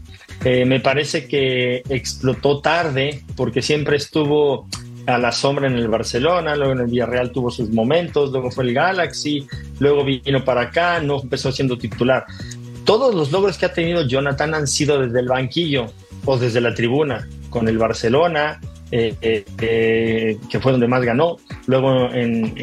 Eh, 0.44 0.66
me 0.66 0.80
parece 0.80 1.28
que 1.28 1.84
explotó 1.90 2.62
tarde 2.62 3.24
porque 3.36 3.62
siempre 3.62 3.98
estuvo 3.98 4.68
a 5.08 5.18
la 5.18 5.32
sombra 5.32 5.68
en 5.68 5.76
el 5.76 5.88
Barcelona, 5.88 6.56
luego 6.56 6.74
en 6.74 6.80
el 6.82 6.88
Villarreal 6.88 7.32
tuvo 7.32 7.50
sus 7.50 7.70
momentos, 7.70 8.32
luego 8.32 8.52
fue 8.52 8.66
el 8.66 8.74
Galaxy, 8.74 9.48
luego 9.80 10.04
vino 10.04 10.44
para 10.44 10.62
acá, 10.62 11.00
no 11.00 11.22
empezó 11.22 11.52
siendo 11.52 11.78
titular. 11.78 12.26
Todos 12.86 13.16
los 13.16 13.32
logros 13.32 13.58
que 13.58 13.66
ha 13.66 13.74
tenido 13.74 14.06
Jonathan 14.06 14.54
han 14.54 14.68
sido 14.68 15.00
desde 15.00 15.20
el 15.22 15.28
banquillo 15.28 15.88
o 16.26 16.38
desde 16.38 16.62
la 16.62 16.74
tribuna, 16.74 17.28
con 17.50 17.68
el 17.70 17.78
Barcelona, 17.78 18.60
eh, 18.90 19.16
eh, 19.22 19.44
eh, 19.60 20.38
que 20.50 20.60
fue 20.62 20.72
donde 20.72 20.88
más 20.88 21.04
ganó. 21.04 21.38
Luego 21.66 22.10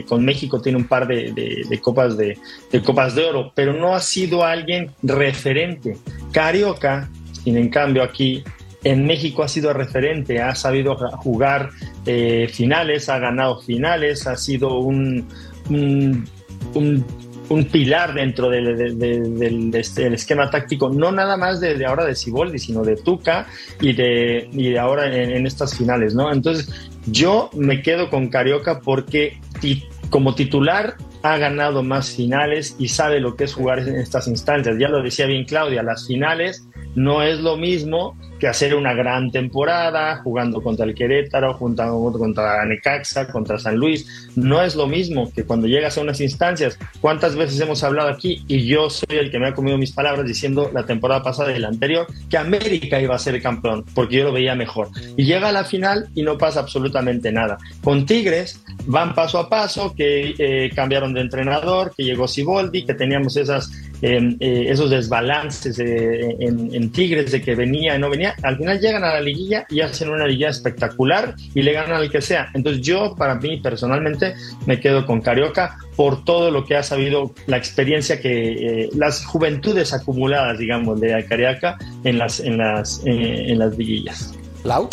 con 0.09 0.25
México 0.25 0.61
tiene 0.63 0.79
un 0.79 0.85
par 0.85 1.07
de, 1.07 1.79
copas 1.83 2.17
de, 2.17 2.39
copas 2.83 3.15
de 3.15 3.25
oro, 3.25 3.53
pero 3.55 3.75
no 3.75 3.95
ha 3.95 4.01
sido 4.01 4.45
alguien 4.45 4.91
referente. 5.03 5.97
Carioca, 6.33 7.11
sin 7.43 7.59
en 7.59 7.69
cambio 7.69 8.03
aquí 8.03 8.43
en 8.85 9.07
México 9.07 9.43
ha 9.43 9.49
sido 9.49 9.73
referente, 9.73 10.41
ha 10.41 10.55
sabido 10.55 10.97
jugar 10.97 11.71
finales, 12.51 13.09
ha 13.09 13.19
ganado 13.19 13.61
finales, 13.61 14.27
ha 14.27 14.37
sido 14.37 14.79
un, 14.79 15.27
un 17.49 17.65
pilar 17.67 18.15
dentro 18.15 18.49
del, 18.49 18.99
del, 18.99 19.71
del, 19.71 20.15
esquema 20.15 20.51
táctico, 20.51 20.91
no 20.91 21.13
nada 21.13 21.37
más 21.37 21.61
de, 21.61 21.85
ahora 21.85 22.05
de 22.05 22.15
Siboldi, 22.15 22.59
sino 22.59 22.83
de 22.83 22.97
Tuca 22.97 23.47
y 23.81 23.93
de, 23.93 24.49
y 24.53 24.77
ahora 24.77 25.15
en, 25.15 25.47
estas 25.47 25.77
finales, 25.77 26.15
¿no? 26.15 26.33
Entonces, 26.33 26.91
yo 27.07 27.51
me 27.55 27.83
quedo 27.83 28.09
con 28.11 28.29
Carioca 28.29 28.81
porque 28.81 29.39
como 30.11 30.35
titular 30.35 30.97
ha 31.23 31.39
ganado 31.39 31.83
más 31.83 32.15
finales 32.15 32.77
y 32.79 32.89
sabe 32.89 33.21
lo 33.21 33.35
que 33.35 33.45
es 33.45 33.55
jugar 33.55 33.81
en 33.81 33.97
estas 33.97 34.29
instancias. 34.29 34.77
Ya 34.79 34.89
lo 34.89 35.03
decía 35.03 35.27
bien 35.27 35.45
Claudia, 35.45 35.83
las 35.83 36.07
finales 36.07 36.69
no 36.95 37.23
es 37.23 37.41
lo 37.41 37.57
mismo 37.57 38.17
hacer 38.49 38.75
una 38.75 38.95
gran 38.95 39.31
temporada 39.31 40.21
jugando 40.23 40.63
contra 40.63 40.85
el 40.85 40.95
Querétaro, 40.95 41.55
jugando 41.55 42.19
contra 42.19 42.65
Necaxa, 42.65 43.29
contra 43.29 43.59
San 43.59 43.77
Luis. 43.77 44.31
No 44.37 44.63
es 44.63 44.75
lo 44.77 44.87
mismo 44.87 45.31
que 45.33 45.45
cuando 45.45 45.67
llegas 45.67 45.99
a 45.99 46.01
unas 46.01 46.21
instancias. 46.21 46.79
¿Cuántas 47.01 47.37
veces 47.37 47.61
hemos 47.61 47.83
hablado 47.83 48.09
aquí? 48.09 48.45
Y 48.49 48.67
yo 48.67 48.91
soy 48.91 49.19
el 49.19 49.31
que 49.31 49.39
me 49.39 49.49
ha 49.49 49.55
comido 49.55 49.79
mis 49.79 49.93
palabras 49.93 50.27
diciendo 50.27 50.71
la 50.73 50.87
temporada 50.87 51.23
pasada 51.23 51.57
y 51.57 51.59
la 51.59 51.69
anterior 51.69 52.07
que 52.29 52.37
América 52.37 53.01
iba 53.01 53.15
a 53.15 53.19
ser 53.19 53.41
campeón, 53.43 53.85
porque 53.95 54.17
yo 54.17 54.25
lo 54.25 54.33
veía 54.33 54.55
mejor. 54.55 54.89
Y 55.17 55.25
llega 55.25 55.49
a 55.49 55.53
la 55.53 55.65
final 55.65 56.09
y 56.15 56.23
no 56.23 56.39
pasa 56.39 56.61
absolutamente 56.61 57.33
nada. 57.33 57.59
Con 57.83 58.07
Tigres 58.07 58.61
van 58.87 59.15
paso 59.15 59.39
a 59.39 59.49
paso, 59.49 59.95
que 59.95 60.35
eh, 60.39 60.71
cambiaron 60.75 61.15
de 61.15 61.21
entrenador, 61.21 61.93
que 61.97 62.05
llegó 62.05 62.29
Siboldi, 62.29 62.85
que 62.85 62.95
teníamos 62.95 63.37
esas, 63.37 63.71
eh, 64.07 64.37
eh, 64.41 64.67
esos 64.69 64.91
desbalances 64.91 65.79
en, 65.79 66.75
en 66.75 66.93
Tigres 66.93 67.33
de 67.33 67.41
que 67.41 67.55
venía 67.55 67.97
y 67.97 67.99
no 67.99 68.11
venía 68.11 68.35
al 68.43 68.57
final 68.57 68.79
llegan 68.79 69.05
a 69.05 69.15
la 69.15 69.21
liguilla 69.21 69.67
y 69.71 69.81
hacen 69.81 70.11
una 70.11 70.27
liguilla 70.27 70.51
espectacular 70.51 71.35
y 71.55 71.63
le 71.63 71.73
ganan 71.73 71.93
al 71.93 72.11
que 72.11 72.21
sea. 72.21 72.51
Entonces 72.55 72.83
yo, 72.83 73.15
para 73.17 73.37
mí 73.37 73.59
personalmente, 73.59 74.35
me 74.67 74.81
quedo 74.81 75.07
con 75.07 75.21
Carioca 75.21 75.79
por 75.97 76.25
todo 76.25 76.51
lo 76.51 76.65
que 76.65 76.77
ha 76.77 76.83
sabido, 76.83 77.33
la 77.47 77.57
experiencia 77.57 78.21
que, 78.21 78.85
eh, 78.85 78.91
las 78.95 79.25
juventudes 79.25 79.93
acumuladas, 79.93 80.59
digamos, 80.59 81.01
de 81.01 81.25
Carioca 81.27 81.79
en 82.05 82.19
las, 82.19 82.41
en 82.41 82.59
las, 82.59 83.01
eh, 83.07 83.47
en 83.49 83.59
las 83.59 83.77
liguillas. 83.77 84.35
¿Lau? 84.65 84.89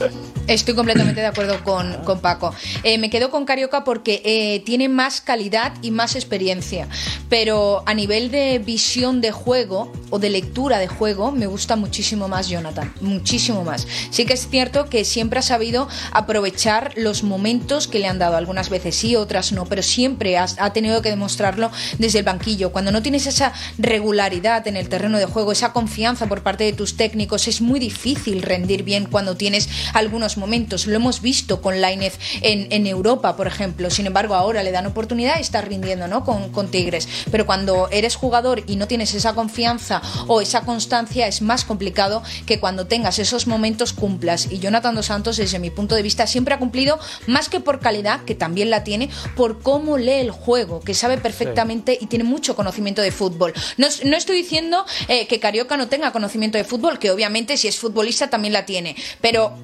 Estoy 0.50 0.74
completamente 0.74 1.20
de 1.20 1.28
acuerdo 1.28 1.62
con, 1.62 2.20
Paco. 2.20 2.52
Eh, 2.82 2.98
me 2.98 3.08
quedo 3.08 3.30
con 3.30 3.44
Carioca 3.44 3.84
porque 3.84 4.20
eh, 4.24 4.58
tiene 4.66 4.88
más 4.88 5.20
calidad 5.20 5.72
y 5.80 5.92
más 5.92 6.16
experiencia. 6.16 6.88
Pero 7.28 7.84
a 7.86 7.94
nivel 7.94 8.32
de 8.32 8.58
visión 8.58 9.20
de 9.20 9.30
juego 9.30 9.92
o 10.10 10.18
de 10.18 10.28
lectura 10.28 10.78
de 10.80 10.88
juego, 10.88 11.30
me 11.30 11.46
gusta 11.46 11.76
muchísimo 11.76 12.26
más 12.26 12.48
Jonathan. 12.48 12.92
Muchísimo 13.00 13.62
más. 13.62 13.86
Sí 14.10 14.26
que 14.26 14.32
es 14.32 14.48
cierto 14.48 14.86
que 14.86 15.04
siempre 15.04 15.38
ha 15.38 15.42
sabido 15.42 15.86
aprovechar 16.10 16.94
los 16.96 17.22
momentos 17.22 17.86
que 17.86 18.00
le 18.00 18.08
han 18.08 18.18
dado. 18.18 18.36
Algunas 18.36 18.70
veces 18.70 18.96
sí, 18.96 19.14
otras 19.14 19.52
no. 19.52 19.66
Pero 19.66 19.84
siempre 19.84 20.36
ha, 20.36 20.48
ha 20.58 20.72
tenido 20.72 21.00
que 21.00 21.10
demostrarlo 21.10 21.70
desde 21.98 22.18
el 22.18 22.24
banquillo. 22.24 22.72
Cuando 22.72 22.90
no 22.90 23.02
tienes 23.02 23.28
esa 23.28 23.52
regularidad 23.78 24.66
en 24.66 24.76
el 24.76 24.88
terreno 24.88 25.18
de 25.18 25.26
juego, 25.26 25.52
esa 25.52 25.72
confianza 25.72 26.26
por 26.26 26.42
parte 26.42 26.64
de 26.64 26.72
tus 26.72 26.96
técnicos, 26.96 27.46
es 27.46 27.60
muy 27.60 27.78
difícil 27.78 28.42
rendir 28.42 28.82
bien 28.82 29.06
cuando 29.06 29.36
tienes 29.36 29.68
algunos 29.94 30.39
momentos. 30.40 30.86
Lo 30.86 30.96
hemos 30.96 31.20
visto 31.20 31.62
con 31.62 31.80
Lainez 31.80 32.18
en, 32.40 32.66
en, 32.70 32.86
Europa, 32.86 33.36
por 33.36 33.46
ejemplo. 33.46 33.90
Sin 33.90 34.06
embargo, 34.06 34.34
ahora 34.34 34.64
le 34.64 34.72
dan 34.72 34.86
oportunidad 34.86 35.38
y 35.38 35.42
está 35.42 35.60
rindiendo 35.60 36.08
¿no? 36.08 36.24
con, 36.24 36.50
con, 36.50 36.68
Tigres. 36.70 37.08
Pero 37.30 37.46
cuando 37.46 37.88
eres 37.90 38.16
jugador 38.16 38.64
y 38.66 38.76
no 38.76 38.88
tienes 38.88 39.14
esa 39.14 39.34
confianza 39.34 40.02
o 40.26 40.40
esa 40.40 40.62
constancia, 40.62 41.28
es 41.28 41.42
más 41.42 41.64
complicado 41.64 42.22
que 42.46 42.58
cuando 42.58 42.86
tengas 42.86 43.18
esos 43.18 43.46
momentos 43.46 43.92
cumplas. 43.92 44.50
Y 44.50 44.58
Jonathan 44.58 44.94
Dos 44.94 45.06
Santos, 45.06 45.36
desde 45.36 45.58
mi 45.58 45.70
punto 45.70 45.94
de 45.94 46.02
vista, 46.02 46.26
siempre 46.26 46.54
ha 46.54 46.58
cumplido 46.58 46.98
más 47.26 47.48
que 47.48 47.60
por 47.60 47.80
calidad, 47.80 48.24
que 48.24 48.34
también 48.34 48.70
la 48.70 48.82
tiene, 48.82 49.10
por 49.36 49.60
cómo 49.60 49.98
lee 49.98 50.20
el 50.20 50.30
juego, 50.30 50.80
que 50.80 50.94
sabe 50.94 51.18
perfectamente 51.18 51.92
sí. 51.92 51.98
y 52.02 52.06
tiene 52.06 52.24
mucho 52.24 52.56
conocimiento 52.56 53.02
de 53.02 53.12
fútbol. 53.12 53.52
No, 53.76 53.86
no 54.04 54.16
estoy 54.16 54.36
diciendo 54.36 54.84
eh, 55.08 55.26
que 55.26 55.40
Carioca 55.40 55.76
no 55.76 55.88
tenga 55.88 56.12
conocimiento 56.12 56.58
de 56.58 56.64
fútbol, 56.64 56.98
que 56.98 57.10
obviamente 57.10 57.56
si 57.56 57.68
es 57.68 57.78
futbolista 57.78 58.30
también 58.30 58.52
la 58.52 58.66
tiene. 58.66 58.96
Pero 59.20 59.54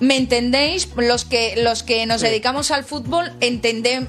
¿Me 0.00 0.16
entendéis? 0.16 0.88
Los 0.96 1.26
que, 1.26 1.54
los 1.58 1.82
que 1.82 2.06
nos 2.06 2.22
sí. 2.22 2.28
dedicamos 2.28 2.70
al 2.70 2.84
fútbol 2.84 3.32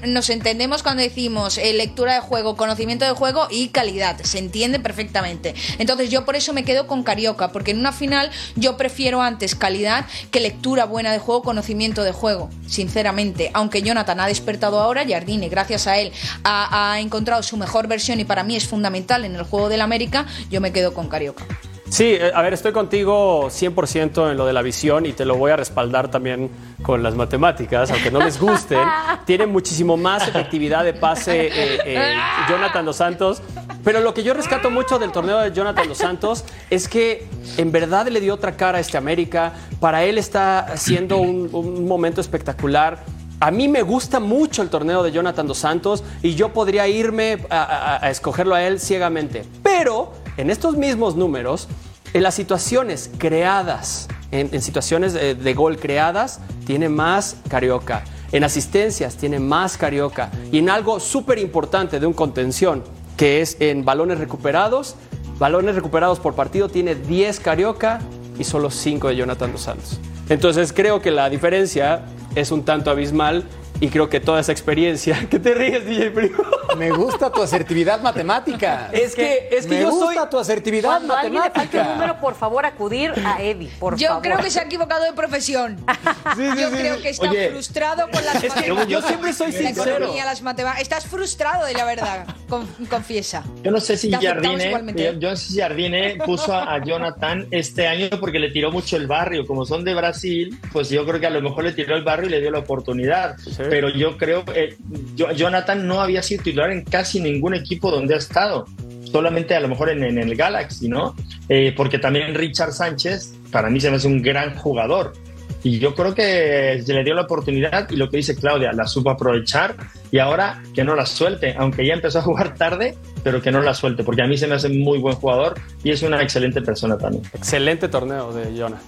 nos 0.06 0.30
entendemos 0.30 0.82
cuando 0.82 1.02
decimos 1.02 1.58
eh, 1.58 1.74
lectura 1.74 2.14
de 2.14 2.20
juego, 2.20 2.56
conocimiento 2.56 3.04
de 3.04 3.12
juego 3.12 3.46
y 3.50 3.68
calidad. 3.68 4.18
Se 4.22 4.38
entiende 4.38 4.80
perfectamente. 4.80 5.54
Entonces 5.78 6.10
yo 6.10 6.24
por 6.24 6.34
eso 6.34 6.54
me 6.54 6.64
quedo 6.64 6.86
con 6.86 7.02
Carioca, 7.02 7.52
porque 7.52 7.72
en 7.72 7.78
una 7.78 7.92
final 7.92 8.30
yo 8.56 8.78
prefiero 8.78 9.20
antes 9.20 9.54
calidad 9.54 10.06
que 10.30 10.40
lectura 10.40 10.86
buena 10.86 11.12
de 11.12 11.18
juego, 11.18 11.42
conocimiento 11.42 12.04
de 12.04 12.12
juego, 12.12 12.48
sinceramente. 12.66 13.50
Aunque 13.52 13.82
Jonathan 13.82 14.20
ha 14.20 14.26
despertado 14.26 14.80
ahora, 14.80 15.04
Jardine, 15.06 15.50
gracias 15.50 15.86
a 15.86 15.98
él, 15.98 16.10
ha, 16.42 16.92
ha 16.92 17.00
encontrado 17.00 17.42
su 17.42 17.58
mejor 17.58 17.86
versión 17.86 18.18
y 18.18 18.24
para 18.24 18.44
mí 18.44 18.56
es 18.56 18.66
fundamental 18.66 19.26
en 19.26 19.36
el 19.36 19.42
juego 19.42 19.68
del 19.68 19.82
América, 19.82 20.26
yo 20.50 20.62
me 20.62 20.72
quedo 20.72 20.94
con 20.94 21.08
Carioca. 21.08 21.46
Sí, 21.92 22.04
eh, 22.06 22.32
a 22.34 22.40
ver, 22.40 22.54
estoy 22.54 22.72
contigo 22.72 23.48
100% 23.50 24.30
en 24.30 24.38
lo 24.38 24.46
de 24.46 24.54
la 24.54 24.62
visión 24.62 25.04
y 25.04 25.12
te 25.12 25.26
lo 25.26 25.36
voy 25.36 25.50
a 25.50 25.56
respaldar 25.56 26.10
también 26.10 26.50
con 26.82 27.02
las 27.02 27.14
matemáticas, 27.16 27.90
aunque 27.90 28.10
no 28.10 28.18
les 28.20 28.40
gusten. 28.40 28.80
Tiene 29.26 29.44
muchísimo 29.46 29.98
más 29.98 30.26
efectividad 30.26 30.84
de 30.84 30.94
pase 30.94 31.48
eh, 31.48 31.78
eh, 31.84 32.14
Jonathan 32.48 32.86
Dos 32.86 32.96
Santos. 32.96 33.42
Pero 33.84 34.00
lo 34.00 34.14
que 34.14 34.22
yo 34.22 34.32
rescato 34.32 34.70
mucho 34.70 34.98
del 34.98 35.12
torneo 35.12 35.38
de 35.40 35.52
Jonathan 35.52 35.86
Dos 35.86 35.98
Santos 35.98 36.44
es 36.70 36.88
que 36.88 37.26
en 37.58 37.70
verdad 37.72 38.08
le 38.08 38.20
dio 38.22 38.32
otra 38.32 38.56
cara 38.56 38.78
a 38.78 38.80
este 38.80 38.96
América. 38.96 39.52
Para 39.78 40.02
él 40.04 40.16
está 40.16 40.78
siendo 40.78 41.18
un, 41.18 41.50
un 41.52 41.86
momento 41.86 42.22
espectacular. 42.22 43.04
A 43.38 43.50
mí 43.50 43.68
me 43.68 43.82
gusta 43.82 44.18
mucho 44.18 44.62
el 44.62 44.70
torneo 44.70 45.02
de 45.02 45.12
Jonathan 45.12 45.46
Dos 45.46 45.58
Santos 45.58 46.02
y 46.22 46.36
yo 46.36 46.54
podría 46.54 46.88
irme 46.88 47.38
a, 47.50 47.62
a- 47.64 48.06
a 48.06 48.10
escogerlo 48.10 48.54
a 48.54 48.62
él 48.62 48.80
ciegamente. 48.80 49.44
Pero 49.62 50.21
en 50.36 50.50
estos 50.50 50.76
mismos 50.76 51.16
números, 51.16 51.68
en 52.12 52.22
las 52.22 52.34
situaciones 52.34 53.10
creadas, 53.18 54.08
en, 54.30 54.62
situaciones 54.62 55.12
de, 55.12 55.34
de 55.34 55.54
gol 55.54 55.78
creadas, 55.78 56.40
tiene 56.66 56.88
más 56.88 57.36
Carioca. 57.48 58.04
En 58.32 58.44
asistencias 58.44 59.16
tiene 59.16 59.38
más 59.38 59.76
Carioca. 59.76 60.30
Y 60.50 60.58
en 60.58 60.70
algo 60.70 61.00
súper 61.00 61.38
importante 61.38 62.00
de 62.00 62.06
un 62.06 62.14
contención, 62.14 62.82
que 63.16 63.40
es 63.40 63.56
en 63.60 63.84
balones 63.84 64.18
recuperados, 64.18 64.96
balones 65.38 65.74
recuperados 65.74 66.18
por 66.18 66.34
partido, 66.34 66.68
tiene 66.68 66.94
10 66.94 67.40
Carioca 67.40 68.00
y 68.38 68.44
solo 68.44 68.70
5 68.70 69.08
de 69.08 69.16
Jonathan 69.16 69.52
Dos 69.52 69.62
Santos. 69.62 70.00
Entonces 70.28 70.72
creo 70.72 71.02
que 71.02 71.10
la 71.10 71.28
diferencia 71.28 72.06
es 72.34 72.50
un 72.50 72.64
tanto 72.64 72.90
abismal 72.90 73.44
y 73.82 73.88
creo 73.88 74.08
que 74.08 74.20
toda 74.20 74.38
esa 74.40 74.52
experiencia... 74.52 75.26
¿Qué 75.30 75.40
te 75.40 75.54
ríes, 75.54 75.84
DJ 75.84 76.12
Primo? 76.12 76.38
Me 76.78 76.90
gusta 76.92 77.30
tu 77.32 77.42
asertividad 77.42 78.00
matemática. 78.00 78.88
Es 78.92 79.16
que, 79.16 79.48
es 79.50 79.66
que 79.66 79.74
Me 79.74 79.80
yo 79.82 79.90
gusta 79.90 80.20
soy... 80.20 80.30
tu 80.30 80.38
asertividad 80.38 80.88
Cuando 80.88 81.14
a 81.14 81.20
alguien 81.20 81.42
le 81.42 81.50
falte 81.50 81.60
un 81.60 81.82
matemática. 81.82 81.94
número, 81.94 82.20
por 82.20 82.34
favor, 82.36 82.64
acudir 82.64 83.12
a 83.26 83.42
Eddie, 83.42 83.70
por 83.80 83.96
Yo 83.96 84.06
favor. 84.08 84.22
creo 84.22 84.38
que 84.38 84.50
se 84.50 84.60
ha 84.60 84.62
equivocado 84.62 85.04
de 85.04 85.12
profesión. 85.14 85.78
yo 86.38 86.70
creo 86.70 87.02
que 87.02 87.08
está 87.08 87.28
Oye, 87.28 87.50
frustrado 87.50 88.08
con 88.08 88.24
las 88.24 88.36
Es 88.44 88.54
matemáticas. 88.54 88.88
yo 88.88 89.02
siempre 89.02 89.32
soy 89.32 89.50
La 89.52 89.58
sincero. 89.58 89.96
economía, 89.96 90.24
las 90.24 90.42
matemáticas. 90.42 90.82
Estás 90.82 91.06
frustrado 91.06 91.66
de 91.66 91.72
la 91.74 91.84
verdad, 91.84 92.26
con- 92.48 92.66
confiesa. 92.88 93.42
Yo 93.64 93.72
no 93.72 93.80
sé 93.80 93.96
si 93.96 94.12
Jardine, 94.12 94.70
yo, 94.94 95.12
yo 95.18 95.30
no 95.30 95.36
sé 95.36 95.52
si 95.54 95.58
Jardine 95.60 96.18
puso 96.24 96.52
a, 96.54 96.74
a 96.74 96.84
Jonathan 96.84 97.48
este 97.50 97.88
año 97.88 98.08
porque 98.20 98.38
le 98.38 98.50
tiró 98.50 98.70
mucho 98.70 98.96
el 98.96 99.08
barrio. 99.08 99.44
Como 99.46 99.66
son 99.66 99.82
de 99.84 99.94
Brasil, 99.94 100.56
pues 100.72 100.88
yo 100.90 101.04
creo 101.04 101.18
que 101.18 101.26
a 101.26 101.30
lo 101.30 101.42
mejor 101.42 101.64
le 101.64 101.72
tiró 101.72 101.96
el 101.96 102.04
barrio 102.04 102.28
y 102.28 102.30
le 102.30 102.40
dio 102.40 102.50
la 102.52 102.60
oportunidad. 102.60 103.36
Pero 103.72 103.88
yo 103.88 104.18
creo 104.18 104.44
que 104.44 104.76
yo- 105.16 105.32
Jonathan 105.32 105.86
no 105.86 106.02
había 106.02 106.22
sido 106.22 106.42
titular 106.42 106.70
en 106.70 106.84
casi 106.84 107.20
ningún 107.22 107.54
equipo 107.54 107.90
donde 107.90 108.12
ha 108.14 108.18
estado. 108.18 108.66
Solamente 109.10 109.54
a 109.54 109.60
lo 109.60 109.68
mejor 109.68 109.88
en, 109.88 110.02
en 110.04 110.18
el 110.18 110.36
Galaxy, 110.36 110.90
¿no? 110.90 111.16
Eh, 111.48 111.72
porque 111.74 111.98
también 111.98 112.34
Richard 112.34 112.72
Sánchez, 112.72 113.32
para 113.50 113.70
mí 113.70 113.80
se 113.80 113.88
me 113.88 113.96
hace 113.96 114.08
un 114.08 114.20
gran 114.20 114.54
jugador. 114.58 115.14
Y 115.62 115.78
yo 115.78 115.94
creo 115.94 116.14
que 116.14 116.82
se 116.84 116.92
le 116.92 117.02
dio 117.02 117.14
la 117.14 117.22
oportunidad 117.22 117.88
y 117.88 117.96
lo 117.96 118.10
que 118.10 118.18
dice 118.18 118.36
Claudia, 118.36 118.72
la 118.74 118.86
supo 118.86 119.08
aprovechar 119.08 119.74
y 120.10 120.18
ahora 120.18 120.62
que 120.74 120.84
no 120.84 120.94
la 120.94 121.06
suelte, 121.06 121.54
aunque 121.56 121.86
ya 121.86 121.94
empezó 121.94 122.18
a 122.18 122.22
jugar 122.22 122.54
tarde, 122.56 122.94
pero 123.24 123.40
que 123.40 123.50
no 123.52 123.62
la 123.62 123.72
suelte, 123.72 124.04
porque 124.04 124.20
a 124.20 124.26
mí 124.26 124.36
se 124.36 124.46
me 124.46 124.56
hace 124.56 124.68
muy 124.68 124.98
buen 124.98 125.14
jugador 125.14 125.54
y 125.82 125.92
es 125.92 126.02
una 126.02 126.20
excelente 126.20 126.60
persona 126.60 126.98
también. 126.98 127.22
Excelente 127.32 127.88
torneo 127.88 128.34
de 128.34 128.54
Jonah. 128.60 128.82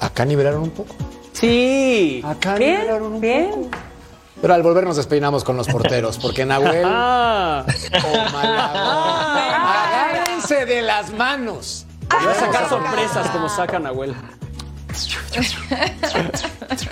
Acá 0.00 0.26
nivelaron 0.26 0.64
un 0.64 0.70
poco. 0.72 0.94
Sí. 1.40 2.22
Acá 2.24 2.54
Bien, 2.56 2.90
un 3.02 3.20
bien. 3.20 3.50
poco. 3.50 3.68
Pero 4.40 4.54
al 4.54 4.62
volver 4.62 4.84
nos 4.84 4.96
despeinamos 4.96 5.42
con 5.44 5.56
los 5.56 5.66
porteros, 5.68 6.18
porque 6.18 6.44
Nahuel 6.44 6.82
Ah. 6.86 7.64
o 7.66 8.32
Malagón, 8.32 9.42
agárrense 9.66 10.64
de 10.66 10.82
las 10.82 11.10
manos. 11.12 11.86
Voy 12.08 12.32
a 12.32 12.34
sacar 12.34 12.68
sorpresas 12.68 13.28
como 13.30 13.48
sacan 13.48 13.86
a 13.86 13.90
Nahuel. 13.90 14.14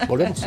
Volvemos. 0.08 0.44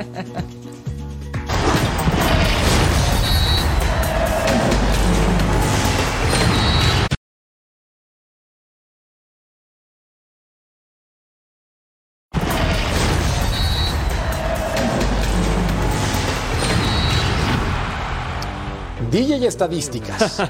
DJ 19.10 19.38
y 19.38 19.46
estadísticas. 19.46 20.42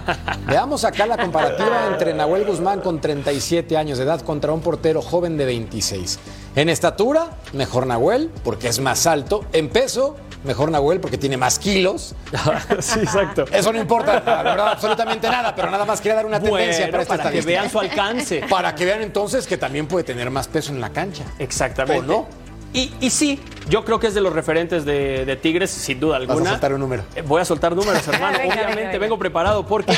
Veamos 0.48 0.84
acá 0.84 1.06
la 1.06 1.18
comparativa 1.18 1.88
entre 1.88 2.14
Nahuel 2.14 2.46
Guzmán 2.46 2.82
con 2.82 3.00
37 3.00 3.78
años 3.78 3.98
de 3.98 4.04
edad 4.04 4.22
contra 4.22 4.52
un 4.52 4.62
portero 4.62 5.02
joven 5.02 5.38
de 5.38 5.46
26. 5.46 6.20
En 6.56 6.68
estatura, 6.68 7.38
mejor 7.54 7.88
Nahuel 7.88 8.30
porque 8.44 8.68
es 8.68 8.80
más 8.80 9.08
alto. 9.08 9.46
En 9.54 9.70
peso, 9.70 10.18
mejor 10.44 10.72
Nahuel 10.72 11.00
porque 11.00 11.18
tiene 11.18 11.38
más 11.38 11.58
kilos. 11.58 12.16
sí, 12.80 13.00
exacto. 13.00 13.46
Eso 13.52 13.72
no 13.72 13.80
importa, 13.80 14.22
la 14.26 14.44
verdad, 14.44 14.68
absolutamente 14.70 15.30
nada, 15.30 15.56
pero 15.56 15.72
nada 15.72 15.86
más 15.86 16.02
quería 16.02 16.16
dar 16.16 16.26
una 16.26 16.42
tendencia 16.42 16.88
Bueno, 16.88 16.92
para 16.92 17.04
esta 17.04 17.18
para 17.18 17.32
que 17.32 17.42
vean 17.42 17.70
su 17.70 17.80
alcance. 17.80 18.44
Para 18.50 18.76
que 18.76 18.84
vean 18.84 19.02
entonces 19.02 19.48
que 19.48 19.58
también 19.58 19.88
puede 19.88 20.04
tener 20.04 20.30
más 20.32 20.50
peso 20.50 20.74
en 20.74 20.82
la 20.82 20.90
cancha. 20.90 21.24
Exactamente. 21.40 22.00
¿O 22.00 22.04
no? 22.04 22.28
Y, 22.74 22.92
y 23.00 23.10
sí, 23.10 23.40
yo 23.70 23.86
creo 23.86 24.00
que 24.00 24.08
es 24.08 24.14
de 24.14 24.22
los 24.22 24.34
referentes 24.34 24.84
de, 24.86 25.26
de 25.26 25.36
Tigres, 25.36 25.70
sin 25.72 26.00
duda 26.00 26.20
Vas 26.20 26.30
alguna. 26.30 26.50
a 26.50 26.54
soltar 26.54 26.74
un 26.74 26.80
número. 26.80 27.04
Eh, 27.16 27.22
Voy 27.22 27.42
a 27.42 27.46
soltar 27.46 27.76
números, 27.76 28.08
hermano. 28.08 28.38
Venga, 28.38 28.54
Obviamente 28.54 28.76
venga, 28.76 28.86
venga. 28.92 28.98
vengo 29.00 29.20
preparado 29.20 29.66
porque, 29.66 29.94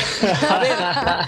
a 0.50 0.58
ver, 0.58 0.72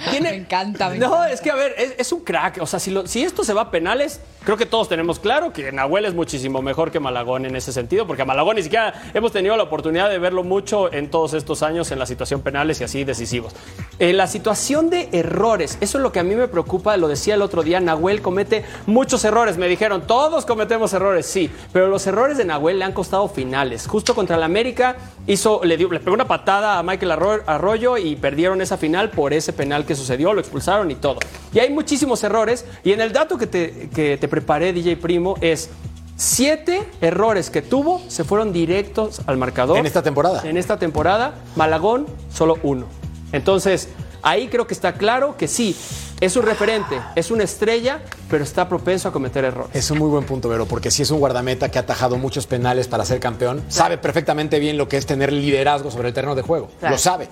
tiene... 0.10 0.30
Me 0.30 0.36
encanta, 0.36 0.88
me 0.90 0.98
No, 0.98 1.06
encanta. 1.06 1.32
es 1.32 1.40
que, 1.40 1.50
a 1.50 1.54
ver, 1.54 1.74
es, 1.78 1.94
es 1.98 2.12
un 2.12 2.20
crack. 2.22 2.58
O 2.60 2.66
sea, 2.66 2.78
si, 2.78 2.90
lo- 2.90 3.06
si 3.06 3.22
esto 3.22 3.44
se 3.44 3.52
va 3.54 3.62
a 3.62 3.70
penales, 3.70 4.20
creo 4.44 4.56
que 4.56 4.66
todos 4.66 4.88
tenemos 4.88 5.18
claro 5.18 5.52
que 5.52 5.72
Nahuel 5.72 6.04
es 6.04 6.14
muchísimo 6.14 6.60
mejor 6.62 6.90
que 6.90 7.00
Malagón 7.00 7.46
en 7.46 7.56
ese 7.56 7.72
sentido, 7.72 8.06
porque 8.06 8.22
a 8.22 8.24
Malagón 8.24 8.56
ni 8.56 8.62
siquiera 8.62 8.92
hemos 9.14 9.32
tenido 9.32 9.56
la 9.56 9.62
oportunidad 9.64 10.10
de 10.10 10.18
verlo 10.18 10.42
mucho 10.44 10.92
en 10.92 11.10
todos 11.10 11.34
estos 11.34 11.62
años 11.62 11.90
en 11.92 11.98
la 11.98 12.06
situación 12.06 12.42
penales 12.42 12.80
y 12.80 12.84
así 12.84 13.04
decisivos. 13.04 13.54
En 13.98 14.16
la 14.16 14.26
situación 14.26 14.90
de 14.90 15.08
errores, 15.12 15.78
eso 15.80 15.98
es 15.98 16.02
lo 16.02 16.12
que 16.12 16.20
a 16.20 16.22
mí 16.24 16.34
me 16.34 16.48
preocupa, 16.48 16.96
lo 16.96 17.08
decía 17.08 17.34
el 17.34 17.42
otro 17.42 17.62
día, 17.62 17.80
Nahuel 17.80 18.20
comete 18.22 18.64
muchos 18.86 19.24
errores. 19.24 19.56
Me 19.56 19.68
dijeron, 19.68 20.06
todos 20.06 20.44
cometemos 20.46 20.92
errores, 20.92 21.26
sí, 21.26 21.50
pero 21.72 21.88
los 21.88 22.06
errores 22.06 22.33
de 22.36 22.44
Nahuel 22.44 22.78
le 22.78 22.84
han 22.84 22.92
costado 22.92 23.28
finales. 23.28 23.86
Justo 23.86 24.14
contra 24.14 24.36
el 24.36 24.42
América 24.42 24.96
hizo, 25.26 25.60
le, 25.64 25.76
dio, 25.76 25.90
le 25.90 26.00
pegó 26.00 26.14
una 26.14 26.26
patada 26.26 26.78
a 26.78 26.82
Michael 26.82 27.12
Arro- 27.12 27.42
Arroyo 27.46 27.96
y 27.96 28.16
perdieron 28.16 28.60
esa 28.60 28.76
final 28.76 29.10
por 29.10 29.32
ese 29.32 29.52
penal 29.52 29.84
que 29.86 29.94
sucedió, 29.94 30.32
lo 30.34 30.40
expulsaron 30.40 30.90
y 30.90 30.94
todo. 30.94 31.18
Y 31.52 31.58
hay 31.58 31.70
muchísimos 31.70 32.22
errores. 32.24 32.64
Y 32.84 32.92
en 32.92 33.00
el 33.00 33.12
dato 33.12 33.38
que 33.38 33.46
te, 33.46 33.88
que 33.94 34.16
te 34.16 34.28
preparé, 34.28 34.72
DJ 34.72 34.96
Primo, 34.96 35.36
es 35.40 35.70
siete 36.16 36.80
errores 37.00 37.50
que 37.50 37.60
tuvo 37.62 38.00
se 38.08 38.24
fueron 38.24 38.52
directos 38.52 39.20
al 39.26 39.36
marcador. 39.36 39.78
En 39.78 39.86
esta 39.86 40.02
temporada. 40.02 40.42
En 40.48 40.56
esta 40.56 40.78
temporada, 40.78 41.34
Malagón 41.56 42.06
solo 42.32 42.58
uno. 42.62 42.86
Entonces, 43.32 43.88
ahí 44.24 44.48
creo 44.48 44.66
que 44.66 44.74
está 44.74 44.94
claro 44.94 45.36
que 45.36 45.46
sí, 45.46 45.76
es 46.20 46.34
un 46.36 46.42
referente, 46.42 47.00
es 47.14 47.30
una 47.30 47.44
estrella, 47.44 48.00
pero 48.28 48.42
está 48.42 48.68
propenso 48.68 49.08
a 49.08 49.12
cometer 49.12 49.44
errores. 49.44 49.70
Es 49.74 49.90
un 49.90 49.98
muy 49.98 50.08
buen 50.08 50.24
punto, 50.24 50.48
Vero, 50.48 50.66
porque 50.66 50.90
si 50.90 51.02
es 51.02 51.10
un 51.10 51.20
guardameta 51.20 51.70
que 51.70 51.78
ha 51.78 51.82
atajado 51.82 52.16
muchos 52.16 52.46
penales 52.46 52.88
para 52.88 53.04
ser 53.04 53.20
campeón, 53.20 53.62
sabe 53.68 53.98
perfectamente 53.98 54.58
bien 54.58 54.76
lo 54.78 54.88
que 54.88 54.96
es 54.96 55.06
tener 55.06 55.32
liderazgo 55.32 55.90
sobre 55.90 56.08
el 56.08 56.14
terreno 56.14 56.34
de 56.34 56.42
juego. 56.42 56.70
Claro. 56.80 56.94
Lo 56.94 56.98
sabe. 56.98 57.28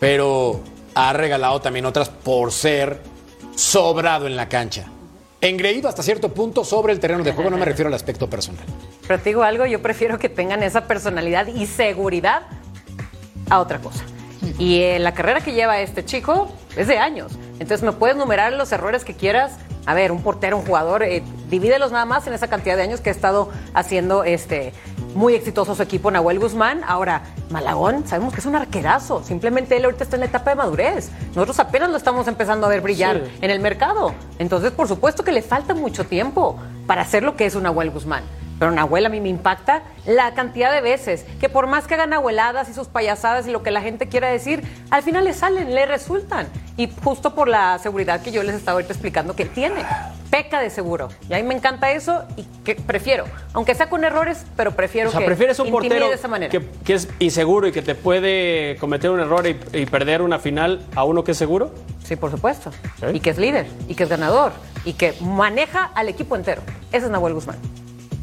Pero 0.00 0.60
ha 0.94 1.12
regalado 1.12 1.60
también 1.60 1.86
otras 1.86 2.08
por 2.08 2.50
ser 2.50 3.00
sobrado 3.54 4.26
en 4.26 4.34
la 4.34 4.48
cancha. 4.48 4.86
Engreído 5.40 5.88
hasta 5.88 6.02
cierto 6.02 6.32
punto 6.32 6.64
sobre 6.64 6.92
el 6.92 7.00
terreno 7.00 7.22
de 7.22 7.32
juego, 7.32 7.50
no 7.50 7.58
me 7.58 7.64
refiero 7.66 7.88
al 7.88 7.94
aspecto 7.94 8.30
personal. 8.30 8.64
Pero 9.06 9.18
te 9.20 9.30
digo 9.30 9.42
algo, 9.42 9.66
yo 9.66 9.82
prefiero 9.82 10.18
que 10.18 10.28
tengan 10.28 10.62
esa 10.62 10.86
personalidad 10.86 11.48
y 11.48 11.66
seguridad 11.66 12.42
a 13.50 13.58
otra 13.58 13.80
cosa. 13.80 14.04
Y 14.58 14.80
eh, 14.82 14.98
la 14.98 15.12
carrera 15.14 15.40
que 15.40 15.52
lleva 15.52 15.80
este 15.80 16.04
chico 16.04 16.48
es 16.76 16.86
de 16.86 16.98
años. 16.98 17.32
Entonces 17.54 17.82
me 17.82 17.92
puedes 17.92 18.16
numerar 18.16 18.52
los 18.52 18.70
errores 18.72 19.04
que 19.04 19.14
quieras. 19.14 19.52
A 19.86 19.94
ver, 19.94 20.12
un 20.12 20.22
portero, 20.22 20.56
un 20.58 20.64
jugador, 20.64 21.02
eh, 21.02 21.22
divídelos 21.50 21.90
nada 21.90 22.04
más 22.04 22.26
en 22.28 22.34
esa 22.34 22.46
cantidad 22.48 22.76
de 22.76 22.82
años 22.82 23.00
que 23.00 23.10
ha 23.10 23.12
estado 23.12 23.50
haciendo 23.74 24.22
este 24.24 24.72
muy 25.14 25.34
exitoso 25.34 25.74
su 25.74 25.82
equipo 25.82 26.10
Nahuel 26.10 26.38
Guzmán. 26.38 26.82
Ahora, 26.86 27.22
Malagón, 27.50 28.06
sabemos 28.06 28.32
que 28.32 28.40
es 28.40 28.46
un 28.46 28.54
arquerazo. 28.54 29.22
Simplemente 29.24 29.76
él 29.76 29.84
ahorita 29.84 30.04
está 30.04 30.16
en 30.16 30.20
la 30.20 30.26
etapa 30.26 30.50
de 30.50 30.56
madurez. 30.56 31.10
Nosotros 31.34 31.58
apenas 31.58 31.90
lo 31.90 31.96
estamos 31.96 32.28
empezando 32.28 32.66
a 32.66 32.70
ver 32.70 32.80
brillar 32.80 33.16
Sí. 33.24 33.38
en 33.42 33.50
el 33.50 33.58
mercado. 33.60 34.14
Entonces, 34.38 34.70
por 34.70 34.86
supuesto 34.88 35.24
que 35.24 35.32
le 35.32 35.42
falta 35.42 35.74
mucho 35.74 36.04
tiempo 36.04 36.58
para 36.86 37.02
hacer 37.02 37.24
lo 37.24 37.36
que 37.36 37.44
es 37.46 37.54
un 37.56 37.64
Nahuel 37.64 37.90
Guzmán. 37.90 38.22
Pero 38.62 38.70
Nahuel 38.70 39.04
a 39.06 39.08
mí 39.08 39.20
me 39.20 39.28
impacta 39.28 39.82
la 40.06 40.34
cantidad 40.34 40.72
de 40.72 40.80
veces 40.80 41.26
que 41.40 41.48
por 41.48 41.66
más 41.66 41.88
que 41.88 41.94
hagan 41.94 42.12
abueladas 42.12 42.68
y 42.68 42.74
sus 42.74 42.86
payasadas 42.86 43.48
y 43.48 43.50
lo 43.50 43.64
que 43.64 43.72
la 43.72 43.80
gente 43.80 44.06
quiera 44.06 44.28
decir, 44.28 44.62
al 44.90 45.02
final 45.02 45.24
le 45.24 45.32
salen, 45.32 45.74
le 45.74 45.84
resultan. 45.84 46.46
Y 46.76 46.88
justo 47.02 47.34
por 47.34 47.48
la 47.48 47.80
seguridad 47.80 48.22
que 48.22 48.30
yo 48.30 48.44
les 48.44 48.54
estaba 48.54 48.74
ahorita 48.74 48.92
explicando 48.92 49.34
que 49.34 49.46
tiene. 49.46 49.84
peca 50.30 50.60
de 50.60 50.70
seguro. 50.70 51.08
Y 51.28 51.34
a 51.34 51.38
mí 51.38 51.42
me 51.42 51.54
encanta 51.54 51.90
eso 51.90 52.22
y 52.36 52.44
que 52.62 52.76
prefiero, 52.76 53.24
aunque 53.52 53.74
sea 53.74 53.90
con 53.90 54.04
errores, 54.04 54.46
pero 54.56 54.70
prefiero 54.70 55.08
O 55.08 55.10
sea, 55.10 55.22
que 55.22 55.26
prefieres 55.26 55.58
un 55.58 55.72
portero 55.72 56.08
de 56.08 56.14
esa 56.14 56.28
manera. 56.28 56.48
que, 56.48 56.64
que 56.84 56.94
es 56.94 57.08
inseguro 57.18 57.66
y 57.66 57.72
que 57.72 57.82
te 57.82 57.96
puede 57.96 58.76
cometer 58.78 59.10
un 59.10 59.18
error 59.18 59.44
y, 59.44 59.58
y 59.72 59.86
perder 59.86 60.22
una 60.22 60.38
final 60.38 60.86
a 60.94 61.02
uno 61.02 61.24
que 61.24 61.32
es 61.32 61.36
seguro. 61.36 61.72
Sí, 62.04 62.14
por 62.14 62.30
supuesto. 62.30 62.70
Sí. 63.00 63.06
Y 63.12 63.18
que 63.18 63.30
es 63.30 63.38
líder, 63.38 63.66
y 63.88 63.96
que 63.96 64.04
es 64.04 64.08
ganador, 64.08 64.52
y 64.84 64.92
que 64.92 65.14
maneja 65.20 65.90
al 65.96 66.08
equipo 66.08 66.36
entero. 66.36 66.62
Ese 66.92 67.06
es 67.06 67.10
Nahuel 67.10 67.34
Guzmán. 67.34 67.56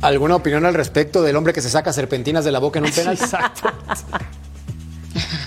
¿Alguna 0.02 0.36
opinión 0.36 0.66
al 0.66 0.74
respecto 0.74 1.22
del 1.22 1.36
hombre 1.36 1.54
que 1.54 1.62
se 1.62 1.70
saca 1.70 1.92
serpentinas 1.94 2.46
de 2.46 2.52
la 2.52 2.60
boca 2.60 2.80
en 2.80 2.86
un 2.86 2.92
penal? 2.92 3.14
Exacto. 3.20 3.70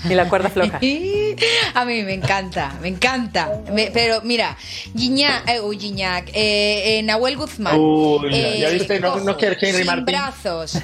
Y 0.09 0.15
la 0.15 0.27
cuerda 0.27 0.49
floja. 0.49 0.79
A 1.75 1.85
mí 1.85 2.03
me 2.03 2.13
encanta, 2.13 2.73
me 2.81 2.89
encanta. 2.89 3.61
Me- 3.71 3.89
pero 3.93 4.19
mira, 4.21 4.57
Gignac, 4.95 5.47
eh, 5.47 5.61
uy, 5.61 5.79
Gignac, 5.79 6.27
eh, 6.33 6.99
eh, 6.99 7.03
Nahuel 7.03 7.37
Guzmán. 7.37 7.79
Uy, 7.79 8.59
ya 8.59 8.67
viste, 8.69 8.99
no- 8.99 9.15
no 9.21 9.37
quiere 9.37 9.55
Henry 9.61 9.77
sin 9.77 9.85
Martín. 9.87 10.05
brazos. 10.05 10.77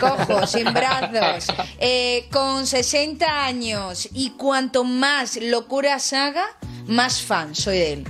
Cojo, 0.00 0.44
sin 0.48 0.64
brazos. 0.74 1.46
Eh, 1.78 2.26
con 2.32 2.66
60 2.66 3.44
años. 3.46 4.08
Y 4.12 4.30
cuanto 4.30 4.82
más 4.82 5.36
locuras 5.40 6.12
haga, 6.12 6.46
más 6.88 7.22
fan 7.22 7.54
soy 7.54 7.78
de 7.78 7.92
él. 7.92 8.04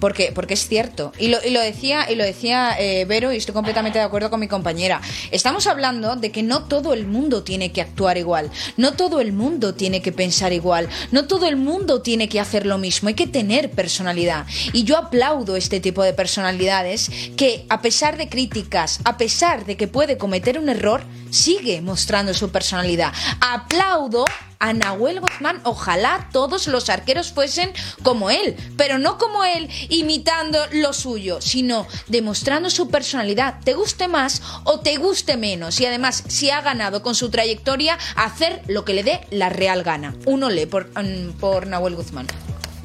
¿Por 0.00 0.12
qué? 0.12 0.32
Porque 0.34 0.54
es 0.54 0.68
cierto. 0.68 1.12
Y 1.18 1.28
lo, 1.28 1.38
y 1.44 1.50
lo 1.50 1.60
decía, 1.60 2.10
y 2.10 2.14
lo 2.14 2.24
decía 2.24 2.76
eh, 2.78 3.04
Vero, 3.06 3.32
y 3.32 3.36
estoy 3.36 3.54
completamente 3.54 3.98
de 3.98 4.04
acuerdo 4.04 4.30
con 4.30 4.40
mi 4.40 4.48
compañera. 4.48 5.00
Estamos 5.30 5.66
hablando 5.66 6.16
de 6.16 6.30
que 6.30 6.42
no 6.42 6.64
todo 6.64 6.92
el 6.92 7.06
mundo 7.06 7.42
tiene 7.42 7.72
que 7.72 7.80
actuar 7.80 8.18
igual. 8.18 8.50
No 8.76 8.92
todo 8.94 9.20
el 9.20 9.32
mundo 9.32 9.74
tiene 9.74 10.02
que 10.02 10.12
pensar 10.12 10.52
igual. 10.52 10.88
No 11.12 11.26
todo 11.26 11.46
el 11.46 11.56
mundo 11.56 12.02
tiene 12.02 12.28
que 12.28 12.40
hacer 12.40 12.66
lo 12.66 12.78
mismo. 12.78 13.08
Hay 13.08 13.14
que 13.14 13.26
tener 13.26 13.70
personalidad. 13.70 14.46
Y 14.72 14.84
yo 14.84 14.96
aplaudo 14.96 15.56
este 15.56 15.80
tipo 15.80 16.02
de 16.02 16.12
personalidades 16.12 17.10
que, 17.36 17.66
a 17.68 17.80
pesar 17.80 18.16
de 18.16 18.28
críticas, 18.28 19.00
a 19.04 19.16
pesar 19.16 19.64
de 19.64 19.76
que 19.76 19.88
puede 19.88 20.18
cometer 20.18 20.58
un 20.58 20.68
error, 20.68 21.02
sigue 21.30 21.80
mostrando 21.80 22.34
su 22.34 22.50
personalidad. 22.50 23.12
Aplaudo 23.40 24.24
a 24.58 24.72
Nahuel 24.72 25.20
Guzmán. 25.20 25.60
Ojalá 25.64 26.28
todos 26.32 26.66
los 26.66 26.88
arqueros 26.88 27.32
fuesen 27.32 27.72
como 28.02 28.30
él, 28.30 28.56
pero 28.76 28.98
no 28.98 29.18
como 29.18 29.44
él 29.44 29.68
imitando 29.88 30.58
lo 30.72 30.92
suyo, 30.92 31.40
sino 31.40 31.86
demostrando 32.08 32.70
su 32.70 32.90
personalidad, 32.90 33.60
te 33.64 33.74
guste 33.74 34.08
más 34.08 34.42
o 34.64 34.80
te 34.80 34.96
guste 34.96 35.36
menos. 35.36 35.80
Y 35.80 35.86
además, 35.86 36.24
si 36.28 36.50
ha 36.50 36.60
ganado 36.60 37.02
con 37.02 37.14
su 37.14 37.30
trayectoria, 37.30 37.98
hacer 38.16 38.62
lo 38.66 38.84
que 38.84 38.94
le 38.94 39.02
dé 39.02 39.20
la 39.30 39.48
real 39.48 39.82
gana. 39.82 40.14
Un 40.24 40.44
olé 40.44 40.66
por, 40.66 40.88
mm, 40.88 41.38
por 41.38 41.66
Nahuel 41.66 41.96
Guzmán. 41.96 42.26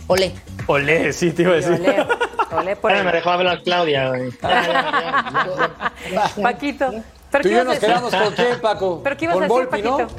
Olé. 0.07 0.33
Olé, 0.67 1.13
sí, 1.13 1.31
te 1.31 1.43
iba 1.43 1.53
a 1.53 1.55
decir. 1.55 1.73
Olé, 1.73 2.05
olé 2.51 2.75
por 2.75 2.91
me 2.91 3.11
dejó 3.11 3.31
hablar 3.31 3.63
Claudia. 3.63 4.11
Paquito. 6.41 7.03
¿Pero 7.31 7.43
Tú 7.43 7.49
y 7.49 7.51
yo 7.51 7.61
a 7.61 7.63
nos 7.63 7.73
decir? 7.75 7.87
quedamos 7.89 8.13
con 8.13 8.33
qué, 8.35 8.45
Paco? 8.61 9.01
¿Pero 9.03 9.17
qué 9.17 9.25
ibas 9.25 9.37
a 9.37 9.47
con 9.47 9.47
decir, 9.47 9.67
Volpi, 9.69 9.81
¿no? 9.81 9.97
Paquito? 9.97 10.15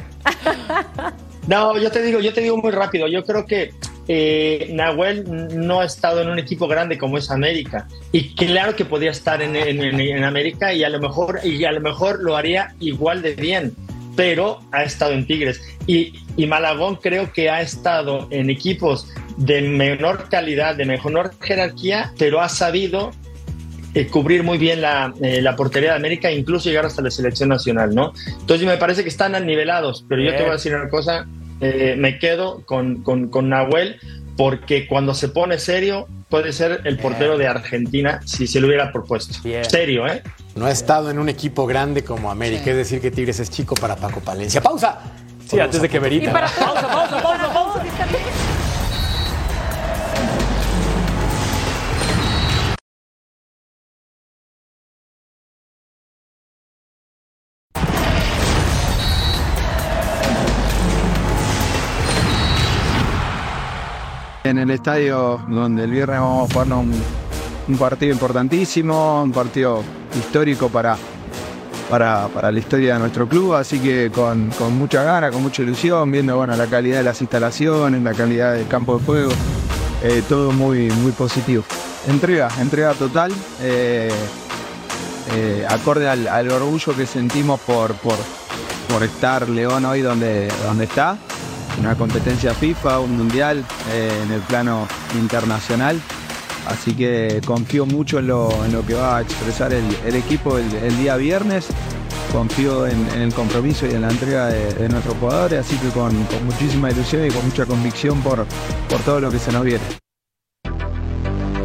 No, 1.48 1.76
yo 1.76 1.90
te 1.90 2.02
digo, 2.02 2.20
yo 2.20 2.32
te 2.32 2.40
digo 2.40 2.56
muy 2.56 2.70
rápido. 2.70 3.08
Yo 3.08 3.24
creo 3.24 3.44
que 3.46 3.72
eh, 4.06 4.68
Nahuel 4.72 5.24
no 5.66 5.80
ha 5.80 5.84
estado 5.84 6.20
en 6.22 6.28
un 6.28 6.38
equipo 6.38 6.68
grande 6.68 6.96
como 6.98 7.18
es 7.18 7.32
América. 7.32 7.88
Y 8.12 8.32
claro 8.36 8.76
que 8.76 8.84
podría 8.84 9.10
estar 9.10 9.42
en, 9.42 9.56
en- 9.56 9.82
en- 9.82 10.00
en 10.00 10.22
América 10.22 10.72
y 10.72 10.84
a 10.84 10.88
lo 10.88 11.00
mejor 11.00 11.40
y 11.42 11.64
a 11.64 11.72
lo 11.72 11.80
mejor 11.80 12.22
lo 12.22 12.36
haría 12.36 12.74
igual 12.78 13.22
de 13.22 13.34
bien. 13.34 13.74
Pero 14.14 14.60
ha 14.70 14.84
estado 14.84 15.12
en 15.14 15.26
Tigres. 15.26 15.60
Y, 15.88 16.12
y 16.36 16.46
Malagón 16.46 16.94
creo 16.96 17.32
que 17.32 17.50
ha 17.50 17.60
estado 17.60 18.28
en 18.30 18.48
equipos 18.48 19.08
de 19.36 19.62
menor 19.62 20.28
calidad, 20.28 20.76
de 20.76 20.84
menor 20.84 21.32
jerarquía, 21.40 22.12
pero 22.18 22.40
ha 22.40 22.48
sabido 22.48 23.10
eh, 23.94 24.06
cubrir 24.06 24.42
muy 24.42 24.58
bien 24.58 24.80
la, 24.80 25.12
eh, 25.22 25.42
la 25.42 25.56
portería 25.56 25.90
de 25.90 25.96
América 25.96 26.30
e 26.30 26.36
incluso 26.36 26.68
llegar 26.68 26.86
hasta 26.86 27.02
la 27.02 27.10
selección 27.10 27.48
nacional, 27.48 27.94
¿no? 27.94 28.12
Entonces 28.40 28.66
me 28.66 28.76
parece 28.76 29.02
que 29.02 29.08
están 29.08 29.32
nivelados, 29.46 30.04
pero 30.08 30.22
yo 30.22 30.30
te 30.30 30.42
voy 30.42 30.50
a 30.50 30.52
decir 30.52 30.74
una 30.74 30.88
cosa, 30.88 31.26
eh, 31.60 31.94
me 31.98 32.18
quedo 32.18 32.64
con, 32.64 33.02
con, 33.02 33.28
con 33.28 33.48
Nahuel 33.48 34.00
porque 34.36 34.86
cuando 34.86 35.14
se 35.14 35.28
pone 35.28 35.58
serio 35.58 36.08
puede 36.28 36.52
ser 36.54 36.80
el 36.84 36.98
portero 36.98 37.36
de 37.36 37.46
Argentina 37.46 38.20
si 38.24 38.46
se 38.46 38.60
lo 38.60 38.66
hubiera 38.66 38.90
propuesto. 38.90 39.36
Bien. 39.44 39.64
Serio, 39.64 40.06
¿eh? 40.06 40.22
No 40.54 40.64
ha 40.64 40.70
estado 40.70 41.10
en 41.10 41.18
un 41.18 41.28
equipo 41.28 41.66
grande 41.66 42.02
como 42.02 42.30
América, 42.30 42.70
es 42.70 42.76
decir, 42.76 43.00
que 43.00 43.10
Tigres 43.10 43.38
es 43.40 43.50
chico 43.50 43.74
para 43.74 43.96
Paco 43.96 44.20
Palencia. 44.20 44.62
¡Pausa! 44.62 44.98
Sí, 45.46 45.60
antes 45.60 45.82
de 45.82 45.88
que 45.90 45.98
Y 45.98 46.00
Verita. 46.00 46.32
para. 46.32 46.48
Pausa, 46.48 46.88
pausa, 46.88 47.22
pausa, 47.22 47.51
En 64.52 64.58
el 64.58 64.70
estadio 64.70 65.40
donde 65.48 65.84
el 65.84 65.90
viernes 65.90 66.20
vamos 66.20 66.50
a 66.50 66.52
jugarnos 66.52 66.84
un, 67.68 67.78
partido 67.78 68.12
importantísimo, 68.12 69.22
un 69.22 69.32
partido 69.32 69.82
histórico 70.14 70.68
para, 70.68 70.94
para, 71.88 72.28
para 72.28 72.52
la 72.52 72.58
historia 72.58 72.92
de 72.92 73.00
nuestro 73.00 73.26
club, 73.26 73.54
así 73.54 73.78
que 73.78 74.10
con, 74.14 74.50
con 74.50 74.76
mucha 74.76 75.04
gana, 75.04 75.30
con 75.30 75.42
mucha 75.42 75.62
ilusión, 75.62 76.12
viendo 76.12 76.36
bueno, 76.36 76.54
la 76.54 76.66
calidad 76.66 76.98
de 76.98 77.02
las 77.02 77.22
instalaciones, 77.22 78.02
la 78.02 78.12
calidad 78.12 78.52
del 78.52 78.68
campo 78.68 78.98
de 78.98 79.04
juego, 79.06 79.32
eh, 80.02 80.22
todo 80.28 80.52
muy, 80.52 80.90
muy 80.90 81.12
positivo. 81.12 81.64
Entrega, 82.06 82.50
entrega 82.60 82.92
total, 82.92 83.32
eh, 83.62 84.10
eh, 85.34 85.66
acorde 85.66 86.10
al, 86.10 86.28
al 86.28 86.50
orgullo 86.50 86.94
que 86.94 87.06
sentimos 87.06 87.58
por, 87.60 87.94
por, 87.94 88.18
por 88.90 89.02
estar 89.02 89.48
León 89.48 89.86
hoy 89.86 90.02
donde, 90.02 90.52
donde 90.66 90.84
está, 90.84 91.16
una 91.82 91.96
competencia 91.96 92.54
FIFA, 92.54 93.00
un 93.00 93.16
mundial 93.18 93.64
eh, 93.92 94.10
en 94.24 94.32
el 94.32 94.40
plano 94.42 94.86
internacional. 95.18 96.00
Así 96.66 96.94
que 96.94 97.40
confío 97.44 97.86
mucho 97.86 98.20
en 98.20 98.28
lo, 98.28 98.50
en 98.64 98.72
lo 98.72 98.86
que 98.86 98.94
va 98.94 99.18
a 99.18 99.20
expresar 99.22 99.72
el, 99.72 99.84
el 100.06 100.14
equipo 100.14 100.58
el, 100.58 100.72
el 100.76 100.96
día 100.98 101.16
viernes. 101.16 101.66
Confío 102.30 102.86
en, 102.86 103.08
en 103.14 103.22
el 103.22 103.34
compromiso 103.34 103.84
y 103.86 103.90
en 103.90 104.02
la 104.02 104.10
entrega 104.10 104.46
de, 104.46 104.72
de 104.72 104.88
nuestros 104.88 105.16
jugadores, 105.18 105.58
así 105.66 105.76
que 105.76 105.88
con, 105.88 106.10
con 106.24 106.46
muchísima 106.46 106.90
ilusión 106.90 107.26
y 107.26 107.30
con 107.30 107.44
mucha 107.44 107.66
convicción 107.66 108.22
por, 108.22 108.46
por 108.88 109.00
todo 109.00 109.20
lo 109.20 109.30
que 109.30 109.38
se 109.38 109.50
nos 109.52 109.64
viene. 109.64 109.82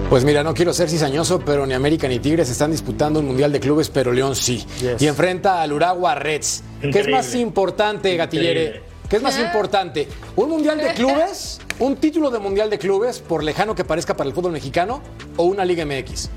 Pues 0.10 0.26
mira, 0.26 0.42
no 0.42 0.54
quiero 0.54 0.74
ser 0.74 0.90
cizañoso, 0.90 1.40
pero 1.40 1.66
ni 1.66 1.74
América 1.74 2.08
ni 2.08 2.20
Tigres 2.20 2.50
están 2.50 2.72
disputando 2.72 3.20
un 3.20 3.28
Mundial 3.28 3.52
de 3.52 3.60
Clubes, 3.60 3.90
pero 3.90 4.12
León 4.12 4.36
sí. 4.36 4.66
Yes. 4.82 5.02
Y 5.02 5.08
enfrenta 5.08 5.62
al 5.62 5.74
Uragua 5.74 6.16
Reds. 6.16 6.64
¿Qué 6.82 6.88
es 6.88 6.96
Increíble. 6.96 7.16
más 7.16 7.36
importante, 7.36 8.16
Gatillere? 8.18 8.82
¿Qué 9.10 9.16
es 9.16 9.22
más 9.22 9.40
importante? 9.40 10.06
¿Un 10.36 10.50
Mundial 10.50 10.78
de 10.80 10.94
Clubes? 10.94 11.62
¿Un 11.80 11.96
título 11.96 12.30
de 12.30 12.40
Mundial 12.40 12.70
de 12.70 12.78
Clubes, 12.78 13.20
por 13.20 13.42
lejano 13.42 13.74
que 13.74 13.86
parezca 13.86 14.18
para 14.18 14.28
el 14.28 14.36
fútbol 14.36 14.52
mexicano? 14.52 15.02
¿O 15.38 15.46
una 15.46 15.64
Liga 15.64 15.86
MX? 15.86 16.30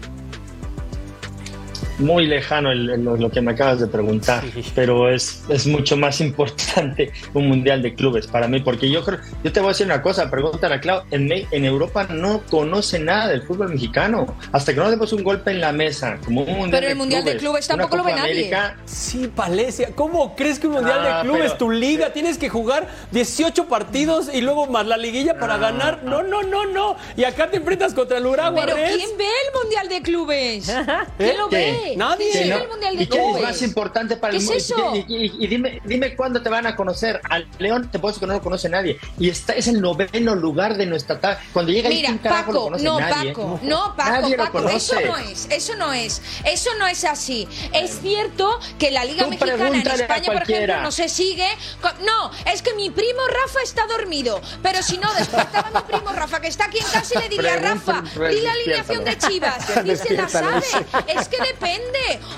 Muy 2.01 2.27
lejano 2.27 2.73
el- 2.73 2.91
el- 2.91 3.05
lo 3.05 3.31
que 3.31 3.41
me 3.41 3.53
acabas 3.53 3.81
de 3.81 3.87
preguntar, 3.87 4.43
pero 4.75 5.09
es, 5.09 5.43
es 5.49 5.67
mucho 5.67 5.97
más 5.97 6.21
importante 6.21 7.13
un 7.35 7.49
mundial 7.49 7.83
de 7.83 7.95
clubes 7.95 8.27
para 8.27 8.49
mí, 8.49 8.61
porque 8.61 8.91
yo 8.91 9.05
creo, 9.05 9.19
yo 9.45 9.53
te 9.53 9.61
voy 9.61 9.69
a 9.69 9.73
decir 9.73 9.87
una 9.87 10.03
cosa, 10.03 10.31
pregúntale 10.31 10.75
a 10.77 10.81
Clau, 10.81 11.03
en, 11.11 11.31
Europa 11.65 12.07
no 12.11 12.43
conoce 12.51 12.99
nada 12.99 13.29
del 13.29 13.43
fútbol 13.43 13.69
mexicano, 13.71 14.35
hasta 14.53 14.73
que 14.73 14.81
no 14.81 14.91
demos 14.91 15.13
un 15.13 15.23
golpe 15.23 15.51
en 15.51 15.61
la 15.61 15.73
mesa, 15.73 16.19
como 16.25 16.41
un 16.43 16.49
mundial 16.57 16.71
Pero 16.81 16.89
el 16.93 16.97
Mundial 16.97 17.25
de 17.25 17.37
Clubes 17.37 17.67
tampoco 17.69 17.97
lo 17.99 18.05
ve 18.05 18.13
nadie. 18.15 18.31
América, 18.33 18.77
Sí, 18.87 19.31
Palesia. 19.35 19.91
¿Cómo 19.95 20.35
crees 20.37 20.59
que 20.59 20.67
un 20.67 20.75
mundial 20.75 21.01
Ah, 21.03 21.17
de 21.19 21.23
clubes, 21.29 21.43
pero- 21.53 21.57
tu 21.59 21.71
liga, 21.71 22.13
tienes 22.13 22.39
que 22.39 22.49
jugar 22.49 22.89
18 23.13 23.67
partidos 23.69 24.31
y 24.33 24.41
luego 24.41 24.67
más 24.67 24.87
la 24.87 24.97
liguilla 24.97 25.39
para 25.39 25.55
Ah. 25.55 25.59
ganar? 25.59 26.03
No, 26.05 26.23
no, 26.23 26.43
no, 26.43 26.67
no. 26.67 26.97
Y 27.17 27.25
acá 27.25 27.51
te 27.51 27.59
enfrentas 27.59 27.93
contra 27.95 28.19
el 28.19 28.27
Uragua 28.27 28.65
Pero. 28.65 28.77
¿quién 28.77 29.11
ve 29.19 29.25
el 29.25 29.61
Mundial 29.63 29.89
de 29.89 30.03
Clubes? 30.03 30.67
¿Quién 31.19 31.39
lo 31.39 31.49
¿Qué? 31.49 31.57
ve? 31.57 31.90
Nadie. 31.97 32.31
¿Quién 32.33 32.45
que 32.45 32.49
ve 32.51 32.57
no- 32.57 32.63
el 32.63 32.69
Mundial 32.69 32.97
de 32.97 33.03
¿Y 33.03 33.07
qué 33.07 33.19
es 33.37 33.43
más 33.43 33.63
importante 33.63 34.17
para 34.17 34.31
¿Qué 34.33 34.37
el 34.39 34.43
es 34.43 34.49
mu- 34.49 34.55
eso? 34.57 34.93
Y, 35.09 35.15
y- 35.17 35.37
y 35.41 35.47
dime, 35.47 35.81
dime 35.85 36.17
cuándo 36.17 36.43
te 36.43 36.49
van 36.49 36.67
a 36.67 36.77
conocer. 36.77 37.21
Al 37.29 37.49
León 37.59 37.91
te 37.91 37.99
puedo 37.99 38.13
decir 38.13 38.21
que 38.21 38.27
no 38.27 38.35
lo 38.35 38.43
conoce 38.43 38.69
nadie. 38.69 38.99
Y 39.19 39.29
está, 39.31 39.53
es 39.55 39.69
el 39.69 39.81
noveno 39.81 40.35
lugar 40.35 40.77
de 40.77 40.87
nuestra 40.87 41.21
tabla. 41.21 41.41
Cuando 41.53 41.73
llega 41.73 41.89
Mira, 41.89 42.09
ahí, 42.11 42.15
¿quién 42.15 42.19
carajo 42.19 42.53
lo 42.53 42.59
Paco, 42.59 42.65
conoce? 42.65 42.85
no, 42.85 43.01
nadie. 43.01 43.31
Paco, 43.33 43.61
no, 43.63 43.95
Paco, 43.97 44.11
Nadie 44.11 44.37
lo 44.37 44.45
Paco, 44.45 44.59
eso 44.69 44.95
conoce. 44.95 45.07
no 45.07 45.17
es, 45.31 45.47
eso 45.51 45.75
no 45.77 45.93
es, 45.93 46.23
eso 46.45 46.71
no 46.79 46.87
es 46.87 47.05
así. 47.05 47.49
Es 47.73 48.01
cierto 48.03 48.59
que 48.79 48.91
la 48.91 49.05
Liga 49.05 49.25
Tú 49.25 49.31
Mexicana 49.31 49.69
en 49.69 49.87
España, 49.87 50.27
por 50.33 50.43
ejemplo, 50.43 50.81
no 50.83 50.91
se 50.93 51.09
sigue. 51.09 51.49
con- 51.81 51.91
No, 52.05 52.31
es 52.53 52.63
que 52.63 52.75
mi 52.75 52.91
primo 52.91 53.21
Rafa 53.27 53.61
está 53.63 53.87
dormido, 53.87 54.41
pero 54.63 54.83
si 54.83 54.99
no 54.99 55.13
despertaba 55.15 55.69
a 55.69 55.71
mi 55.81 55.87
primo 55.93 56.13
Rafa, 56.13 56.41
que 56.41 56.49
está 56.49 56.65
aquí 56.67 56.79
en 56.79 56.87
casa, 56.87 57.15
y 57.15 57.19
le 57.23 57.29
diría, 57.29 57.57
Rafa, 57.57 58.03
di 58.31 58.41
la 58.41 58.53
alineación 58.53 59.05
de 59.05 59.19
Chivas, 59.19 59.65
y 59.85 59.97
se 59.97 60.15
la 60.15 60.29
sabe. 60.29 60.65
Es 61.07 61.29
que 61.29 61.39
depende. 61.39 61.80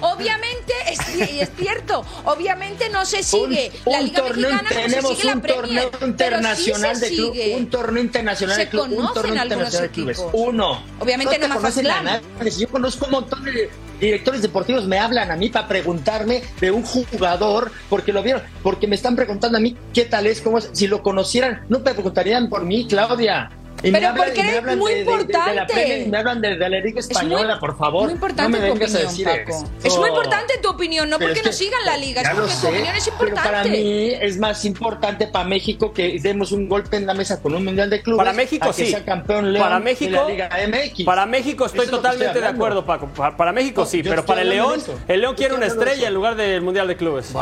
Obviamente, 0.01 0.73
es, 0.89 1.31
y 1.31 1.41
es 1.41 1.51
cierto, 1.57 2.05
obviamente 2.25 2.89
no 2.89 3.05
se 3.05 3.23
sigue 3.23 3.73
un, 3.85 3.93
la 3.93 4.01
Liga 4.01 4.23
torneo, 4.23 4.51
Mexicana 4.51 4.69
se 4.69 4.75
tenemos 4.75 5.25
la 5.25 5.33
un 5.33 5.41
Premier, 5.41 5.91
torneo 5.91 5.91
sí 6.01 6.05
internacional 6.07 7.01
de 7.01 7.09
club, 7.11 7.37
un 7.57 7.71
torneo 7.71 8.03
internacional 8.03 8.57
Se 8.57 8.63
de 8.63 8.69
club, 8.69 8.93
un 8.93 9.13
torneo 9.13 9.43
internacional 9.43 9.83
de 9.83 9.91
clubes. 9.91 10.23
Uno. 10.33 10.85
Obviamente 10.99 11.39
no 11.39 11.55
te 11.55 11.61
más 11.61 11.83
nadie. 11.83 12.23
Yo 12.59 12.69
conozco 12.69 13.07
un 13.07 13.13
montón 13.13 13.45
de 13.45 13.71
directores 14.01 14.43
deportivos 14.43 14.87
me 14.87 14.99
hablan 14.99 15.31
a 15.31 15.37
mí 15.37 15.49
para 15.49 15.69
preguntarme 15.69 16.43
de 16.61 16.71
un 16.73 16.83
jugador 16.83 17.71
porque 17.89 18.13
lo 18.13 18.23
vieron, 18.23 18.43
porque 18.63 18.89
me 18.89 18.97
están 18.97 19.15
preguntando 19.15 19.59
a 19.59 19.61
mí 19.61 19.77
qué 19.95 20.05
tal 20.05 20.27
es, 20.27 20.41
cómo 20.41 20.59
es. 20.59 20.71
Si 20.73 20.89
lo 20.89 21.03
conocieran, 21.03 21.65
no 21.69 21.79
me 21.79 21.95
preguntarían 21.95 22.49
por 22.49 22.65
mí, 22.65 22.87
Claudia. 22.89 23.51
Y 23.83 23.91
Pero 23.91 24.09
hablan- 24.09 24.27
porque 24.27 24.41
eres 24.41 24.77
muy 24.77 24.93
de- 24.93 24.99
de- 24.99 25.05
de 25.05 25.11
la 25.11 25.21
importante. 25.23 25.73
Premier 25.75 26.09
me 26.09 26.19
hablan 26.19 26.41
de, 26.41 26.49
de 26.57 26.69
la 26.69 26.79
Liga 26.81 27.01
Es 27.01 27.11
Española, 27.11 27.49
muy- 27.55 27.61
por 27.61 27.77
favor. 27.79 28.05
Muy 28.05 28.13
importante 28.13 28.43
no 28.43 28.49
me 28.51 28.67
tu 28.67 28.73
opinión, 28.75 28.97
a 28.97 29.01
decir 29.01 29.25
Paco. 29.25 29.51
esto. 29.51 29.71
Es 29.89 29.97
muy 29.99 30.09
importante 30.09 30.59
tu 30.63 30.69
opinión, 30.71 31.11
no 31.11 31.19
Pero 31.19 31.29
porque 31.31 31.41
es 31.41 31.47
nos 31.47 31.59
que- 31.59 31.65
sigan 31.65 31.85
la 31.85 31.97
liga, 31.97 32.23
es 32.23 32.29
porque 32.31 32.43
tu 32.47 32.49
sé, 32.61 32.67
opinión 32.69 32.95
es 32.97 33.05
Pero 33.05 33.29
importante. 33.31 33.51
para 33.51 33.65
mí 33.65 34.11
es 34.21 34.39
más 34.39 34.65
importante 34.65 35.27
para 35.27 35.45
México 35.47 35.93
que 35.93 36.19
demos 36.21 36.53
un 36.53 36.69
golpe 36.69 36.97
en 36.97 37.07
la 37.07 37.15
mesa 37.15 37.43
con 37.43 37.55
un 37.55 37.65
mundial 37.65 37.91
de 37.91 38.03
clubes. 38.03 38.19
Para 38.19 38.33
México 38.33 38.65
a 38.71 38.75
que 38.75 38.85
sí. 38.85 38.91
sea 38.91 39.05
campeón 39.05 39.53
León 39.53 39.65
para 39.65 39.79
de 39.79 39.85
México, 39.85 40.13
la 40.13 40.29
Liga 40.29 40.49
MX. 40.69 41.05
para 41.05 41.27
México 41.27 41.67
estoy 41.67 41.83
Eso 41.87 41.91
totalmente 41.97 42.27
estoy 42.27 42.43
de 42.43 42.49
acuerdo, 42.49 42.85
Paco. 42.87 43.09
Para, 43.09 43.37
para 43.37 43.53
México 43.53 43.81
No, 43.83 43.87
sí, 43.87 44.03
pero 44.03 44.25
para 44.25 44.43
el 44.43 44.51
León, 44.51 44.81
el 45.09 45.21
León 45.21 45.35
quiere 45.35 45.55
una 45.55 45.67
estrella 45.67 46.07
en 46.09 46.15
lugar 46.15 46.37
del 46.37 46.61
Mundial 46.63 46.87
de 46.87 46.97
Clubes. 46.97 47.33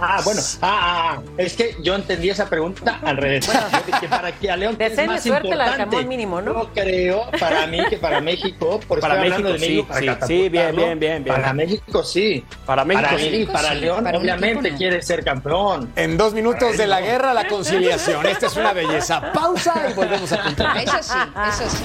Ah, 0.00 0.20
bueno, 0.24 0.40
ah, 0.62 0.68
ah, 0.80 1.18
ah, 1.18 1.22
es 1.36 1.54
que 1.54 1.76
yo 1.82 1.94
entendí 1.94 2.30
esa 2.30 2.48
pregunta 2.48 3.00
al 3.02 3.16
revés. 3.16 3.46
Yo 3.46 3.52
dije, 3.86 4.08
para 4.08 4.32
que 4.32 4.50
a 4.50 4.56
León 4.56 4.76
que 4.76 4.86
es 4.86 5.06
más 5.06 5.22
suerte, 5.22 5.48
la 5.48 5.54
importante. 5.54 5.82
Arcamón 5.82 6.08
mínimo, 6.08 6.40
¿no? 6.40 6.54
Yo 6.54 6.70
creo 6.72 7.30
para 7.38 7.66
mí 7.66 7.80
que 7.90 7.96
para 7.96 8.20
México, 8.20 8.80
porque 8.86 9.00
Para 9.00 9.14
estoy 9.14 9.32
hablando 9.32 9.58
México, 9.58 9.92
de 9.92 10.00
México, 10.00 10.00
sí, 10.00 10.06
para 10.06 10.26
sí, 10.26 10.48
bien, 10.48 10.76
bien, 10.76 10.98
bien, 10.98 11.24
bien. 11.24 11.36
Para 11.36 11.52
México 11.52 12.04
sí. 12.04 12.44
Para 12.64 12.84
México 12.84 13.08
para, 13.08 13.18
sí. 13.18 13.30
mí, 13.30 13.46
para 13.46 13.74
León, 13.74 14.04
para 14.04 14.18
obviamente 14.18 14.70
no. 14.70 14.76
quiere 14.76 15.02
ser 15.02 15.24
campeón. 15.24 15.92
En 15.96 16.16
dos 16.16 16.32
minutos 16.32 16.76
de 16.76 16.86
la 16.86 17.00
guerra, 17.00 17.34
la 17.34 17.48
conciliación. 17.48 18.24
Esta 18.26 18.46
es 18.46 18.56
una 18.56 18.72
belleza. 18.72 19.32
Pausa 19.32 19.88
y 19.90 19.94
volvemos 19.94 20.30
a 20.32 20.42
continuar. 20.42 20.78
Eso 20.78 21.02
sí, 21.02 21.18
eso 21.48 21.70
sí. 21.76 21.84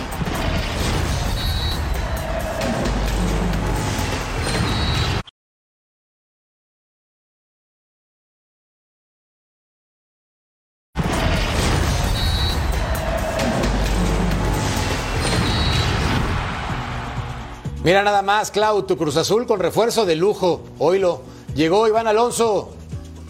Mira 17.83 18.01
nada 18.01 18.21
más, 18.21 18.49
Clau, 18.49 18.83
tu 18.83 18.97
Cruz 18.97 19.17
Azul 19.17 19.45
con 19.45 19.59
refuerzo 19.59 20.05
de 20.05 20.15
lujo. 20.15 20.63
Oilo, 20.79 21.21
llegó 21.53 21.85
Iván 21.87 22.07
Alonso. 22.07 22.73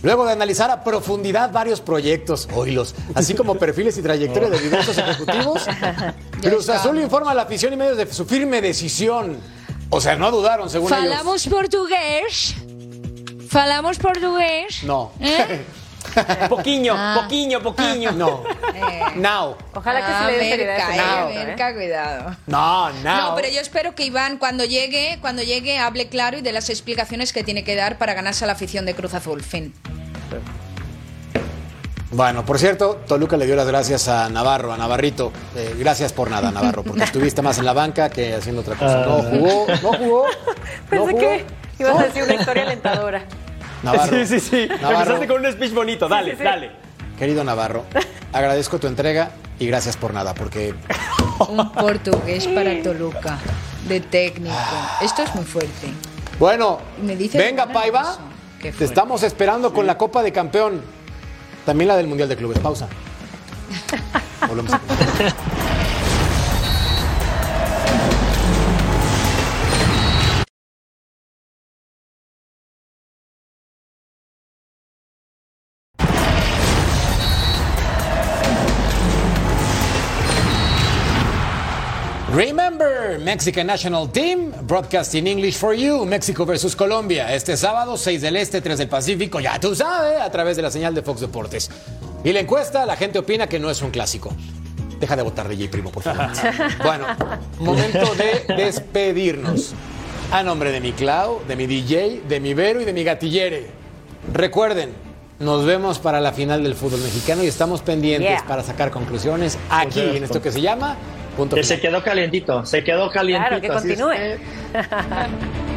Luego 0.04 0.26
de 0.26 0.34
analizar 0.34 0.70
a 0.70 0.84
profundidad 0.84 1.52
varios 1.52 1.80
proyectos, 1.80 2.50
oílos, 2.54 2.94
así 3.16 3.34
como 3.36 3.56
perfiles 3.60 3.98
y 3.98 4.02
trayectorias 4.02 4.52
de 4.52 4.60
diversos 4.60 4.98
ejecutivos, 4.98 5.64
Cruz. 6.42 6.70
Azul 6.70 7.00
informa 7.00 7.32
a 7.32 7.34
la 7.34 7.44
afición 7.44 7.72
y 7.74 7.78
medios 7.78 7.98
de 7.98 8.12
su 8.14 8.26
firme 8.26 8.62
decisión. 8.62 9.38
O 9.90 10.02
sea, 10.02 10.16
no 10.18 10.30
dudaron, 10.30 10.70
según 10.70 10.90
ellos. 10.94 11.04
Falamos 11.04 11.48
portugués. 11.48 12.56
Falamos 13.48 13.98
portugués. 13.98 14.84
No. 14.84 15.12
¿Eh? 15.20 15.66
Poquiño, 16.50 16.94
Ah. 16.98 17.20
poquiño, 17.22 17.62
poquiño. 17.62 18.12
No. 18.12 18.44
Now. 19.16 19.56
Ojalá 19.74 20.00
que 20.06 20.12
Ah, 20.12 20.26
se 20.26 20.32
le 20.32 20.38
dé 20.38 20.50
seriedad 20.50 20.80
a 20.82 20.88
Merca, 20.90 21.04
ese 21.30 21.40
eh, 21.40 21.42
¿eh? 21.42 21.46
Merca, 21.46 21.74
cuidado. 21.74 22.36
No, 22.48 22.90
now. 23.04 23.30
No, 23.30 23.36
pero 23.36 23.48
yo 23.50 23.60
espero 23.62 23.96
que 23.96 24.06
Iván 24.06 24.38
cuando 24.38 24.66
llegue, 24.66 25.18
cuando 25.22 25.42
llegue 25.44 25.78
hable 25.80 26.08
claro 26.10 26.38
y 26.38 26.42
de 26.42 26.52
las 26.52 26.70
explicaciones 26.70 27.34
que 27.34 27.44
tiene 27.44 27.64
que 27.64 27.76
dar 27.76 27.98
para 27.98 28.14
ganarse 28.14 28.44
a 28.44 28.48
la 28.48 28.54
afición 28.54 28.86
de 28.86 28.94
Cruz 28.96 29.14
Azul. 29.14 29.42
Fin. 29.42 29.74
Bueno, 32.12 32.46
por 32.46 32.60
cierto, 32.60 33.02
Toluca 33.08 33.38
le 33.38 33.48
dio 33.48 33.56
las 33.56 33.66
gracias 33.66 34.08
a 34.08 34.30
Navarro, 34.30 34.72
a 34.72 34.78
Navarrito. 34.78 35.32
Eh, 35.56 35.76
gracias 35.80 36.14
por 36.14 36.30
nada, 36.30 36.52
Navarro, 36.52 36.84
porque 36.84 37.04
estuviste 37.04 37.42
más 37.42 37.58
en 37.58 37.66
la 37.66 37.74
banca 37.74 38.10
que 38.10 38.36
haciendo 38.36 38.62
otra 38.62 38.76
cosa. 38.76 38.98
No 39.04 39.24
jugó, 39.24 39.66
no 39.82 39.94
jugó. 39.98 40.26
no 40.48 40.90
Pensé 40.92 41.12
jugó. 41.12 41.20
que 41.20 41.46
ibas 41.80 42.00
a 42.00 42.04
decir 42.04 42.22
una 42.24 42.36
historia 42.36 42.64
alentadora. 42.64 43.24
Navarro. 43.84 44.18
Sí, 44.18 44.26
sí, 44.26 44.40
sí. 44.40 44.68
Navarro, 44.82 45.16
Empezaste 45.16 45.28
con 45.28 45.46
un 45.46 45.52
speech 45.52 45.74
bonito. 45.74 46.08
Dale, 46.08 46.32
sí, 46.32 46.38
sí. 46.38 46.44
dale. 46.44 46.72
Querido 47.18 47.44
Navarro, 47.44 47.86
agradezco 48.32 48.80
tu 48.80 48.88
entrega 48.88 49.32
y 49.60 49.68
gracias 49.68 49.98
por 49.98 50.14
nada, 50.14 50.34
porque 50.34 50.74
Un 51.48 51.72
portugués 51.72 52.48
para 52.48 52.82
Toluca, 52.82 53.38
de 53.88 54.00
técnico. 54.02 54.56
Esto 55.02 55.24
es 55.24 55.36
muy 55.36 55.46
fuerte. 55.46 55.88
Bueno, 56.40 56.80
Me 57.02 57.16
dice 57.16 57.38
venga, 57.38 57.68
Paiva. 57.68 58.18
Te 58.62 58.86
estamos 58.86 59.24
esperando 59.24 59.74
con 59.74 59.86
la 59.86 59.98
Copa 59.98 60.24
de 60.24 60.32
Campeón. 60.32 60.82
También 61.66 61.88
la 61.90 61.98
del 61.98 62.08
Mundial 62.08 62.30
de 62.30 62.36
Clubes. 62.36 62.60
Pausa. 62.60 62.88
Volvemos 64.48 64.74
a 64.74 64.80
Mexican 83.34 83.66
National 83.66 84.12
Team, 84.12 84.52
broadcasting 84.68 85.26
English 85.26 85.58
for 85.58 85.74
you, 85.74 86.06
México 86.06 86.46
versus 86.46 86.76
Colombia, 86.76 87.34
este 87.34 87.58
sábado, 87.58 87.98
6 87.98 88.22
del 88.22 88.36
Este, 88.36 88.62
3 88.62 88.78
del 88.78 88.88
Pacífico, 88.88 89.40
ya 89.40 89.60
tú 89.60 89.74
sabes, 89.74 90.22
a 90.22 90.30
través 90.30 90.56
de 90.56 90.62
la 90.62 90.70
señal 90.70 90.94
de 90.94 91.02
Fox 91.02 91.22
Deportes. 91.22 91.72
Y 92.24 92.32
la 92.32 92.42
encuesta, 92.42 92.86
la 92.86 92.96
gente 92.96 93.18
opina 93.18 93.48
que 93.48 93.60
no 93.60 93.72
es 93.72 93.82
un 93.82 93.90
clásico. 93.90 94.30
Deja 95.00 95.16
de 95.16 95.24
votar 95.24 95.50
DJ 95.50 95.68
Primo, 95.70 95.92
por 95.92 96.04
favor. 96.04 96.28
bueno, 96.84 97.08
momento 97.58 98.14
de 98.14 98.54
despedirnos. 98.56 99.74
A 100.32 100.44
nombre 100.44 100.72
de 100.72 100.80
mi 100.80 100.92
Clau, 100.92 101.42
de 101.48 101.56
mi 101.56 101.66
DJ, 101.66 102.22
de 102.30 102.40
mi 102.40 102.54
Vero 102.54 102.82
y 102.82 102.86
de 102.86 102.94
mi 102.94 103.04
Gatillere. 103.04 103.66
Recuerden, 104.32 104.92
nos 105.40 105.66
vemos 105.66 105.98
para 105.98 106.22
la 106.22 106.34
final 106.34 106.62
del 106.62 106.76
fútbol 106.76 107.02
mexicano 107.02 107.44
y 107.44 107.48
estamos 107.48 107.82
pendientes 107.82 108.30
Yeah. 108.30 108.46
para 108.48 108.62
sacar 108.62 108.92
conclusiones 108.92 109.58
aquí 109.72 110.02
en 110.02 110.24
esto 110.24 110.40
que 110.40 110.52
se 110.52 110.62
llama 110.62 110.98
Punto 111.36 111.62
se 111.64 111.80
quedó 111.80 112.04
calientito, 112.04 112.66
se 112.66 112.84
quedó 112.84 113.10
calientito. 113.10 113.60
Claro, 113.60 113.62
que 113.62 113.68
así 113.72 113.92
es 113.94 114.00
continúe. 114.02 114.16
que- 114.16 114.40